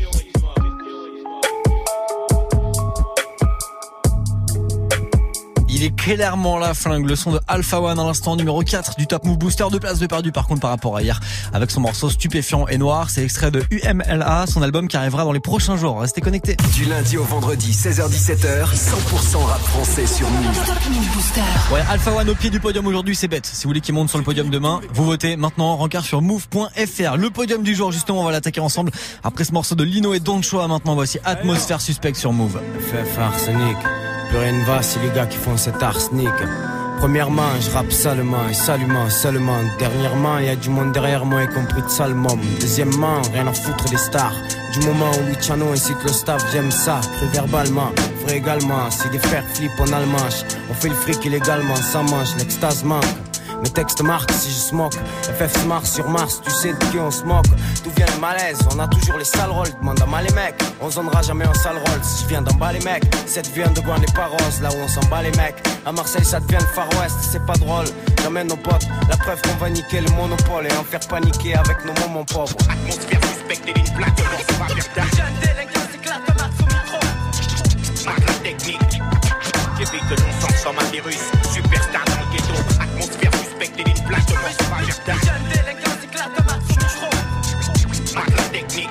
Il 5.73 5.83
est 5.83 5.95
clairement 5.95 6.57
la 6.57 6.73
flingue. 6.73 7.07
Le 7.07 7.15
son 7.15 7.31
de 7.31 7.39
Alpha 7.47 7.79
One 7.79 7.97
à 7.97 8.03
l'instant 8.03 8.35
numéro 8.35 8.61
4 8.61 8.97
du 8.97 9.07
Top 9.07 9.23
Move 9.23 9.37
Booster. 9.37 9.63
Deux 9.71 9.79
places 9.79 9.99
de 9.99 10.05
perdu 10.05 10.33
par 10.33 10.45
contre 10.45 10.59
par 10.59 10.69
rapport 10.69 10.97
à 10.97 11.01
hier 11.01 11.17
avec 11.53 11.71
son 11.71 11.79
morceau 11.79 12.09
stupéfiant 12.09 12.67
et 12.67 12.77
noir. 12.77 13.09
C'est 13.09 13.23
extrait 13.23 13.51
de 13.51 13.63
UMLA, 13.71 14.45
son 14.47 14.61
album 14.61 14.89
qui 14.89 14.97
arrivera 14.97 15.23
dans 15.23 15.31
les 15.31 15.39
prochains 15.39 15.77
jours. 15.77 16.01
Restez 16.01 16.19
connectés. 16.19 16.57
Du 16.75 16.83
lundi 16.83 17.17
au 17.17 17.23
vendredi, 17.23 17.71
16h17h, 17.71 18.65
100% 18.65 19.45
rap 19.45 19.61
français 19.61 20.05
sur 20.05 20.29
Move. 20.29 20.61
Ouais, 21.71 21.81
Alpha 21.89 22.11
One 22.11 22.29
au 22.29 22.35
pied 22.35 22.49
du 22.49 22.59
podium 22.59 22.85
aujourd'hui, 22.87 23.15
c'est 23.15 23.29
bête. 23.29 23.45
Si 23.45 23.63
vous 23.63 23.69
voulez 23.69 23.81
qu'il 23.81 23.95
monte 23.95 24.09
sur 24.09 24.17
le 24.17 24.25
podium 24.25 24.49
demain, 24.49 24.81
vous 24.93 25.05
votez 25.05 25.37
maintenant 25.37 25.77
rencard 25.77 26.03
sur 26.03 26.21
move.fr. 26.21 27.15
Le 27.15 27.29
podium 27.29 27.63
du 27.63 27.75
jour, 27.75 27.93
justement, 27.93 28.21
on 28.21 28.25
va 28.25 28.31
l'attaquer 28.31 28.59
ensemble 28.59 28.91
après 29.23 29.45
ce 29.45 29.53
morceau 29.53 29.75
de 29.75 29.85
Lino 29.85 30.13
et 30.13 30.19
Don 30.19 30.41
Choa. 30.41 30.67
Maintenant, 30.67 30.95
voici 30.95 31.17
Atmosphère 31.23 31.79
Suspect 31.79 32.15
sur 32.15 32.33
Move. 32.33 32.59
FF 32.79 33.17
arsenic, 33.19 33.77
plus 34.29 34.39
rien 34.39 34.53
ne 34.53 34.63
va, 34.63 34.81
c'est 34.81 35.01
les 35.01 35.09
gars 35.09 35.25
qui 35.25 35.37
font 35.37 35.51
cet 35.61 35.83
arsenic. 35.83 36.33
Premièrement, 36.97 37.51
je 37.59 37.69
rappe 37.69 37.91
salement 37.91 38.49
et 38.49 38.53
salument 38.53 39.07
seulement. 39.09 39.59
Dernièrement, 39.77 40.39
y 40.39 40.49
a 40.49 40.55
du 40.55 40.69
monde 40.69 40.91
derrière 40.91 41.23
moi, 41.23 41.43
y 41.43 41.47
compris 41.47 41.83
de 41.83 41.87
Salmon. 41.87 42.37
Deuxièmement, 42.59 43.21
rien 43.31 43.45
à 43.45 43.53
foutre 43.53 43.85
des 43.85 43.97
stars. 43.97 44.33
Du 44.73 44.79
moment 44.87 45.11
où 45.11 45.27
Luciano 45.27 45.67
ainsi 45.71 45.93
que 45.93 46.07
le 46.07 46.13
staff, 46.13 46.43
j'aime 46.51 46.71
ça, 46.71 46.99
plus 47.17 47.27
verbalement. 47.27 47.91
Vrai 48.23 48.37
également, 48.37 48.89
si 48.89 49.07
des 49.09 49.19
fers 49.19 49.43
flippent 49.53 49.79
en 49.79 49.93
allemand, 49.93 50.29
on 50.69 50.73
fait 50.73 50.89
le 50.89 50.95
fric 50.95 51.23
illégalement, 51.25 51.75
sans 51.75 52.03
manche, 52.03 52.35
l'extase 52.39 52.83
manque. 52.83 53.05
Mes 53.61 53.69
textes 53.69 54.01
marquent 54.01 54.31
si 54.31 54.49
je 54.49 54.55
smoke. 54.55 54.95
FF 55.23 55.61
se 55.61 55.65
marche 55.67 55.89
sur 55.89 56.09
Mars, 56.09 56.41
tu 56.43 56.49
sais 56.49 56.73
de 56.73 56.85
qui 56.85 56.97
on 56.99 57.11
se 57.11 57.23
moque. 57.23 57.45
D'où 57.83 57.91
vient 57.95 58.07
le 58.13 58.19
malaise? 58.19 58.59
On 58.73 58.79
a 58.79 58.87
toujours 58.87 59.17
les 59.17 59.25
sales 59.25 59.51
rôles. 59.51 59.69
Demande 59.79 60.01
à 60.01 60.05
mal 60.05 60.25
les 60.25 60.33
mecs. 60.33 60.55
On 60.81 60.89
zonnera 60.89 61.21
jamais 61.21 61.45
en 61.45 61.53
sale 61.53 61.77
rôle. 61.77 62.03
Si 62.03 62.23
je 62.23 62.29
viens 62.29 62.41
d'en 62.41 62.55
bas 62.55 62.73
les 62.73 62.79
mecs, 62.79 63.03
cette 63.27 63.47
vient 63.53 63.69
de 63.69 63.79
Gouin 63.81 63.99
les 63.99 64.11
Paros. 64.13 64.37
Là 64.61 64.69
où 64.71 64.77
on 64.83 64.87
s'en 64.87 65.01
bat 65.09 65.21
les 65.21 65.31
mecs. 65.31 65.61
À 65.85 65.91
Marseille, 65.91 66.25
ça 66.25 66.39
devient 66.39 66.57
le 66.59 66.73
Far 66.73 66.87
West. 66.99 67.17
C'est 67.31 67.45
pas 67.45 67.53
drôle. 67.53 67.85
J'amène 68.23 68.47
nos 68.47 68.57
potes. 68.57 68.87
La 69.09 69.17
preuve 69.17 69.41
qu'on 69.41 69.55
va 69.57 69.69
niquer 69.69 70.01
le 70.01 70.11
monopole 70.11 70.65
et 70.67 70.77
en 70.77 70.83
faire 70.83 71.01
paniquer 71.01 71.55
avec 71.55 71.85
nos 71.85 71.93
moments 72.01 72.25
pauvres. 72.25 72.55
Atmosphère 72.69 73.19
suspecte 73.29 73.67
et 73.67 73.73
ligne 73.73 73.95
plate, 73.95 74.13
on 74.19 74.63
va 74.63 74.67
faire 74.69 74.93
tard. 74.93 75.05
Jeune 75.15 75.35
délinquant 75.41 75.85
s'éclate, 75.91 76.21
Max 76.27 76.55
au 76.59 76.65
micro. 76.65 78.05
Marque 78.05 78.27
la 78.27 78.33
technique. 78.33 79.01
J'évite 79.77 80.07
que 80.09 80.21
l'on 80.21 80.47
sent 80.47 80.63
comme 80.63 80.79
un 80.79 80.91
virus. 80.91 81.17
Atmosphère 83.61 83.75
suspecte 83.75 83.79
et 83.79 83.83
ligne 83.83 84.07
plate, 84.07 84.23
on 84.29 84.33
va 84.33 84.83
faire 84.83 85.03
tard. 85.03 85.15
Jeune 85.23 85.43
délinquant 85.49 86.01
s'éclate, 86.01 86.29
Max 86.45 86.65
au 86.69 86.79
micro. 86.79 88.15
Marque 88.15 88.29
la 88.29 88.43
technique. 88.43 88.89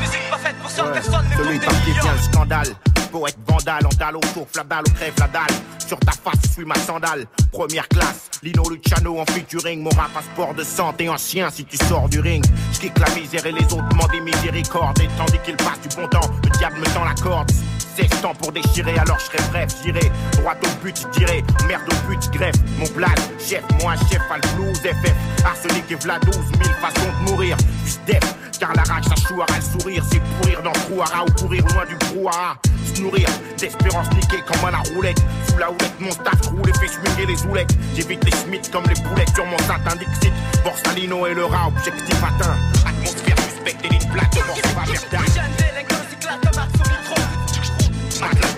Musique 0.00 0.30
pas 0.30 0.38
faite 0.38 0.56
pour 0.60 0.70
100 0.70 0.92
personnes, 0.92 1.26
mais 1.30 1.36
pour 1.36 1.44
Celui 1.44 1.58
des 1.58 1.66
par 1.66 1.74
qui 1.82 1.90
millions. 1.90 2.02
vient 2.02 2.12
le 2.12 2.18
scandale. 2.18 2.68
Poète 3.12 3.36
vandale, 3.46 3.86
en 3.86 3.96
dalle, 3.96 4.16
au 4.16 4.20
tour, 4.20 4.46
la 4.56 4.64
dalle, 4.64 4.84
au 4.88 4.90
crève 4.90 5.14
la 5.18 5.28
dalle. 5.28 5.56
Sur 5.86 5.98
ta 6.00 6.12
face, 6.12 6.40
je 6.44 6.52
suis 6.52 6.64
ma 6.64 6.74
sandale. 6.74 7.26
Première 7.52 7.86
classe, 7.88 8.30
Lino 8.42 8.68
Luciano 8.68 9.20
en 9.20 9.26
featuring. 9.26 9.82
Mon 9.82 9.90
rap 9.90 10.12
passeport 10.12 10.54
de 10.54 10.64
santé 10.64 11.08
ancien 11.08 11.50
si 11.50 11.64
tu 11.64 11.76
sors 11.76 12.08
du 12.08 12.18
ring. 12.18 12.44
Je 12.72 12.88
la 13.00 13.14
misère 13.14 13.46
et 13.46 13.52
les 13.52 13.64
autres 13.64 13.88
demandent 13.90 14.10
des 14.10 14.20
miséricordes. 14.20 14.98
Et 15.00 15.08
tandis 15.16 15.38
qu'il 15.44 15.56
passe 15.56 15.80
du 15.82 15.94
bon 15.94 16.08
temps, 16.08 16.28
le 16.42 16.50
diable 16.58 16.80
me 16.80 16.86
tend 16.86 17.04
la 17.04 17.14
corde. 17.14 17.50
Temps 17.94 18.34
pour 18.34 18.50
déchirer, 18.50 18.98
alors 18.98 19.18
je 19.20 19.26
serai 19.26 19.38
bref, 19.50 19.68
j'irai 19.84 20.10
droit 20.32 20.54
au 20.54 20.84
but, 20.84 20.96
je 21.00 21.18
dirais 21.18 21.44
merde 21.68 21.82
au 21.86 22.08
but, 22.08 22.30
greffe. 22.32 22.56
Mon 22.76 22.88
blad, 22.88 23.16
chef, 23.38 23.62
moi 23.80 23.94
chef, 24.10 24.20
al 24.30 24.40
FF, 24.40 25.14
arsenic 25.44 25.84
et 25.90 25.94
v'là 25.94 26.18
12 26.18 26.34
000 26.34 26.44
façons 26.80 27.06
de 27.06 27.30
mourir, 27.30 27.56
def, 28.04 28.34
car 28.58 28.74
la 28.74 28.82
rage 28.82 29.04
ça 29.04 29.14
chouera 29.28 29.46
le 29.54 29.78
sourire, 29.78 30.02
c'est 30.10 30.20
pourrir 30.40 30.62
dans 30.62 30.72
le 30.72 30.80
trou 30.80 31.02
ou 31.02 31.32
courir 31.40 31.64
loin 31.72 31.84
du 31.86 31.94
brouhaha, 32.06 32.56
se 32.92 33.00
nourrir 33.00 33.28
d'espérance 33.58 34.10
niquée 34.10 34.42
comme 34.44 34.68
à 34.68 34.72
la 34.72 34.78
roulette, 34.92 35.22
sous 35.48 35.58
la 35.58 35.70
houlette, 35.70 36.00
mon 36.00 36.10
staff 36.10 36.48
roule 36.48 36.68
et 36.68 36.72
fait 36.72 37.26
les 37.26 37.42
oulettes, 37.46 37.76
j'évite 37.94 38.24
les 38.24 38.32
schmitts 38.32 38.72
comme 38.72 38.84
les 38.88 39.00
boulettes 39.02 39.34
sur 39.34 39.46
mon 39.46 39.58
satin 39.58 39.96
Dixit, 39.96 40.32
Borsalino 40.64 41.26
et 41.28 41.34
le 41.34 41.44
rat, 41.44 41.68
objectif 41.68 42.16
atteint, 42.24 42.56
atmosphère 42.84 43.36
suspecte 43.38 43.84
et 43.84 43.88
ligne 43.88 44.10
plate, 44.10 44.36
morceau 44.46 45.63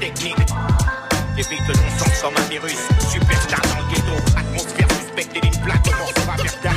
technique. 0.06 0.36
Évite 1.36 1.66
le 1.68 1.74
non-sens 1.74 2.22
comme 2.22 2.36
un 2.36 2.48
virus. 2.48 2.78
Superstar 3.10 3.60
dans 3.62 3.80
le 3.82 3.94
ghetto. 3.94 4.16
Atmosphère 4.36 4.88
suspecte 5.00 5.36
et 5.36 5.40
ligne 5.40 5.62
plate. 5.62 5.86
Morceau 5.98 6.20
va 6.26 6.36
faire. 6.36 6.74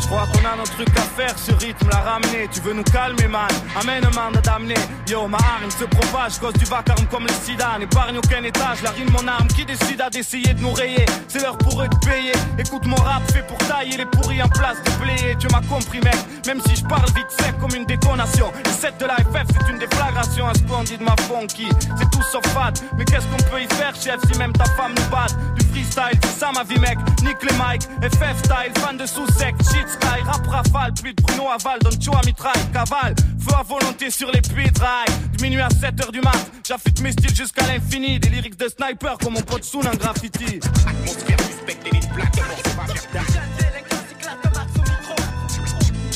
Je 0.00 0.06
crois 0.06 0.26
a 0.52 0.56
nos 0.56 0.64
trucs 0.64 0.96
à 0.96 1.02
faire, 1.02 1.38
ce 1.38 1.52
rythme 1.52 1.88
l'a 1.90 1.98
ramené. 1.98 2.48
Tu 2.52 2.60
veux 2.60 2.72
nous 2.72 2.84
calmer, 2.84 3.28
man? 3.28 3.48
Amène 3.80 4.04
un 4.04 4.10
mandat 4.10 4.40
d'amener. 4.40 4.74
Yo, 5.08 5.26
ma 5.26 5.38
arme 5.38 5.70
se 5.70 5.84
propage, 5.84 6.38
cause 6.38 6.54
du 6.54 6.64
vacarme 6.64 7.06
comme 7.10 7.26
le 7.26 7.32
sida. 7.44 7.78
N'épargne 7.78 8.18
aucun 8.18 8.42
étage, 8.42 8.82
la 8.82 8.90
rime, 8.90 9.10
mon 9.10 9.26
arme 9.26 9.48
qui 9.48 9.64
décide 9.64 10.00
à 10.00 10.10
d'essayer 10.10 10.54
de 10.54 10.60
nous 10.60 10.72
rayer. 10.72 11.06
C'est 11.28 11.42
l'heure 11.42 11.58
pour 11.58 11.82
eux 11.82 11.88
de 11.88 11.96
payer. 12.06 12.32
Écoute 12.58 12.86
mon 12.86 12.96
rap 12.96 13.22
fait 13.32 13.46
pour 13.46 13.58
tailler 13.58 13.96
les 13.96 14.06
pourris 14.06 14.42
en 14.42 14.48
place 14.48 14.78
de 14.82 14.90
blé. 15.04 15.36
Tu 15.38 15.48
m'as 15.48 15.62
compris, 15.62 16.00
mec. 16.00 16.16
Même 16.46 16.60
si 16.66 16.76
je 16.76 16.84
parle 16.84 17.06
vite 17.14 17.30
sec 17.40 17.58
comme 17.60 17.74
une 17.74 17.84
détonation. 17.84 18.52
Le 18.64 18.70
set 18.70 18.94
de 18.98 19.06
la 19.06 19.16
FF, 19.16 19.46
c'est 19.52 19.70
une 19.70 19.78
déflagration. 19.78 20.48
Un 20.48 20.54
splendide, 20.54 21.00
ma 21.02 21.16
funky. 21.22 21.68
C'est 21.98 22.10
tout 22.10 22.22
sauf 22.32 22.46
fade. 22.54 22.78
Mais 22.96 23.04
qu'est-ce 23.04 23.26
qu'on 23.26 23.50
peut 23.50 23.62
y 23.62 23.66
faire, 23.74 23.94
chef, 23.94 24.18
si 24.30 24.38
même 24.38 24.52
ta 24.52 24.64
femme 24.64 24.94
nous 24.96 25.10
bat 25.10 25.26
Du 25.56 25.66
freestyle, 25.66 26.18
c'est 26.22 26.40
ça 26.40 26.50
ma 26.54 26.64
vie, 26.64 26.78
mec. 26.80 26.98
Nique 27.22 27.42
les 27.42 27.56
mics. 27.56 27.88
FF 28.02 28.38
style, 28.38 28.72
fan 28.80 28.96
de 28.96 29.06
sous-sec. 29.06 29.54
Shit 29.70 29.88
sky, 29.88 30.22
rap 30.46 30.66
rafale. 30.66 30.92
De 30.92 31.22
Bruno 31.22 31.48
Aval, 31.48 31.78
donne 31.80 31.98
tu 31.98 32.10
à 32.10 32.20
mitraille. 32.24 32.66
Cavale, 32.72 33.14
feu 33.38 33.54
à 33.58 33.62
volonté 33.62 34.10
sur 34.10 34.30
les 34.30 34.40
pieds 34.40 34.70
drive. 34.70 35.30
De 35.36 35.42
minuit 35.42 35.60
à 35.60 35.68
7h 35.68 36.10
du 36.12 36.20
mat. 36.20 36.50
J'affûte 36.66 37.00
mes 37.00 37.12
styles 37.12 37.34
jusqu'à 37.34 37.66
l'infini. 37.66 38.18
Des 38.18 38.28
lyrics 38.28 38.58
de 38.58 38.68
sniper 38.68 39.18
comme 39.18 39.34
mon 39.34 39.42
pote 39.42 39.64
Soul 39.64 39.86
en 39.86 39.96
graffiti. 39.96 40.60
Atmosphère 40.86 41.40
suspecte 41.40 41.92
ligne 41.92 42.08
plate. 42.14 42.36
Morceau 42.36 42.70
va 42.76 42.86
faire. 42.86 43.24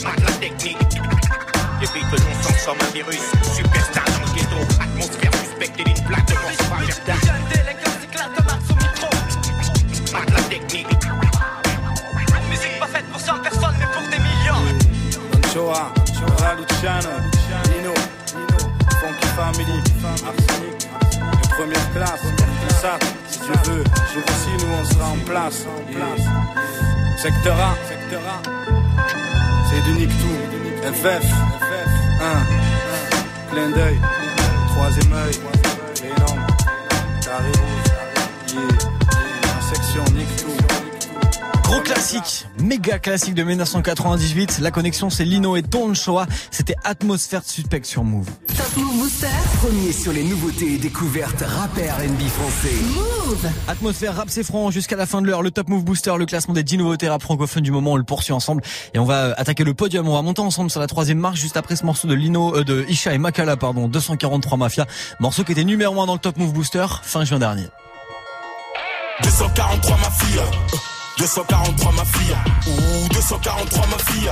Marque 0.05 0.20
la 0.20 0.33
technique. 0.33 0.77
Évite 1.81 2.11
le 2.12 2.18
non-sens 2.18 2.66
comme 2.66 2.81
un 2.81 2.93
virus. 2.93 3.23
Superstar 3.57 4.05
dans 4.05 4.20
le 4.20 4.35
ghetto. 4.35 4.61
Atmosphère 4.81 5.35
suspecte 5.35 5.79
ligne 5.87 6.07
plate. 6.07 6.31
Morceau 6.31 6.64
va 6.70 6.79
faire. 6.87 7.16
Marque 10.12 10.31
la 10.31 10.43
technique. 10.43 10.91
Choa, 15.53 15.93
Choa 16.07 16.55
Luciano, 16.55 17.11
Lino, 17.69 17.93
Funky 19.01 19.29
Family, 19.37 19.77
Arsenic, 20.03 20.89
les 21.43 21.49
premières 21.51 21.93
classes, 21.93 22.27
tout 22.39 22.75
ça, 22.81 22.95
si 23.29 23.39
Dieu 23.41 23.53
veut, 23.67 23.85
jour 24.15 24.25
aussi 24.25 24.53
nous 24.65 24.73
on 24.81 24.85
sera 24.87 25.09
en 25.11 25.19
place. 25.27 25.67
Yeah. 25.91 26.17
Secteur 27.19 27.57
A, 27.61 27.77
c'est 29.69 29.83
du 29.85 29.93
nick 29.99 30.09
tout, 30.09 30.39
FF, 30.91 31.23
FF, 31.23 31.91
1, 32.23 33.53
clin 33.53 33.69
d'œil, 33.77 33.99
troisième 34.69 35.13
œil, 35.13 35.37
énorme, 36.03 36.47
carré 37.23 37.53
rouge, 37.59 37.82
Gros 41.73 41.81
classique, 41.81 42.47
méga 42.59 42.99
classique 42.99 43.35
de 43.35 43.45
1998. 43.45 44.59
La 44.61 44.70
connexion, 44.70 45.09
c'est 45.09 45.25
Lino 45.25 45.57
et 45.57 45.62
Don. 45.62 45.95
C'était 46.51 46.75
Atmosphère 46.85 47.41
Suspect 47.43 47.85
sur 47.85 48.05
Move. 48.05 48.29
Top 48.49 48.77
Move 48.77 48.99
Booster. 48.99 49.27
Premier 49.62 49.91
sur 49.93 50.12
les 50.12 50.23
nouveautés 50.23 50.75
et 50.75 50.77
découvertes 50.77 51.41
rap 51.41 51.70
et 51.79 51.91
R&B 51.91 52.29
français. 52.29 52.75
Move. 52.95 53.49
Atmosphère 53.68 54.16
rap 54.16 54.29
c'est 54.29 54.43
franc 54.43 54.70
jusqu'à 54.70 54.97
la 54.97 55.07
fin 55.07 55.23
de 55.23 55.27
l'heure. 55.29 55.41
Le 55.41 55.51
Top 55.51 55.70
Move 55.70 55.83
Booster, 55.83 56.12
le 56.18 56.27
classement 56.27 56.53
des 56.53 56.62
10 56.62 56.77
nouveautés 56.77 57.09
rap 57.09 57.23
francophones 57.23 57.62
du 57.62 57.70
moment, 57.70 57.93
on 57.93 57.97
le 57.97 58.05
poursuit 58.05 58.35
ensemble 58.35 58.62
et 58.93 58.99
on 58.99 59.07
va 59.07 59.29
euh, 59.29 59.35
attaquer 59.39 59.64
le 59.64 59.73
podium. 59.73 60.07
On 60.07 60.12
va 60.12 60.20
monter 60.20 60.43
ensemble 60.43 60.70
sur 60.70 60.81
la 60.81 60.89
troisième 60.89 61.20
marche 61.20 61.41
juste 61.41 61.57
après 61.57 61.77
ce 61.77 61.87
morceau 61.87 62.07
de 62.07 62.12
Lino, 62.12 62.55
euh, 62.55 62.64
de 62.64 62.85
Isha 62.91 63.14
et 63.14 63.18
Makala, 63.18 63.57
pardon, 63.57 63.89
243 63.89 64.59
Mafia, 64.59 64.87
morceau 65.20 65.43
qui 65.43 65.53
était 65.53 65.64
numéro 65.64 66.03
1 66.03 66.05
dans 66.05 66.12
le 66.12 66.18
Top 66.18 66.37
Move 66.37 66.53
Booster 66.53 66.85
fin 67.03 67.25
juin 67.25 67.39
dernier. 67.39 67.64
243 69.23 69.97
ma 69.97 70.11
fille, 70.11 70.39
euh, 70.39 70.77
243 71.19 71.93
ma 71.93 72.05
fille, 72.05 72.37
ou 72.67 73.09
243 73.13 73.87
ma 73.87 73.99
fille, 73.99 74.31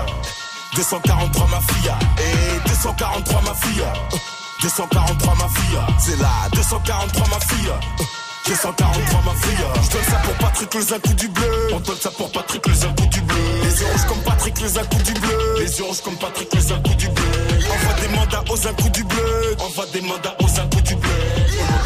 243 0.74 1.46
ma 1.48 1.60
fille, 1.60 1.92
et 2.18 2.68
243 2.68 3.42
ma 3.42 3.54
fille, 3.54 3.82
euh, 3.82 4.16
243 4.62 5.34
ma 5.34 5.48
fille, 5.48 5.78
c'est 5.98 6.20
là, 6.20 6.30
243 6.52 7.26
ma 7.28 7.40
fille. 7.40 7.68
euh, 7.68 8.04
243 8.46 9.20
ma 9.24 9.40
fille, 9.40 9.64
je 9.82 9.90
donne 9.90 10.04
ça 10.04 10.16
pour 10.24 10.34
Patrick 10.34 10.74
les 10.74 10.92
un 10.92 10.98
coup 10.98 11.14
du 11.14 11.28
bleu. 11.28 11.68
On 11.72 11.80
donne 11.80 11.96
ça 11.96 12.10
pour 12.10 12.32
Patrick 12.32 12.66
les 12.66 12.84
un 12.84 12.92
coup 12.94 13.06
du 13.06 13.20
bleu. 13.20 13.36
Les 13.62 13.80
yeux 13.80 13.86
rouges 13.92 14.06
comme 14.08 14.22
Patrick 14.22 14.60
les 14.60 14.78
un 14.78 14.84
coup 14.84 15.02
du 15.02 15.12
bleu. 15.12 15.54
Les 15.58 15.78
yeux 15.78 15.84
rouges 15.84 16.00
comme 16.02 16.16
Patrick 16.16 16.54
les 16.54 16.72
un 16.72 16.80
coup 16.80 16.94
du 16.94 17.08
bleu. 17.08 17.24
Envoie 17.70 18.00
des 18.00 18.08
mandats 18.08 18.44
aux 18.50 18.66
un 18.66 18.72
du 18.90 19.04
bleu. 19.04 19.56
Envoie 19.60 19.86
des 19.92 20.00
mandats 20.00 20.36
aux 20.40 20.60
un 20.60 20.66
du 20.82 20.96
bleu. 20.96 21.10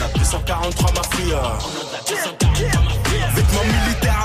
On 0.00 0.04
a 0.04 0.18
243 0.18 0.92
ma 0.92 1.16
fille. 1.16 1.34
Vêtements 3.34 3.64
militaires 3.64 4.13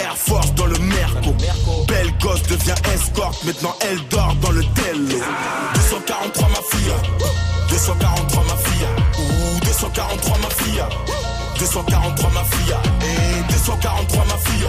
Air 0.00 0.16
Force 0.16 0.52
dans 0.54 0.66
le 0.66 0.78
Merco. 0.78 1.34
Belle 1.86 2.12
gosse 2.18 2.42
devient 2.44 2.74
escorte, 2.94 3.44
maintenant 3.44 3.74
elle 3.80 4.00
dort 4.08 4.34
dans 4.40 4.50
le 4.50 4.62
Tello. 4.74 5.18
243 5.74 6.48
ma 6.48 6.62
fille. 6.70 6.92
243 7.68 8.44
ma 8.44 8.56
fille. 8.56 8.86
Ouh, 9.18 9.60
243 9.64 10.38
ma 10.38 10.50
fille. 10.50 10.84
243 11.58 12.30
ma 12.30 12.44
fille. 12.44 12.74
Et 13.02 13.52
243 13.52 14.24
ma 14.24 14.36
fille. 14.38 14.68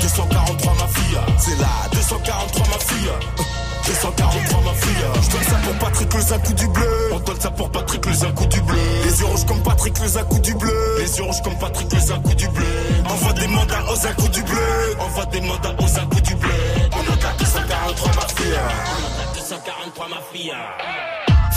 243 0.00 0.74
ma 0.74 0.88
fille. 0.88 1.18
C'est 1.38 1.58
là, 1.60 1.68
243 1.92 2.66
ma 2.68 2.78
fille. 2.78 3.65
243 3.86 4.60
ma 4.62 4.72
fille. 4.74 5.04
Je 5.22 5.30
donne 5.30 5.42
ça 5.42 5.56
pour 5.64 5.74
Patrick 5.78 6.14
le 6.14 6.20
Zacou 6.20 6.52
du 6.54 6.68
bleu. 6.68 7.10
On 7.12 7.18
donne 7.20 7.40
ça 7.40 7.50
pour 7.50 7.70
Patrick 7.70 8.06
le 8.06 8.12
Zacou 8.12 8.46
du 8.46 8.60
bleu. 8.60 8.76
Les 9.04 9.20
yeux 9.20 9.26
rouges 9.26 9.46
comme 9.46 9.62
Patrick 9.62 9.98
le 10.00 10.08
Zacou 10.08 10.38
du 10.40 10.54
bleu. 10.54 10.96
Les 10.98 11.16
yeux 11.18 11.24
rouges 11.24 11.42
comme 11.42 11.58
Patrick 11.58 11.92
le 11.92 12.00
Zacou 12.00 12.34
du 12.34 12.48
bleu. 12.48 12.66
Envoie 13.08 13.32
des 13.34 13.46
mandats 13.46 13.84
aux 13.90 13.96
Zacou 13.96 14.28
du 14.28 14.42
bleu. 14.42 14.96
Envoie 14.98 15.26
des 15.26 15.40
mandats 15.40 15.74
aux 15.78 15.86
Zacou 15.86 16.20
du 16.20 16.34
bleu. 16.34 16.50
On 16.92 17.12
attaque 17.12 17.38
243 17.38 18.08
ma 18.14 18.28
fille. 18.28 18.58
On 18.58 19.06
attaque 19.06 19.34
243 19.34 20.08
ma 20.08 20.16
fille. 20.32 20.52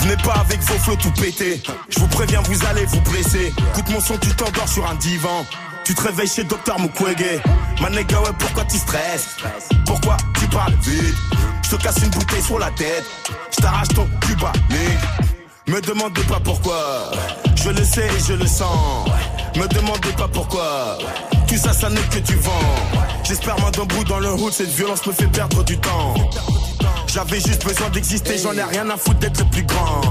Venez 0.02 0.18
pas 0.18 0.40
avec 0.40 0.62
vos 0.62 0.78
flots 0.80 0.96
tout 0.96 1.12
pété. 1.12 1.62
Je 1.90 2.00
vous 2.00 2.08
préviens, 2.08 2.42
vous 2.42 2.66
allez 2.68 2.86
vous 2.86 3.02
blesser. 3.02 3.54
Écoute 3.74 3.90
mon 3.90 4.00
son, 4.00 4.18
tu 4.18 4.30
t'endors 4.30 4.70
sur 4.70 4.90
un 4.90 4.96
divan. 4.96 5.46
Tu 5.90 5.96
te 5.96 6.04
réveilles 6.04 6.28
chez 6.28 6.44
Docteur 6.44 6.80
Mukwege. 6.80 7.42
Manega, 7.82 8.20
ouais, 8.20 8.30
pourquoi 8.38 8.64
tu 8.66 8.78
stresses? 8.78 9.38
Pourquoi 9.88 10.18
tu 10.40 10.46
parles 10.50 10.76
vite? 10.84 11.16
Je 11.64 11.76
te 11.76 11.82
casse 11.82 11.98
une 12.04 12.12
bouteille 12.12 12.44
sur 12.44 12.60
la 12.60 12.70
tête. 12.70 13.04
Je 13.50 13.60
t'arrache 13.60 13.88
ton 13.88 14.08
cuba, 14.22 14.52
Me 15.66 15.82
demandez 15.82 16.22
pas 16.26 16.40
pourquoi. 16.42 17.10
Je 17.56 17.72
le 17.72 17.84
sais 17.84 18.06
et 18.06 18.24
je 18.28 18.34
le 18.34 18.46
sens. 18.46 19.10
Me 19.56 19.68
demandez 19.68 20.12
pas 20.16 20.28
pourquoi. 20.28 21.00
Tout 21.48 21.58
ça, 21.58 21.74
ça 21.74 21.90
n'est 21.90 22.00
que 22.02 22.20
du 22.20 22.36
vent. 22.36 22.76
J'espère 23.24 23.60
moi 23.60 23.72
d'un 23.72 23.86
bout 23.86 24.04
dans 24.04 24.20
le 24.20 24.32
route, 24.32 24.54
cette 24.54 24.70
violence 24.70 25.04
me 25.08 25.12
fait 25.12 25.26
perdre 25.26 25.64
du 25.64 25.80
temps. 25.80 26.14
J'avais 27.08 27.40
juste 27.40 27.66
besoin 27.66 27.90
d'exister, 27.90 28.38
j'en 28.38 28.54
ai 28.54 28.62
rien 28.62 28.88
à 28.92 28.96
foutre 28.96 29.18
d'être 29.18 29.44
plus 29.50 29.64
grand. 29.64 30.02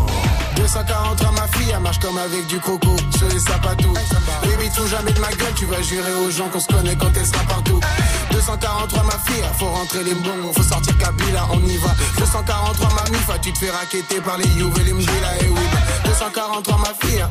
243 0.59 1.31
ma 1.33 1.47
fille, 1.49 1.71
elle 1.73 1.81
marche 1.81 1.99
comme 2.01 2.19
avec 2.19 2.47
du 2.49 2.59
coco, 2.59 2.97
sur 3.17 3.29
les 3.29 3.39
tout. 3.39 3.95
Baby, 4.43 4.71
tout 4.75 4.87
jamais 4.89 5.13
de 5.13 5.21
ma 5.21 5.29
gueule, 5.29 5.55
tu 5.55 5.65
vas 5.67 5.81
jurer 5.81 6.15
aux 6.27 6.31
gens 6.31 6.49
qu'on 6.49 6.61
se 6.61 6.67
connaît 6.67 6.97
quand 6.97 7.11
elle 7.15 7.27
sera 7.27 7.45
partout. 7.45 7.81
243 8.33 9.03
ma 9.05 9.11
fille, 9.13 9.45
faut 9.59 9.67
rentrer 9.67 10.03
les 10.03 10.15
bons, 10.15 10.53
faut 10.55 10.63
sortir 10.63 10.99
Kabila, 10.99 11.47
on 11.53 11.61
y 11.61 11.77
va. 11.77 11.91
243 12.19 12.89
ma 12.89 13.11
mifa, 13.11 13.39
tu 13.39 13.53
te 13.53 13.59
fais 13.59 13.71
raqueter 13.71 14.21
par 14.21 14.37
les 14.37 14.49
Youves 14.59 14.79
et 14.81 14.85
les 14.85 14.93
Mjila 14.93 15.37
et 15.41 15.49
oui. 15.49 15.67
243 16.05 16.79
ma 16.79 17.07
fille, 17.07 17.25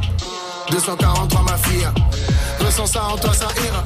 243 0.71 1.41
ma 1.43 1.57
fille. 1.57 1.87
Ressens 2.59 2.87
ça 2.87 3.03
en 3.07 3.17
toi, 3.17 3.33
ça 3.33 3.47
ira. 3.65 3.83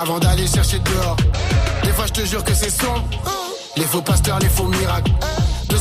Avant 0.00 0.18
d'aller 0.18 0.46
chercher 0.46 0.78
dehors. 0.78 1.16
Des 1.82 1.90
fois, 1.90 2.06
je 2.06 2.12
te 2.12 2.24
jure 2.24 2.44
que 2.44 2.54
c'est 2.54 2.70
sombre. 2.70 3.04
Les 3.76 3.84
faux 3.84 4.02
pasteurs, 4.02 4.38
les 4.38 4.48
faux 4.48 4.66
miracles. 4.66 5.12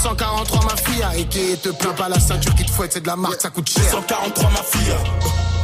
243 0.03 0.63
ma 0.63 0.75
fille, 0.77 1.05
et 1.15 1.25
qui 1.25 1.55
te 1.57 1.69
plaint 1.69 1.95
pas 1.95 2.09
la 2.09 2.19
ceinture 2.19 2.55
qui 2.55 2.65
te 2.65 2.71
fouette, 2.71 2.93
c'est 2.93 3.01
de 3.01 3.07
la 3.07 3.15
marque, 3.15 3.39
ça 3.39 3.51
coûte 3.51 3.69
cher. 3.69 3.83
243 3.83 4.49
ma 4.49 4.63
fille, 4.63 4.95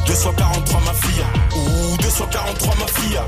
243 0.05 0.79
ma 0.81 0.93
fille, 0.93 1.25
ou 1.55 1.97
243 1.97 2.75
ma 2.75 2.85
fille, 2.85 3.19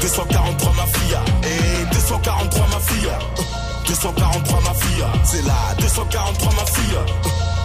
243 0.00 0.72
ma 0.72 0.86
fille, 0.86 1.16
et 1.44 1.94
243 1.94 2.66
ma 2.66 2.80
fille, 2.80 3.08
243 3.86 4.60
ma 4.62 4.74
fille, 4.74 5.04
c'est 5.24 5.46
là, 5.46 5.54
243 5.78 6.52
ma 6.54 6.66
fille. 6.66 6.98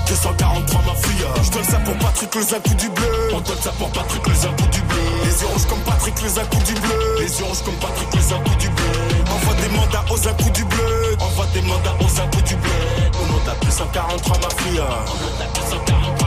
243 0.08 0.82
ma 0.86 0.96
fille. 0.96 1.26
Je 1.44 1.52
donne 1.52 1.64
ça 1.66 1.80
pour 1.80 1.98
Patrick 1.98 2.34
le 2.34 2.42
Zacou 2.42 2.74
du 2.76 2.90
bleu. 2.90 3.30
On 3.34 3.42
donne 3.42 3.58
ça 3.62 3.72
pour 3.72 3.90
Patrick 3.90 4.26
le 4.26 4.34
Zacou 4.34 4.66
du 4.72 4.82
bleu. 4.84 5.02
Les 5.26 5.42
yeux 5.42 5.48
rouges 5.48 5.66
comme 5.68 5.82
Patrick 5.82 6.22
le 6.22 6.30
Zacou 6.30 6.58
du 6.64 6.74
bleu. 6.76 7.16
Les 7.20 7.40
yeux 7.40 7.46
rouges 7.46 7.62
comme 7.66 7.76
Patrick 7.76 8.16
le 8.16 8.22
Zacou 8.22 8.56
du 8.58 8.70
bleu 8.70 9.27
Envoie 9.48 9.62
des 9.62 9.70
mandats 9.70 10.06
aux 10.12 10.18
Zacou 10.18 10.50
du 10.50 10.66
bleu 10.66 11.16
Envoie 11.20 11.46
des 11.54 11.62
mandats 11.62 11.96
aux 12.02 12.10
Zacou 12.10 12.42
du 12.42 12.56
bleu 12.58 12.72
On 13.14 13.32
monte 13.32 13.48
à 13.48 13.56
243 13.64 14.38
ma 14.40 14.50
fille. 14.62 14.82
On 14.82 15.42
à 15.42 15.48
243 15.56 16.12
ma 16.12 16.18
fille 16.18 16.27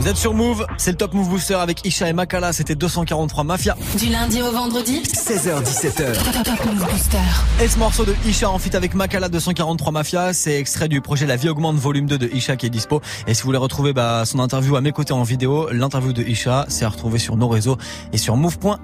vous 0.00 0.08
êtes 0.08 0.16
sur 0.16 0.32
Move, 0.32 0.64
c'est 0.78 0.92
le 0.92 0.96
Top 0.96 1.12
Move 1.12 1.28
Booster 1.28 1.56
avec 1.56 1.86
Isha 1.86 2.08
et 2.08 2.14
Makala, 2.14 2.54
c'était 2.54 2.74
243 2.74 3.44
Mafia. 3.44 3.76
Du 3.98 4.06
lundi 4.06 4.40
au 4.40 4.50
vendredi 4.50 5.02
16h17h. 5.02 6.14
Top 6.42 6.64
Move 6.64 6.90
Booster. 6.90 7.18
Et 7.62 7.68
ce 7.68 7.78
morceau 7.78 8.06
de 8.06 8.14
Isha 8.26 8.48
en 8.48 8.58
fit 8.58 8.74
avec 8.74 8.94
Makala 8.94 9.28
243 9.28 9.92
Mafia, 9.92 10.32
c'est 10.32 10.58
extrait 10.58 10.88
du 10.88 11.02
projet 11.02 11.26
La 11.26 11.36
vie 11.36 11.50
augmente 11.50 11.76
volume 11.76 12.06
2 12.06 12.16
de 12.16 12.30
Isha 12.32 12.56
qui 12.56 12.64
est 12.64 12.70
dispo. 12.70 13.02
Et 13.26 13.34
si 13.34 13.42
vous 13.42 13.48
voulez 13.48 13.58
retrouver 13.58 13.92
bah, 13.92 14.24
son 14.24 14.38
interview 14.38 14.74
à 14.76 14.80
mes 14.80 14.92
côtés 14.92 15.12
en 15.12 15.22
vidéo, 15.22 15.68
l'interview 15.70 16.14
de 16.14 16.22
Isha, 16.22 16.64
c'est 16.68 16.86
à 16.86 16.88
retrouver 16.88 17.18
sur 17.18 17.36
nos 17.36 17.48
réseaux 17.48 17.76
et 18.14 18.16
sur 18.16 18.36
move.fr. 18.36 18.78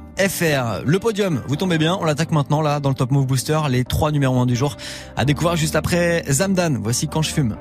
Le 0.84 0.98
podium, 0.98 1.42
vous 1.48 1.56
tombez 1.56 1.78
bien, 1.78 1.96
on 1.98 2.04
l'attaque 2.04 2.30
maintenant 2.30 2.60
là 2.60 2.78
dans 2.78 2.90
le 2.90 2.94
Top 2.94 3.10
Move 3.10 3.24
Booster, 3.24 3.60
les 3.70 3.84
trois 3.84 4.10
numéros 4.12 4.38
1 4.38 4.44
du 4.44 4.54
jour. 4.54 4.76
À 5.16 5.24
découvrir 5.24 5.56
juste 5.56 5.76
après 5.76 6.24
Zamdan, 6.30 6.78
voici 6.82 7.08
quand 7.08 7.22
je 7.22 7.30
fume. 7.30 7.56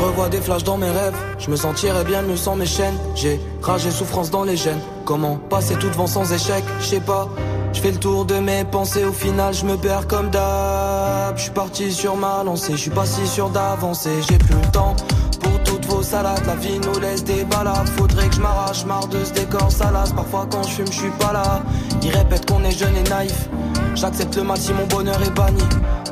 Je 0.00 0.04
revois 0.06 0.30
des 0.30 0.40
flashs 0.40 0.64
dans 0.64 0.78
mes 0.78 0.88
rêves, 0.88 1.14
je 1.38 1.50
me 1.50 1.56
sentirais 1.56 2.04
bien 2.04 2.22
mieux 2.22 2.38
sans 2.38 2.56
mes 2.56 2.64
chaînes. 2.64 2.96
J'ai 3.14 3.38
rage 3.60 3.84
et 3.84 3.90
souffrance 3.90 4.30
dans 4.30 4.44
les 4.44 4.56
gènes. 4.56 4.80
Comment 5.04 5.36
passer 5.36 5.74
tout 5.74 5.90
devant 5.90 6.06
sans 6.06 6.32
échec, 6.32 6.64
je 6.80 6.86
sais 6.86 7.00
pas. 7.00 7.28
Je 7.74 7.80
fais 7.80 7.90
le 7.90 7.98
tour 7.98 8.24
de 8.24 8.36
mes 8.36 8.64
pensées, 8.64 9.04
au 9.04 9.12
final 9.12 9.52
je 9.52 9.66
me 9.66 9.76
perds 9.76 10.06
comme 10.06 10.30
d'hab. 10.30 11.36
Je 11.36 11.42
suis 11.42 11.50
parti 11.50 11.92
sur 11.92 12.16
ma 12.16 12.42
lancée, 12.42 12.72
je 12.72 12.78
suis 12.78 12.90
pas 12.90 13.04
si 13.04 13.26
sûr 13.26 13.50
d'avancer. 13.50 14.22
J'ai 14.26 14.38
plus 14.38 14.54
le 14.54 14.72
temps 14.72 14.96
pour 15.38 15.62
toutes 15.64 15.84
vos 15.84 16.02
salades. 16.02 16.46
La 16.46 16.54
vie 16.54 16.78
nous 16.78 16.98
laisse 16.98 17.22
des 17.22 17.44
balades. 17.44 17.88
Faudrait 17.98 18.28
que 18.30 18.36
je 18.36 18.40
m'arrache, 18.40 18.86
marre 18.86 19.06
de 19.08 19.22
ce 19.22 19.34
décor 19.34 19.70
salace. 19.70 20.12
Parfois 20.14 20.46
quand 20.50 20.62
je 20.62 20.76
fume, 20.76 20.86
je 20.86 20.98
suis 20.98 21.10
pas 21.20 21.34
là. 21.34 21.60
Ils 22.02 22.10
répètent 22.10 22.50
qu'on 22.50 22.64
est 22.64 22.70
jeune 22.70 22.96
et 22.96 23.08
naïf. 23.10 23.50
J'accepte 23.94 24.34
le 24.36 24.44
mal 24.44 24.56
si 24.56 24.72
mon 24.72 24.86
bonheur 24.86 25.22
est 25.22 25.34
banni. 25.34 25.62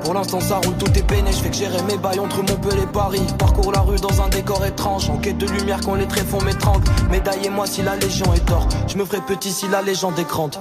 Pour 0.04 0.14
l'instant 0.14 0.40
ça 0.40 0.56
roule, 0.64 0.76
tout 0.76 0.90
est 0.98 1.06
peiné, 1.06 1.32
je 1.32 1.38
fais 1.38 1.50
que 1.50 1.56
gérer 1.56 1.82
mes 1.82 1.96
bails 1.96 2.20
entre 2.20 2.38
Montpellier 2.38 2.82
et 2.82 2.86
Paris. 2.86 3.22
Parcours 3.38 3.72
la 3.72 3.80
rue 3.80 3.98
dans 3.98 4.22
un 4.22 4.28
décor 4.28 4.64
étrange, 4.64 5.10
en 5.10 5.18
quête 5.18 5.38
de 5.38 5.46
lumière 5.46 5.80
quand 5.84 5.94
les 5.94 6.06
tréfonds 6.06 6.42
m'étranglent. 6.42 6.84
Médaillez-moi 7.10 7.66
si 7.66 7.82
la 7.82 7.96
légion 7.96 8.32
est 8.34 8.44
tort, 8.46 8.68
je 8.86 8.96
me 8.96 9.04
ferai 9.04 9.20
petit 9.20 9.52
si 9.52 9.68
la 9.68 9.82
légende 9.82 10.18
est 10.18 10.28
grande. 10.28 10.56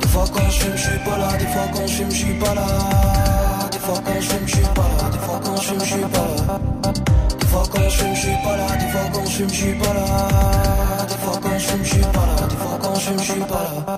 Des 0.00 0.08
fois 0.08 0.24
quand 0.32 0.50
je 0.50 0.60
fume, 0.60 0.76
je 0.76 0.82
suis 0.82 0.98
pas 1.04 1.18
là, 1.18 1.36
des 1.38 1.46
fois 1.46 1.62
quand 1.72 1.86
je 1.86 1.92
fume, 1.92 2.10
je 2.10 2.16
suis 2.16 2.34
pas 2.34 2.54
là. 2.54 2.66
Des 3.70 3.78
fois 3.78 4.00
quand 4.04 4.20
je 4.20 4.28
fume, 4.28 4.46
je 4.46 4.56
suis 4.56 4.64
pas 4.74 4.82
là, 4.82 5.10
des 5.10 5.18
fois 5.18 5.40
quand 5.44 5.56
je 5.56 5.62
fume, 5.62 5.80
je 5.80 5.84
suis 5.84 6.00
pas 6.00 6.18
là. 6.18 6.58
Des 7.40 7.46
fois 7.46 7.62
quand 7.70 7.88
je 7.88 7.96
fume, 7.96 8.14
suis 8.14 8.30
pas 8.44 8.56
là, 8.56 8.66
des 8.76 8.88
fois 8.88 9.00
quand 9.12 9.24
je 9.24 9.30
fume, 9.30 9.48
suis 9.48 9.74
pas 9.74 9.94
là. 9.94 11.06
Des 11.08 11.14
fois 11.14 11.40
quand 11.42 11.58
je 11.58 11.66
fume, 11.66 11.84
suis 11.84 12.00
pas 12.00 12.26
là, 12.26 12.46
des 12.48 12.56
fois 12.56 12.78
quand 12.82 12.94
je 12.94 13.18
je 13.18 13.32
suis 13.32 13.40
pas 13.40 13.62
là. 13.86 13.97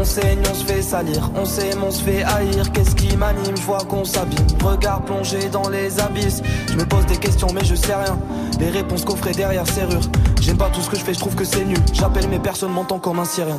On 0.00 0.04
saigne, 0.04 0.40
on 0.50 0.54
se 0.54 0.64
fait 0.64 0.80
salir, 0.80 1.30
on 1.36 1.44
s'aime, 1.44 1.84
on 1.86 1.90
se 1.90 2.02
fait 2.02 2.22
haïr. 2.22 2.72
Qu'est-ce 2.72 2.94
qui 2.94 3.14
m'anime? 3.18 3.54
Je 3.54 3.60
vois 3.60 3.84
qu'on 3.86 4.02
s'abîme. 4.02 4.46
Regard 4.64 5.02
plongé 5.02 5.50
dans 5.52 5.68
les 5.68 6.00
abysses. 6.00 6.40
Je 6.70 6.74
me 6.74 6.86
pose 6.86 7.04
des 7.04 7.18
questions, 7.18 7.48
mais 7.52 7.62
je 7.66 7.74
sais 7.74 7.94
rien. 7.94 8.18
Les 8.58 8.70
réponses 8.70 9.04
coffrées 9.04 9.32
derrière 9.32 9.66
serrure. 9.66 10.00
J'aime 10.40 10.56
pas 10.56 10.70
tout 10.70 10.80
ce 10.80 10.88
que 10.88 10.96
je 10.96 11.02
fais, 11.02 11.12
je 11.12 11.18
trouve 11.18 11.34
que 11.34 11.44
c'est 11.44 11.66
nul. 11.66 11.76
J'appelle 11.92 12.28
mes 12.28 12.38
personnes, 12.38 12.72
m'entend 12.72 12.98
comme 12.98 13.18
un 13.18 13.26
syrien. 13.26 13.58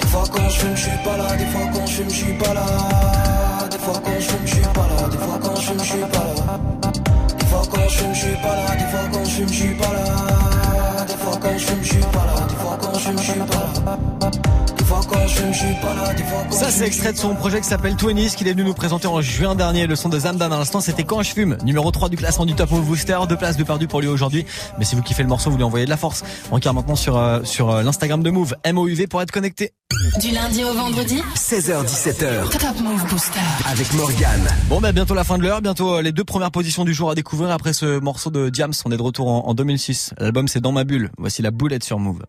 Des 0.00 0.06
fois 0.08 0.24
quand 0.32 0.48
je 0.48 0.58
fume, 0.58 0.74
je 0.76 0.82
suis 0.82 0.98
pas 1.04 1.16
là. 1.16 1.36
Des 1.36 1.46
fois 1.46 1.60
quand 1.72 1.86
je 1.86 1.92
fume, 1.92 2.10
je 2.10 2.14
suis 2.16 2.32
pas 2.32 2.54
là. 2.54 2.66
Des 3.70 3.78
fois 3.78 4.00
quand 4.04 4.10
je 4.18 4.28
fume, 4.28 4.44
je 4.44 4.50
suis 4.50 4.60
pas 4.60 4.88
là. 4.88 5.08
Des 5.08 5.18
fois 5.18 5.38
quand 5.40 5.54
je 5.54 5.60
fume, 5.60 5.78
je 5.78 5.84
suis 5.84 6.00
pas 6.00 6.18
là. 6.18 6.58
Des 7.38 7.46
fois 7.46 7.62
quand 7.70 7.88
je 7.88 7.96
fume, 7.96 8.12
je 8.12 8.18
suis 8.18 8.36
pas 8.42 8.56
là. 8.56 8.74
Des 8.76 8.84
fois 8.86 9.08
quand 9.12 9.24
je 9.24 9.30
fume, 9.30 9.48
suis 9.48 9.74
pas 9.74 9.92
là. 9.92 11.04
Des 11.06 11.14
fois 11.14 11.38
quand 11.40 11.56
je 11.56 11.64
fume, 11.64 11.84
suis 11.84 11.98
pas 12.00 12.26
là. 12.26 12.48
Ça, 16.50 16.70
c'est 16.70 16.86
extrait 16.86 17.12
de 17.12 17.18
son 17.18 17.34
projet 17.34 17.60
qui 17.60 17.66
s'appelle 17.68 17.94
Twenties 17.94 18.34
qu'il 18.34 18.48
est 18.48 18.52
venu 18.52 18.64
nous 18.64 18.74
présenter 18.74 19.06
en 19.06 19.20
juin 19.20 19.54
dernier. 19.54 19.86
Le 19.86 19.94
son 19.94 20.08
de 20.08 20.18
Zamdan 20.18 20.50
à 20.50 20.58
l'instant, 20.58 20.80
c'était 20.80 21.04
Quand 21.04 21.22
je 21.22 21.32
fume. 21.32 21.56
Numéro 21.62 21.90
3 21.90 22.08
du 22.08 22.16
classement 22.16 22.44
du 22.46 22.54
Top 22.54 22.70
Move 22.70 22.86
Booster. 22.86 23.16
Deux 23.28 23.36
places 23.36 23.56
de 23.56 23.62
perdu 23.64 23.86
pour 23.86 24.00
lui 24.00 24.08
aujourd'hui. 24.08 24.46
Mais 24.78 24.84
si 24.84 24.96
vous 24.96 25.02
kiffez 25.02 25.22
le 25.22 25.28
morceau, 25.28 25.50
vous 25.50 25.56
lui 25.56 25.64
envoyez 25.64 25.84
de 25.84 25.90
la 25.90 25.96
force. 25.96 26.24
On 26.50 26.56
regarde 26.56 26.74
maintenant 26.76 26.96
sur, 26.96 27.16
euh, 27.16 27.40
sur 27.44 27.70
euh, 27.70 27.82
l'Instagram 27.82 28.22
de 28.22 28.30
Move, 28.30 28.54
MOUV 28.66 29.06
pour 29.06 29.22
être 29.22 29.30
connecté. 29.30 29.72
Du 30.20 30.30
lundi 30.32 30.64
au 30.64 30.72
vendredi 30.72 31.22
16h17h 31.36 32.48
Top 32.50 32.80
Move 32.82 33.06
Booster. 33.08 33.38
avec 33.70 33.92
Morgane. 33.94 34.48
Bon, 34.68 34.80
bah, 34.80 34.92
bientôt 34.92 35.14
la 35.14 35.24
fin 35.24 35.38
de 35.38 35.42
l'heure. 35.44 35.60
Bientôt 35.62 35.96
euh, 35.96 36.02
les 36.02 36.12
deux 36.12 36.24
premières 36.24 36.50
positions 36.50 36.84
du 36.84 36.94
jour 36.94 37.10
à 37.10 37.14
découvrir 37.14 37.50
après 37.50 37.72
ce 37.72 38.00
morceau 38.00 38.30
de 38.30 38.48
Diams. 38.48 38.72
On 38.84 38.90
est 38.90 38.96
de 38.96 39.02
retour 39.02 39.28
en, 39.28 39.46
en 39.48 39.54
2006. 39.54 40.14
L'album, 40.18 40.48
c'est 40.48 40.60
Dans 40.60 40.72
ma 40.72 40.84
bulle. 40.84 41.10
Voici 41.18 41.42
la 41.42 41.50
boulette 41.52 41.84
sur 41.84 41.98
Move. 41.98 42.22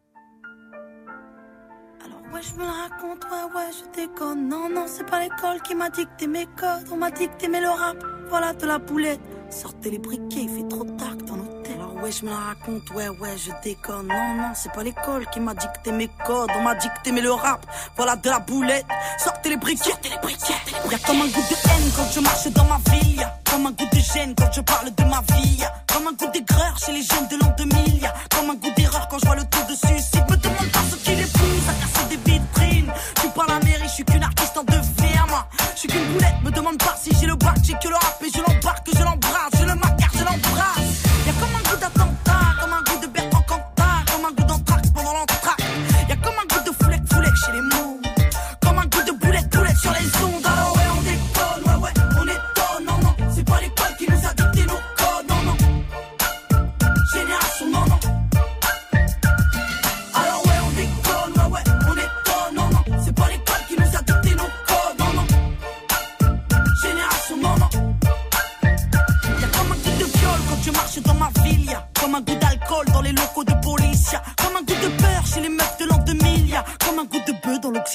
Ouais, 3.31 3.55
ouais, 3.55 3.69
je 3.71 4.01
déconne. 4.01 4.47
Non, 4.47 4.69
non, 4.69 4.85
c'est 4.87 5.05
pas 5.05 5.19
l'école 5.19 5.61
qui 5.61 5.75
m'a 5.75 5.89
dicté 5.89 6.27
mes 6.27 6.45
codes. 6.45 6.87
On 6.91 6.97
m'a 6.97 7.11
dicté 7.11 7.47
mais 7.47 7.61
le 7.61 7.69
rap, 7.69 7.97
voilà 8.29 8.53
de 8.53 8.65
la 8.65 8.77
boulette. 8.77 9.19
Sortez 9.49 9.89
les 9.91 9.97
briquets, 9.97 10.41
il 10.41 10.49
fait 10.49 10.67
trop 10.67 10.83
tard 10.83 11.15
dans 11.25 11.35
l'hôtel. 11.37 11.73
Alors 11.75 11.95
ouais, 12.03 12.11
je 12.11 12.23
me 12.25 12.29
la 12.29 12.37
raconte, 12.37 12.89
ouais, 12.91 13.09
ouais, 13.09 13.37
je 13.37 13.51
déconne. 13.63 14.07
Non, 14.07 14.35
non, 14.35 14.51
c'est 14.53 14.71
pas 14.71 14.83
l'école 14.83 15.25
qui 15.31 15.39
m'a 15.39 15.53
dicté 15.53 15.91
mes 15.91 16.09
codes. 16.25 16.49
On 16.55 16.61
m'a 16.61 16.75
dicté 16.75 17.11
mais 17.11 17.21
le 17.21 17.31
rap, 17.31 17.65
voilà 17.95 18.15
de 18.15 18.29
la 18.29 18.39
boulette. 18.39 18.85
Sortez 19.17 19.49
les 19.49 19.57
briquets, 19.57 19.89
sortez 19.89 20.09
les 20.09 20.17
briquets. 20.17 20.53
Y'a 20.91 20.99
comme 20.99 21.21
un 21.21 21.27
goût 21.27 21.41
de 21.49 21.55
haine 21.55 21.91
quand 21.95 22.11
je 22.11 22.19
marche 22.19 22.47
dans 22.47 22.65
ma 22.65 22.77
ville. 22.91 23.27
Comme 23.49 23.65
un 23.65 23.71
goût 23.71 23.87
de 23.91 23.99
gêne 23.99 24.33
quand 24.35 24.51
je 24.53 24.61
parle 24.61 24.93
de 24.93 25.03
ma 25.03 25.21
vie. 25.35 25.63
Comme 25.91 26.07
un 26.07 26.13
goût 26.13 26.31
d'aigreur 26.31 26.77
chez 26.77 26.91
les 26.91 27.01
jeunes 27.01 27.27
de 27.29 27.37
l'an 27.43 27.53
2000. 27.57 28.01
Y'a 28.01 28.13
comme 28.35 28.49
un 28.51 28.55
goût 28.55 28.71
d'erreur 28.75 29.07
quand 29.09 29.19
je 29.19 29.25
vois 29.25 29.35
le 29.35 29.43
taux 29.43 29.65
de 29.69 29.75
suicide. 29.75 30.23
Me 30.29 30.37
demande 30.37 30.71
pas 30.71 30.83
ce 30.91 30.95
qui 30.97 31.15
les 31.15 31.25
pousse 31.25 31.67
à 31.67 31.73
casser 31.73 32.05
des 32.09 32.31
vitrines. 32.31 32.91
Je 33.15 33.21
suis 33.21 33.29
pas 33.29 33.45
la 33.47 33.59
mairie, 33.59 33.83
je 33.83 33.93
suis 33.93 34.05
qu'une 34.05 34.23
artiste 34.23 34.57
en 34.57 34.63
devenir, 34.63 35.25
moi. 35.29 35.47
Je 35.73 35.79
suis 35.79 35.87
qu'une 35.89 36.05
boulette, 36.13 36.35
me 36.43 36.51
demande 36.51 36.77
pas 36.77 36.95
si 37.01 37.11
j'ai 37.19 37.27
le 37.27 37.35
bac, 37.35 37.57
j'ai 37.63 37.73
que 37.73 37.87
le 37.87 37.95
rap 37.95 38.21
et 38.23 38.29
je 38.29 38.39
l'embarque, 38.39 38.87
je 38.93 39.03
l'embrasse, 39.03 39.53
je 39.59 39.65
le 39.65 39.75
macarre, 39.75 40.11
je 40.13 40.23
l'embrasse. 40.23 40.98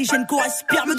L'oxygène 0.04 0.26
qu'on 0.26 0.42
respire. 0.42 0.86
Me 0.86 0.93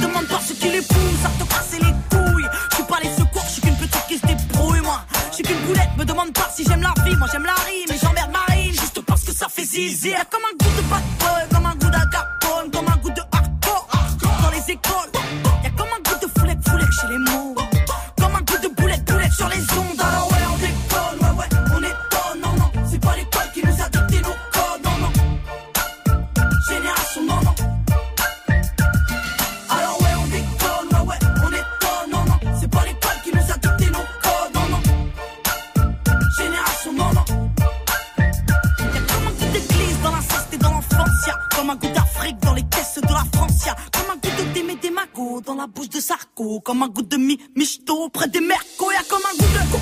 comme 46.64 46.84
un 46.84 46.88
goût 46.88 47.02
de 47.02 47.18
mi 47.18 47.40
michto 47.56 48.10
près 48.10 48.28
des 48.28 48.42
mercos, 48.42 48.92
y'a 48.92 49.04
comme 49.10 49.22
un 49.32 49.38
goût 49.38 49.52
de 49.54 49.75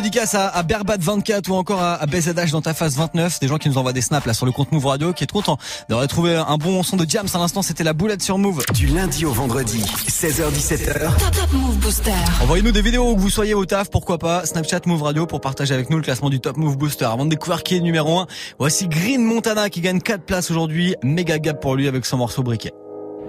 dédicace 0.00 0.34
à, 0.36 0.46
à 0.48 0.62
Berbat24 0.62 1.50
ou 1.50 1.54
encore 1.54 1.82
à, 1.82 1.94
à 1.94 2.06
BZH 2.06 2.52
dans 2.52 2.62
ta 2.62 2.72
face 2.72 2.94
29. 2.94 3.40
Des 3.40 3.48
gens 3.48 3.58
qui 3.58 3.68
nous 3.68 3.78
envoient 3.78 3.92
des 3.92 4.00
snaps 4.00 4.26
là 4.26 4.34
sur 4.34 4.46
le 4.46 4.52
compte 4.52 4.70
Move 4.70 4.86
Radio 4.86 5.12
qui 5.12 5.24
est 5.24 5.30
content 5.30 5.58
d'avoir 5.88 6.06
trouvé 6.06 6.36
un 6.36 6.56
bon 6.56 6.82
son 6.84 6.96
de 6.96 7.04
Jams 7.08 7.26
à 7.34 7.38
l'instant. 7.38 7.62
C'était 7.62 7.82
la 7.84 7.92
boulette 7.94 8.22
sur 8.22 8.38
Move. 8.38 8.62
Du 8.74 8.86
lundi 8.86 9.24
au 9.24 9.32
vendredi, 9.32 9.82
16h17h. 10.08 11.00
Top 11.00 11.30
Top 11.32 11.52
Move 11.52 11.78
Booster. 11.78 12.12
Envoyez-nous 12.42 12.70
des 12.70 12.82
vidéos 12.82 13.10
où 13.10 13.16
que 13.16 13.20
vous 13.20 13.30
soyez 13.30 13.54
au 13.54 13.64
taf, 13.64 13.90
pourquoi 13.90 14.18
pas. 14.18 14.46
Snapchat 14.46 14.80
Move 14.86 15.02
Radio 15.02 15.26
pour 15.26 15.40
partager 15.40 15.74
avec 15.74 15.90
nous 15.90 15.96
le 15.96 16.02
classement 16.04 16.30
du 16.30 16.38
Top 16.38 16.56
Move 16.56 16.76
Booster. 16.76 17.06
Avant 17.06 17.24
de 17.24 17.30
découvrir 17.30 17.64
qui 17.64 17.76
est 17.76 17.80
numéro 17.80 18.20
1, 18.20 18.26
voici 18.58 18.86
Green 18.86 19.24
Montana 19.24 19.68
qui 19.68 19.80
gagne 19.80 20.00
4 20.00 20.22
places 20.22 20.50
aujourd'hui. 20.50 20.94
Méga 21.02 21.38
gap 21.38 21.60
pour 21.60 21.74
lui 21.74 21.88
avec 21.88 22.06
son 22.06 22.18
morceau 22.18 22.42
briquet. 22.44 22.72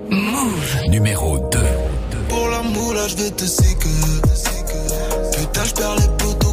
Move. 0.10 0.88
Numéro 0.90 1.40
2. 1.52 1.60
Pour 2.30 2.48
la 2.50 2.62
moula, 2.62 3.08
je 3.08 3.16
vais 3.16 3.32
te 3.32 3.46
séquer. 3.46 3.90
Putain, 5.38 5.64
je 5.64 5.74
perds 5.74 5.96
les 5.96 6.08
poteaux 6.18 6.49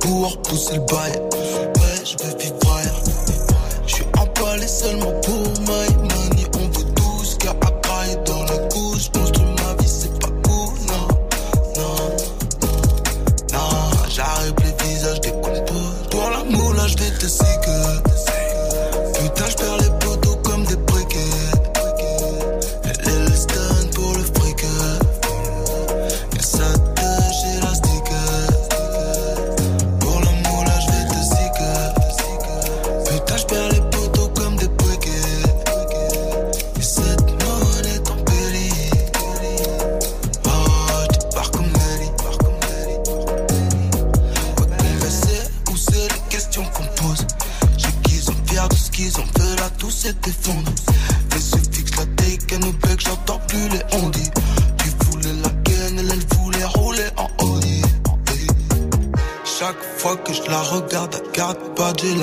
pour 0.00 0.42
pousser 0.42 0.76
le 0.76 0.80
bail. 0.80 1.67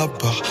Pas 0.07 0.44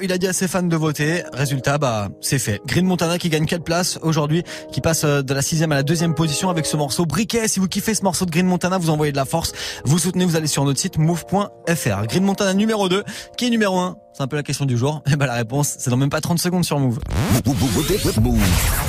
il 0.00 0.12
a 0.12 0.18
dit 0.18 0.28
à 0.28 0.32
ses 0.32 0.46
fans 0.46 0.62
de 0.62 0.76
voter. 0.76 1.24
Résultat, 1.32 1.76
bah, 1.76 2.08
c'est 2.20 2.38
fait. 2.38 2.60
Green 2.66 2.86
Montana 2.86 3.18
qui 3.18 3.28
gagne 3.30 3.46
quelle 3.46 3.62
place 3.62 3.98
aujourd'hui, 4.00 4.44
qui 4.70 4.80
passe 4.80 5.02
euh, 5.02 5.22
de 5.22 5.34
la 5.34 5.42
sixième 5.42 5.72
à 5.72 5.74
la 5.74 5.82
deuxième 5.82 6.14
position 6.14 6.50
avec 6.50 6.66
ce 6.66 6.76
morceau 6.76 7.04
Briquet. 7.04 7.48
Si 7.48 7.58
vous 7.58 7.66
kiffez 7.66 7.94
ce 7.94 8.04
morceau 8.04 8.26
de 8.26 8.30
Green 8.30 8.46
Montana, 8.46 8.78
vous 8.78 8.90
envoyez 8.90 9.10
de 9.10 9.16
la 9.16 9.24
force. 9.24 9.52
Vous 9.84 9.98
soutenez, 9.98 10.24
vous 10.24 10.36
allez 10.36 10.46
sur 10.46 10.64
notre 10.64 10.78
site 10.78 10.98
move.fr. 10.98 12.06
Green 12.06 12.22
Montana 12.22 12.54
numéro 12.54 12.88
2, 12.88 13.02
qui 13.36 13.46
est 13.46 13.50
numéro 13.50 13.76
1 13.78 13.96
C'est 14.20 14.24
un 14.24 14.28
peu 14.28 14.36
la 14.36 14.42
question 14.42 14.66
du 14.66 14.76
jour. 14.76 15.02
Et 15.10 15.16
bah, 15.16 15.24
la 15.24 15.32
réponse, 15.32 15.76
c'est 15.78 15.88
dans 15.88 15.96
même 15.96 16.10
pas 16.10 16.20
30 16.20 16.38
secondes 16.38 16.62
sur 16.62 16.78
Move. 16.78 16.98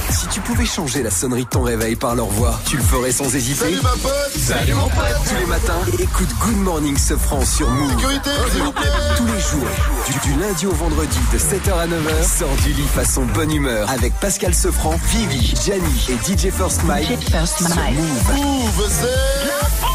Si 0.10 0.28
tu 0.28 0.42
pouvais 0.42 0.66
changer 0.66 1.04
la 1.04 1.10
sonnerie 1.10 1.46
de 1.46 1.50
ton 1.50 1.62
réveil 1.62 1.96
par 1.96 2.16
leur 2.16 2.26
voix, 2.26 2.60
tu 2.66 2.76
le 2.76 2.84
ferais 2.84 3.14
sans 3.14 3.34
hésiter. 3.34 3.64
Salut 3.64 3.80
ma 3.82 3.92
pote 3.92 4.32
Salut 4.36 4.74
mon 4.74 4.90
pote 4.90 5.30
Tous 5.30 5.36
les 5.40 5.46
matins, 5.46 5.80
écoute 6.00 6.28
Good 6.42 6.58
Morning 6.58 6.98
Sofran 6.98 7.46
sur 7.46 7.70
Move. 7.70 7.92
Sécurité, 7.92 8.30
s'il 8.52 8.62
vous 8.62 8.72
plaît 8.74 8.90
Tous 9.16 9.26
les 9.26 9.40
jours, 9.40 9.68
du, 10.06 10.34
du 10.34 10.38
lundi 10.38 10.66
au 10.66 10.74
vendredi 10.74 11.20
de 11.32 11.38
7h 11.38 11.80
à 11.80 11.88
9h, 11.88 12.38
sors 12.38 12.56
du 12.66 12.74
lit 12.74 12.88
façon 12.94 13.24
bonne 13.34 13.54
humeur 13.54 13.90
avec 13.90 14.14
Pascal 14.20 14.54
Sofran, 14.54 15.00
Vivi, 15.12 15.54
Jani 15.66 16.08
et 16.10 16.18
DJ 16.30 16.52
First 16.52 16.84
Mike. 16.84 17.08
sur 17.08 17.70
Move. 17.70 18.36
Move, 18.36 18.90
c'est... 18.90 19.91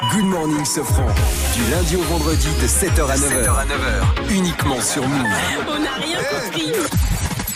Good 0.00 0.26
Morning 0.26 0.64
Sofran, 0.64 1.08
du 1.56 1.70
lundi 1.72 1.96
au 1.96 2.02
vendredi 2.02 2.46
de 2.62 2.68
7h 2.68 3.10
à 3.10 3.16
9h. 3.16 4.30
Uniquement 4.30 4.80
sur 4.80 5.02
Move. 5.06 5.26
On 5.68 5.78
n'a 5.82 5.94
rien 5.94 6.18
compris. 6.22 6.72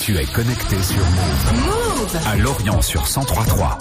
Tu 0.00 0.18
es 0.18 0.24
connecté 0.24 0.82
sur 0.82 1.04
Move. 1.04 1.64
Move 1.64 2.18
À 2.26 2.36
Lorient 2.36 2.82
sur 2.82 3.02
1033. 3.02 3.78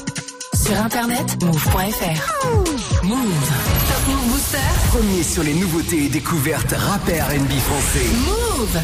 Sur 0.53 0.77
internet, 0.79 1.43
move.fr. 1.43 3.03
Move. 3.03 3.49
Top 3.87 4.07
Move 4.07 4.29
Booster. 4.31 4.57
Premier 4.91 5.23
sur 5.23 5.41
les 5.41 5.55
nouveautés 5.55 6.05
et 6.05 6.09
découvertes 6.09 6.75
rap 6.77 7.09
et 7.09 7.19
R&B 7.19 7.51
français. 7.67 8.05
Move. 8.27 8.79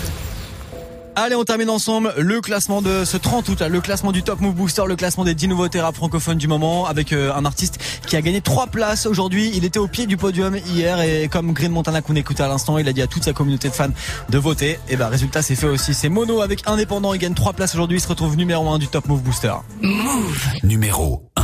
Allez, 1.20 1.34
on 1.34 1.43
termine 1.45 1.72
ensemble 1.72 2.13
le 2.20 2.41
classement 2.41 2.84
de 2.84 3.03
ce 3.03 3.18
30 3.18 3.49
août, 3.49 3.63
le 3.68 3.82
classement 3.82 4.11
du 4.11 4.22
Top 4.22 4.39
Move 4.39 4.53
Booster, 4.53 4.84
le 4.88 4.95
classement 4.95 5.24
des 5.24 5.34
10 5.34 5.47
nouveautés 5.47 5.82
rap 5.82 5.95
francophones 5.95 6.38
du 6.38 6.47
moment, 6.47 6.86
avec 6.86 7.11
euh, 7.11 7.34
un 7.34 7.43
artiste 7.43 7.80
qui 8.05 8.15
a 8.15 8.22
gagné 8.22 8.39
3 8.39 8.68
places 8.68 9.07
aujourd'hui. 9.07 9.49
Il 9.55 9.65
était 9.65 9.80
au 9.80 9.88
pied 9.88 10.05
du 10.05 10.15
podium 10.15 10.55
hier 10.55 11.01
et 11.01 11.28
comme 11.28 11.53
Green 11.53 11.72
Montana 11.72 12.03
qu'on 12.03 12.15
écoutait 12.15 12.43
à 12.43 12.47
l'instant, 12.47 12.78
il 12.78 12.88
a 12.88 12.93
dit 12.93 13.01
à 13.01 13.07
toute 13.07 13.24
sa 13.24 13.34
communauté 13.34 13.70
de 13.70 13.74
fans 13.74 13.89
de 14.30 14.38
voter. 14.38 14.78
Et 14.89 14.95
bah 14.95 15.07
résultat, 15.07 15.41
c'est 15.41 15.55
fait 15.55 15.65
aussi. 15.65 15.95
C'est 15.95 16.09
Mono 16.09 16.41
avec 16.41 16.68
Indépendant. 16.68 17.15
Il 17.15 17.20
gagne 17.20 17.34
3 17.34 17.53
places 17.53 17.74
aujourd'hui. 17.74 17.97
Il 17.97 18.01
se 18.01 18.07
retrouve 18.07 18.38
numéro 18.38 18.70
1 18.70 18.78
du 18.78 18.88
Top 18.88 19.07
Move 19.07 19.24
Booster. 19.24 19.53
Move. 19.82 20.38
Numéro 20.61 21.24
1. 21.36 21.41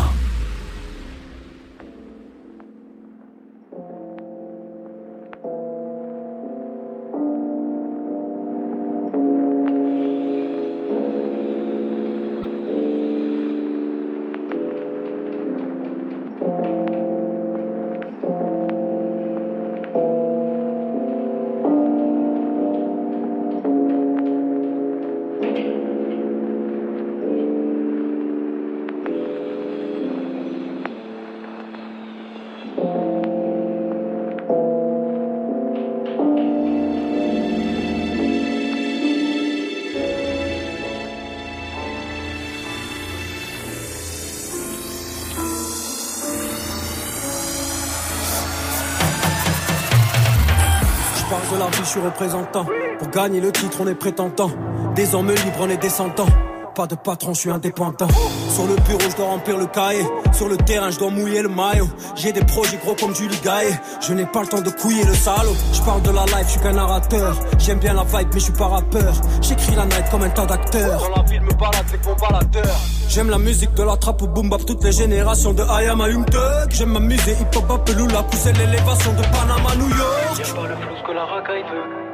Je 51.83 51.89
suis 51.89 51.99
représentant. 51.99 52.65
Pour 52.99 53.09
gagner 53.09 53.41
le 53.41 53.51
titre, 53.51 53.77
on 53.81 53.87
est 53.87 53.95
prétentant. 53.95 54.49
Des 54.95 55.13
hommes 55.15 55.29
libres, 55.29 55.59
on 55.59 55.69
est 55.69 55.77
descendants. 55.77 56.27
Pas 56.75 56.87
de 56.87 56.95
patron, 56.95 57.33
je 57.35 57.41
suis 57.41 57.51
indépendant. 57.51 58.07
Sur 58.49 58.65
le 58.65 58.75
bureau, 58.75 59.09
je 59.11 59.15
dois 59.15 59.27
remplir 59.27 59.57
le 59.57 59.67
cahier. 59.67 60.03
Sur 60.31 60.49
le 60.49 60.57
terrain, 60.57 60.89
je 60.89 60.97
dois 60.97 61.11
mouiller 61.11 61.43
le 61.43 61.49
maillot. 61.49 61.87
J'ai 62.15 62.31
des 62.31 62.43
projets 62.43 62.77
gros 62.77 62.95
comme 62.95 63.13
Julie 63.13 63.37
Gaillet. 63.43 63.79
Je 64.01 64.13
n'ai 64.13 64.25
pas 64.25 64.41
le 64.41 64.47
temps 64.47 64.61
de 64.61 64.71
couiller 64.71 65.03
le 65.03 65.13
salaud. 65.13 65.55
Je 65.71 65.81
parle 65.81 66.01
de 66.01 66.09
la 66.09 66.25
life, 66.25 66.45
je 66.45 66.51
suis 66.51 66.59
qu'un 66.61 66.73
narrateur. 66.73 67.35
J'aime 67.59 67.77
bien 67.77 67.93
la 67.93 68.03
vibe, 68.03 68.29
mais 68.33 68.39
je 68.39 68.45
suis 68.45 68.53
pas 68.53 68.67
rappeur. 68.67 69.13
J'écris 69.41 69.75
la 69.75 69.85
night 69.85 70.09
comme 70.09 70.23
un 70.23 70.29
tas 70.29 70.47
d'acteurs. 70.47 70.99
Dans 70.99 71.15
la 71.15 71.29
ville, 71.29 71.41
me 71.41 71.53
balade 71.53 71.85
avec 71.87 72.05
mon 72.05 72.15
baladeur. 72.15 72.75
J'aime 73.07 73.29
la 73.29 73.37
musique 73.37 73.73
de 73.75 73.83
la 73.83 73.95
trappe 73.97 74.23
au 74.23 74.27
boom 74.27 74.49
bap, 74.49 74.65
toutes 74.65 74.83
les 74.83 74.93
générations 74.93 75.53
de 75.53 75.61
I 75.61 75.89
am 75.89 76.01
a. 76.01 76.07
J'aime 76.69 76.93
m'amuser, 76.93 77.33
hip 77.33 77.55
hop, 77.55 77.69
Apelula, 77.69 78.23
pousser 78.23 78.53
l'élévation 78.53 79.13
de 79.13 79.21
Panama, 79.21 79.75
New 79.77 79.89
York. 79.89 80.72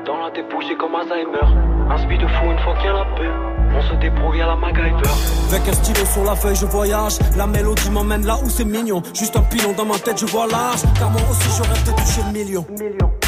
Dans 0.05 0.17
la 0.17 0.31
débouche, 0.31 0.65
comme 0.79 0.95
Alzheimer. 0.95 1.47
Un 1.89 1.97
speed 1.97 2.21
de 2.21 2.27
fou 2.27 2.45
une 2.51 2.59
fois 2.59 2.75
qu'il 2.75 2.85
y 2.85 2.89
a 2.89 2.93
la 2.93 3.05
paix. 3.15 3.29
On 3.75 3.81
se 3.81 3.93
débrouille 3.95 4.41
à 4.41 4.47
la 4.47 4.55
MacGyver. 4.55 5.09
Avec 5.51 5.67
un 5.67 5.73
stylo 5.73 6.05
sur 6.05 6.23
la 6.23 6.35
feuille, 6.35 6.55
je 6.55 6.65
voyage. 6.65 7.19
La 7.37 7.47
mélodie 7.47 7.89
m'emmène 7.91 8.25
là 8.25 8.37
où 8.43 8.49
c'est 8.49 8.65
mignon. 8.65 9.01
Juste 9.13 9.35
un 9.37 9.41
pilon 9.41 9.73
dans 9.77 9.85
ma 9.85 9.97
tête, 9.97 10.19
je 10.19 10.25
vois 10.25 10.47
large. 10.47 10.81
Car 10.97 11.09
moi 11.11 11.21
aussi, 11.29 11.49
je 11.57 11.63
rêve 11.63 11.83
de 11.85 11.91
toucher 11.91 12.21
le 12.27 12.33
million. 12.33 12.65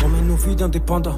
On 0.04 0.10
mène 0.10 0.28
nos 0.28 0.36
vies 0.36 0.56
d'indépendants. 0.56 1.18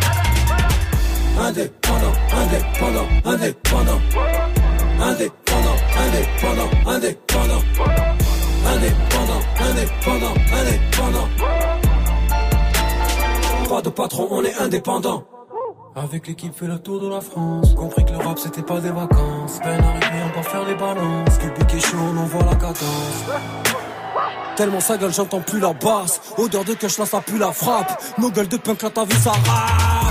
Indépendant, 1.39 2.13
indépendant, 2.33 3.07
indépendant. 3.25 4.01
Indépendant, 4.99 5.77
indépendant, 5.97 6.69
indépendant. 6.87 7.63
Indépendant, 8.65 9.41
indépendant, 9.59 10.33
indépendant. 10.53 11.27
Pas 13.69 13.81
de 13.81 13.89
patron, 13.89 14.27
on 14.29 14.43
est 14.43 14.55
indépendant. 14.59 15.23
Avec 15.95 16.27
l'équipe 16.27 16.53
fait 16.55 16.67
le 16.67 16.79
tour 16.79 17.01
de 17.01 17.09
la 17.09 17.19
France 17.19 17.73
Compris 17.75 18.05
que 18.05 18.11
le 18.11 18.17
rap 18.19 18.39
c'était 18.39 18.61
pas 18.61 18.79
des 18.79 18.91
vacances 18.91 19.59
Peine 19.61 19.83
arrivée 19.83 20.23
on 20.25 20.33
doit 20.33 20.43
faire 20.43 20.63
les 20.65 20.75
balances 20.75 21.37
Public 21.37 21.73
est 21.75 21.79
chaud 21.85 21.97
on 21.97 22.17
envoie 22.17 22.45
la 22.45 22.55
cadence 22.55 23.25
Tellement 24.55 24.79
sa 24.79 24.97
gueule 24.97 25.13
j'entends 25.13 25.41
plus 25.41 25.59
la 25.59 25.73
basse 25.73 26.21
Odeur 26.37 26.63
de 26.63 26.75
cash 26.75 26.97
là 26.97 27.05
ça 27.05 27.19
pue 27.19 27.37
la 27.37 27.51
frappe 27.51 28.01
Nos 28.19 28.31
gueules 28.31 28.47
de 28.47 28.55
punk 28.55 28.81
là 28.83 28.89
t'as 28.89 29.03
vu 29.03 29.17
ça 29.21 29.31
rap 29.31 30.10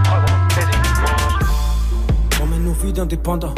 vies 2.83 2.93
d'indépendants. 2.93 3.53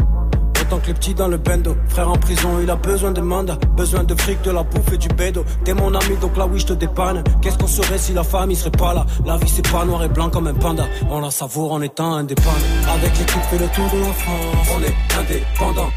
Autant 0.61 0.77
que 0.79 0.87
les 0.87 0.93
petits 0.93 1.13
dans 1.13 1.27
le 1.27 1.37
bendo. 1.37 1.75
Frère 1.89 2.09
en 2.09 2.15
prison, 2.17 2.49
il 2.61 2.69
a 2.69 2.75
besoin 2.77 3.11
de 3.11 3.19
mandat. 3.19 3.57
Besoin 3.75 4.03
de 4.05 4.15
fric, 4.15 4.41
de 4.43 4.51
la 4.51 4.63
bouffe 4.63 4.93
et 4.93 4.97
du 4.97 5.09
bédo. 5.09 5.43
T'es 5.65 5.73
mon 5.73 5.93
ami, 5.93 6.15
donc 6.21 6.37
là 6.37 6.45
oui, 6.49 6.57
je 6.59 6.67
te 6.67 6.73
dépanne. 6.73 7.21
Qu'est-ce 7.41 7.57
qu'on 7.57 7.67
serait 7.67 7.97
si 7.97 8.13
la 8.13 8.23
famille 8.23 8.55
serait 8.55 8.71
pas 8.71 8.93
là? 8.93 9.05
La 9.25 9.35
vie, 9.37 9.49
c'est 9.49 9.69
pas 9.69 9.83
noir 9.83 10.03
et 10.05 10.07
blanc 10.07 10.29
comme 10.29 10.47
un 10.47 10.53
panda. 10.53 10.85
On 11.09 11.19
la 11.19 11.31
savoure 11.31 11.73
en 11.73 11.81
étant 11.81 12.13
indépendant. 12.13 12.55
Avec 12.95 13.11
l'équipe, 13.19 13.41
fait 13.49 13.57
le 13.57 13.67
tour 13.67 13.89
de 13.93 13.99
la 13.99 14.13
France. 14.13 14.67
On 14.77 14.81
est 14.83 15.19
indépendant. 15.19 15.89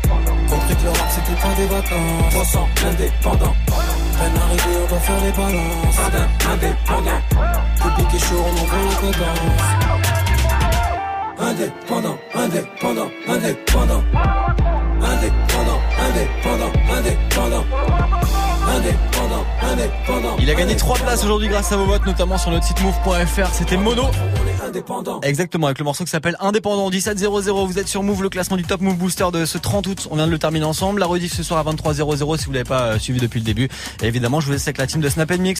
Compris 0.51 0.75
que 0.77 0.83
le 0.83 0.91
rap, 0.91 1.09
c'était 1.11 1.41
pas 1.41 1.55
des 1.55 1.67
vacances. 1.67 2.33
300 2.33 2.69
indépendant. 2.91 3.55
Peine 4.19 4.43
arrivée, 4.43 4.79
on 4.85 4.89
doit 4.91 4.99
faire 4.99 5.21
les 5.25 5.33
balances. 5.33 5.99
Indé- 6.07 6.53
Indépendant. 6.53 7.21
Public 7.77 8.15
est 8.15 8.19
chaud, 8.19 8.43
on 8.45 8.63
envoie 8.63 8.79
la 8.79 9.13
cadence. 9.13 10.16
Indépendant, 11.39 12.17
indépendant, 12.35 13.11
indépendant. 13.29 14.03
Indépendant, 15.03 15.81
indépendant, 16.01 16.73
indépendant. 16.91 17.65
Indépendant, 18.67 19.45
indépendant. 19.63 20.37
Il 20.41 20.51
a 20.51 20.55
gagné 20.55 20.77
3 20.77 20.97
places 20.97 21.25
aujourd'hui 21.25 21.49
grâce 21.49 21.71
à 21.73 21.77
vos 21.77 21.85
votes, 21.85 22.07
notamment 22.07 22.39
sur 22.39 22.51
notre 22.51 22.65
site 22.65 22.83
move.fr. 22.83 23.53
C'était 23.53 23.77
Mono. 23.77 24.05
Indépendant. 24.67 25.21
Exactement, 25.21 25.67
avec 25.67 25.79
le 25.79 25.85
morceau 25.85 26.05
qui 26.05 26.11
s'appelle 26.11 26.37
Indépendant 26.41 26.91
1700. 26.91 27.67
Vous 27.67 27.79
êtes 27.79 27.87
sur 27.87 28.03
Move, 28.03 28.23
le 28.23 28.29
classement 28.29 28.57
du 28.57 28.65
Top 28.65 28.81
Move 28.81 28.97
Booster 28.97 29.27
de 29.33 29.45
ce 29.45 29.59
30 29.59 29.87
août. 29.87 30.09
On 30.11 30.17
vient 30.17 30.27
de 30.27 30.33
le 30.33 30.39
terminer 30.39 30.65
ensemble. 30.65 31.01
La 31.01 31.07
rediff 31.07 31.33
ce 31.33 31.43
soir 31.43 31.61
à 31.61 31.65
2300 31.65 32.37
si 32.39 32.47
vous 32.47 32.53
l'avez 32.53 32.65
pas 32.65 32.83
euh, 32.83 32.99
suivi 32.99 33.21
depuis 33.21 33.39
le 33.39 33.45
début. 33.45 33.69
Et 34.03 34.07
évidemment, 34.07 34.41
je 34.41 34.47
vous 34.47 34.53
laisse 34.53 34.67
avec 34.67 34.79
la 34.79 34.87
team 34.87 35.01
de 35.01 35.09
Snap 35.09 35.31
Mix. 35.39 35.55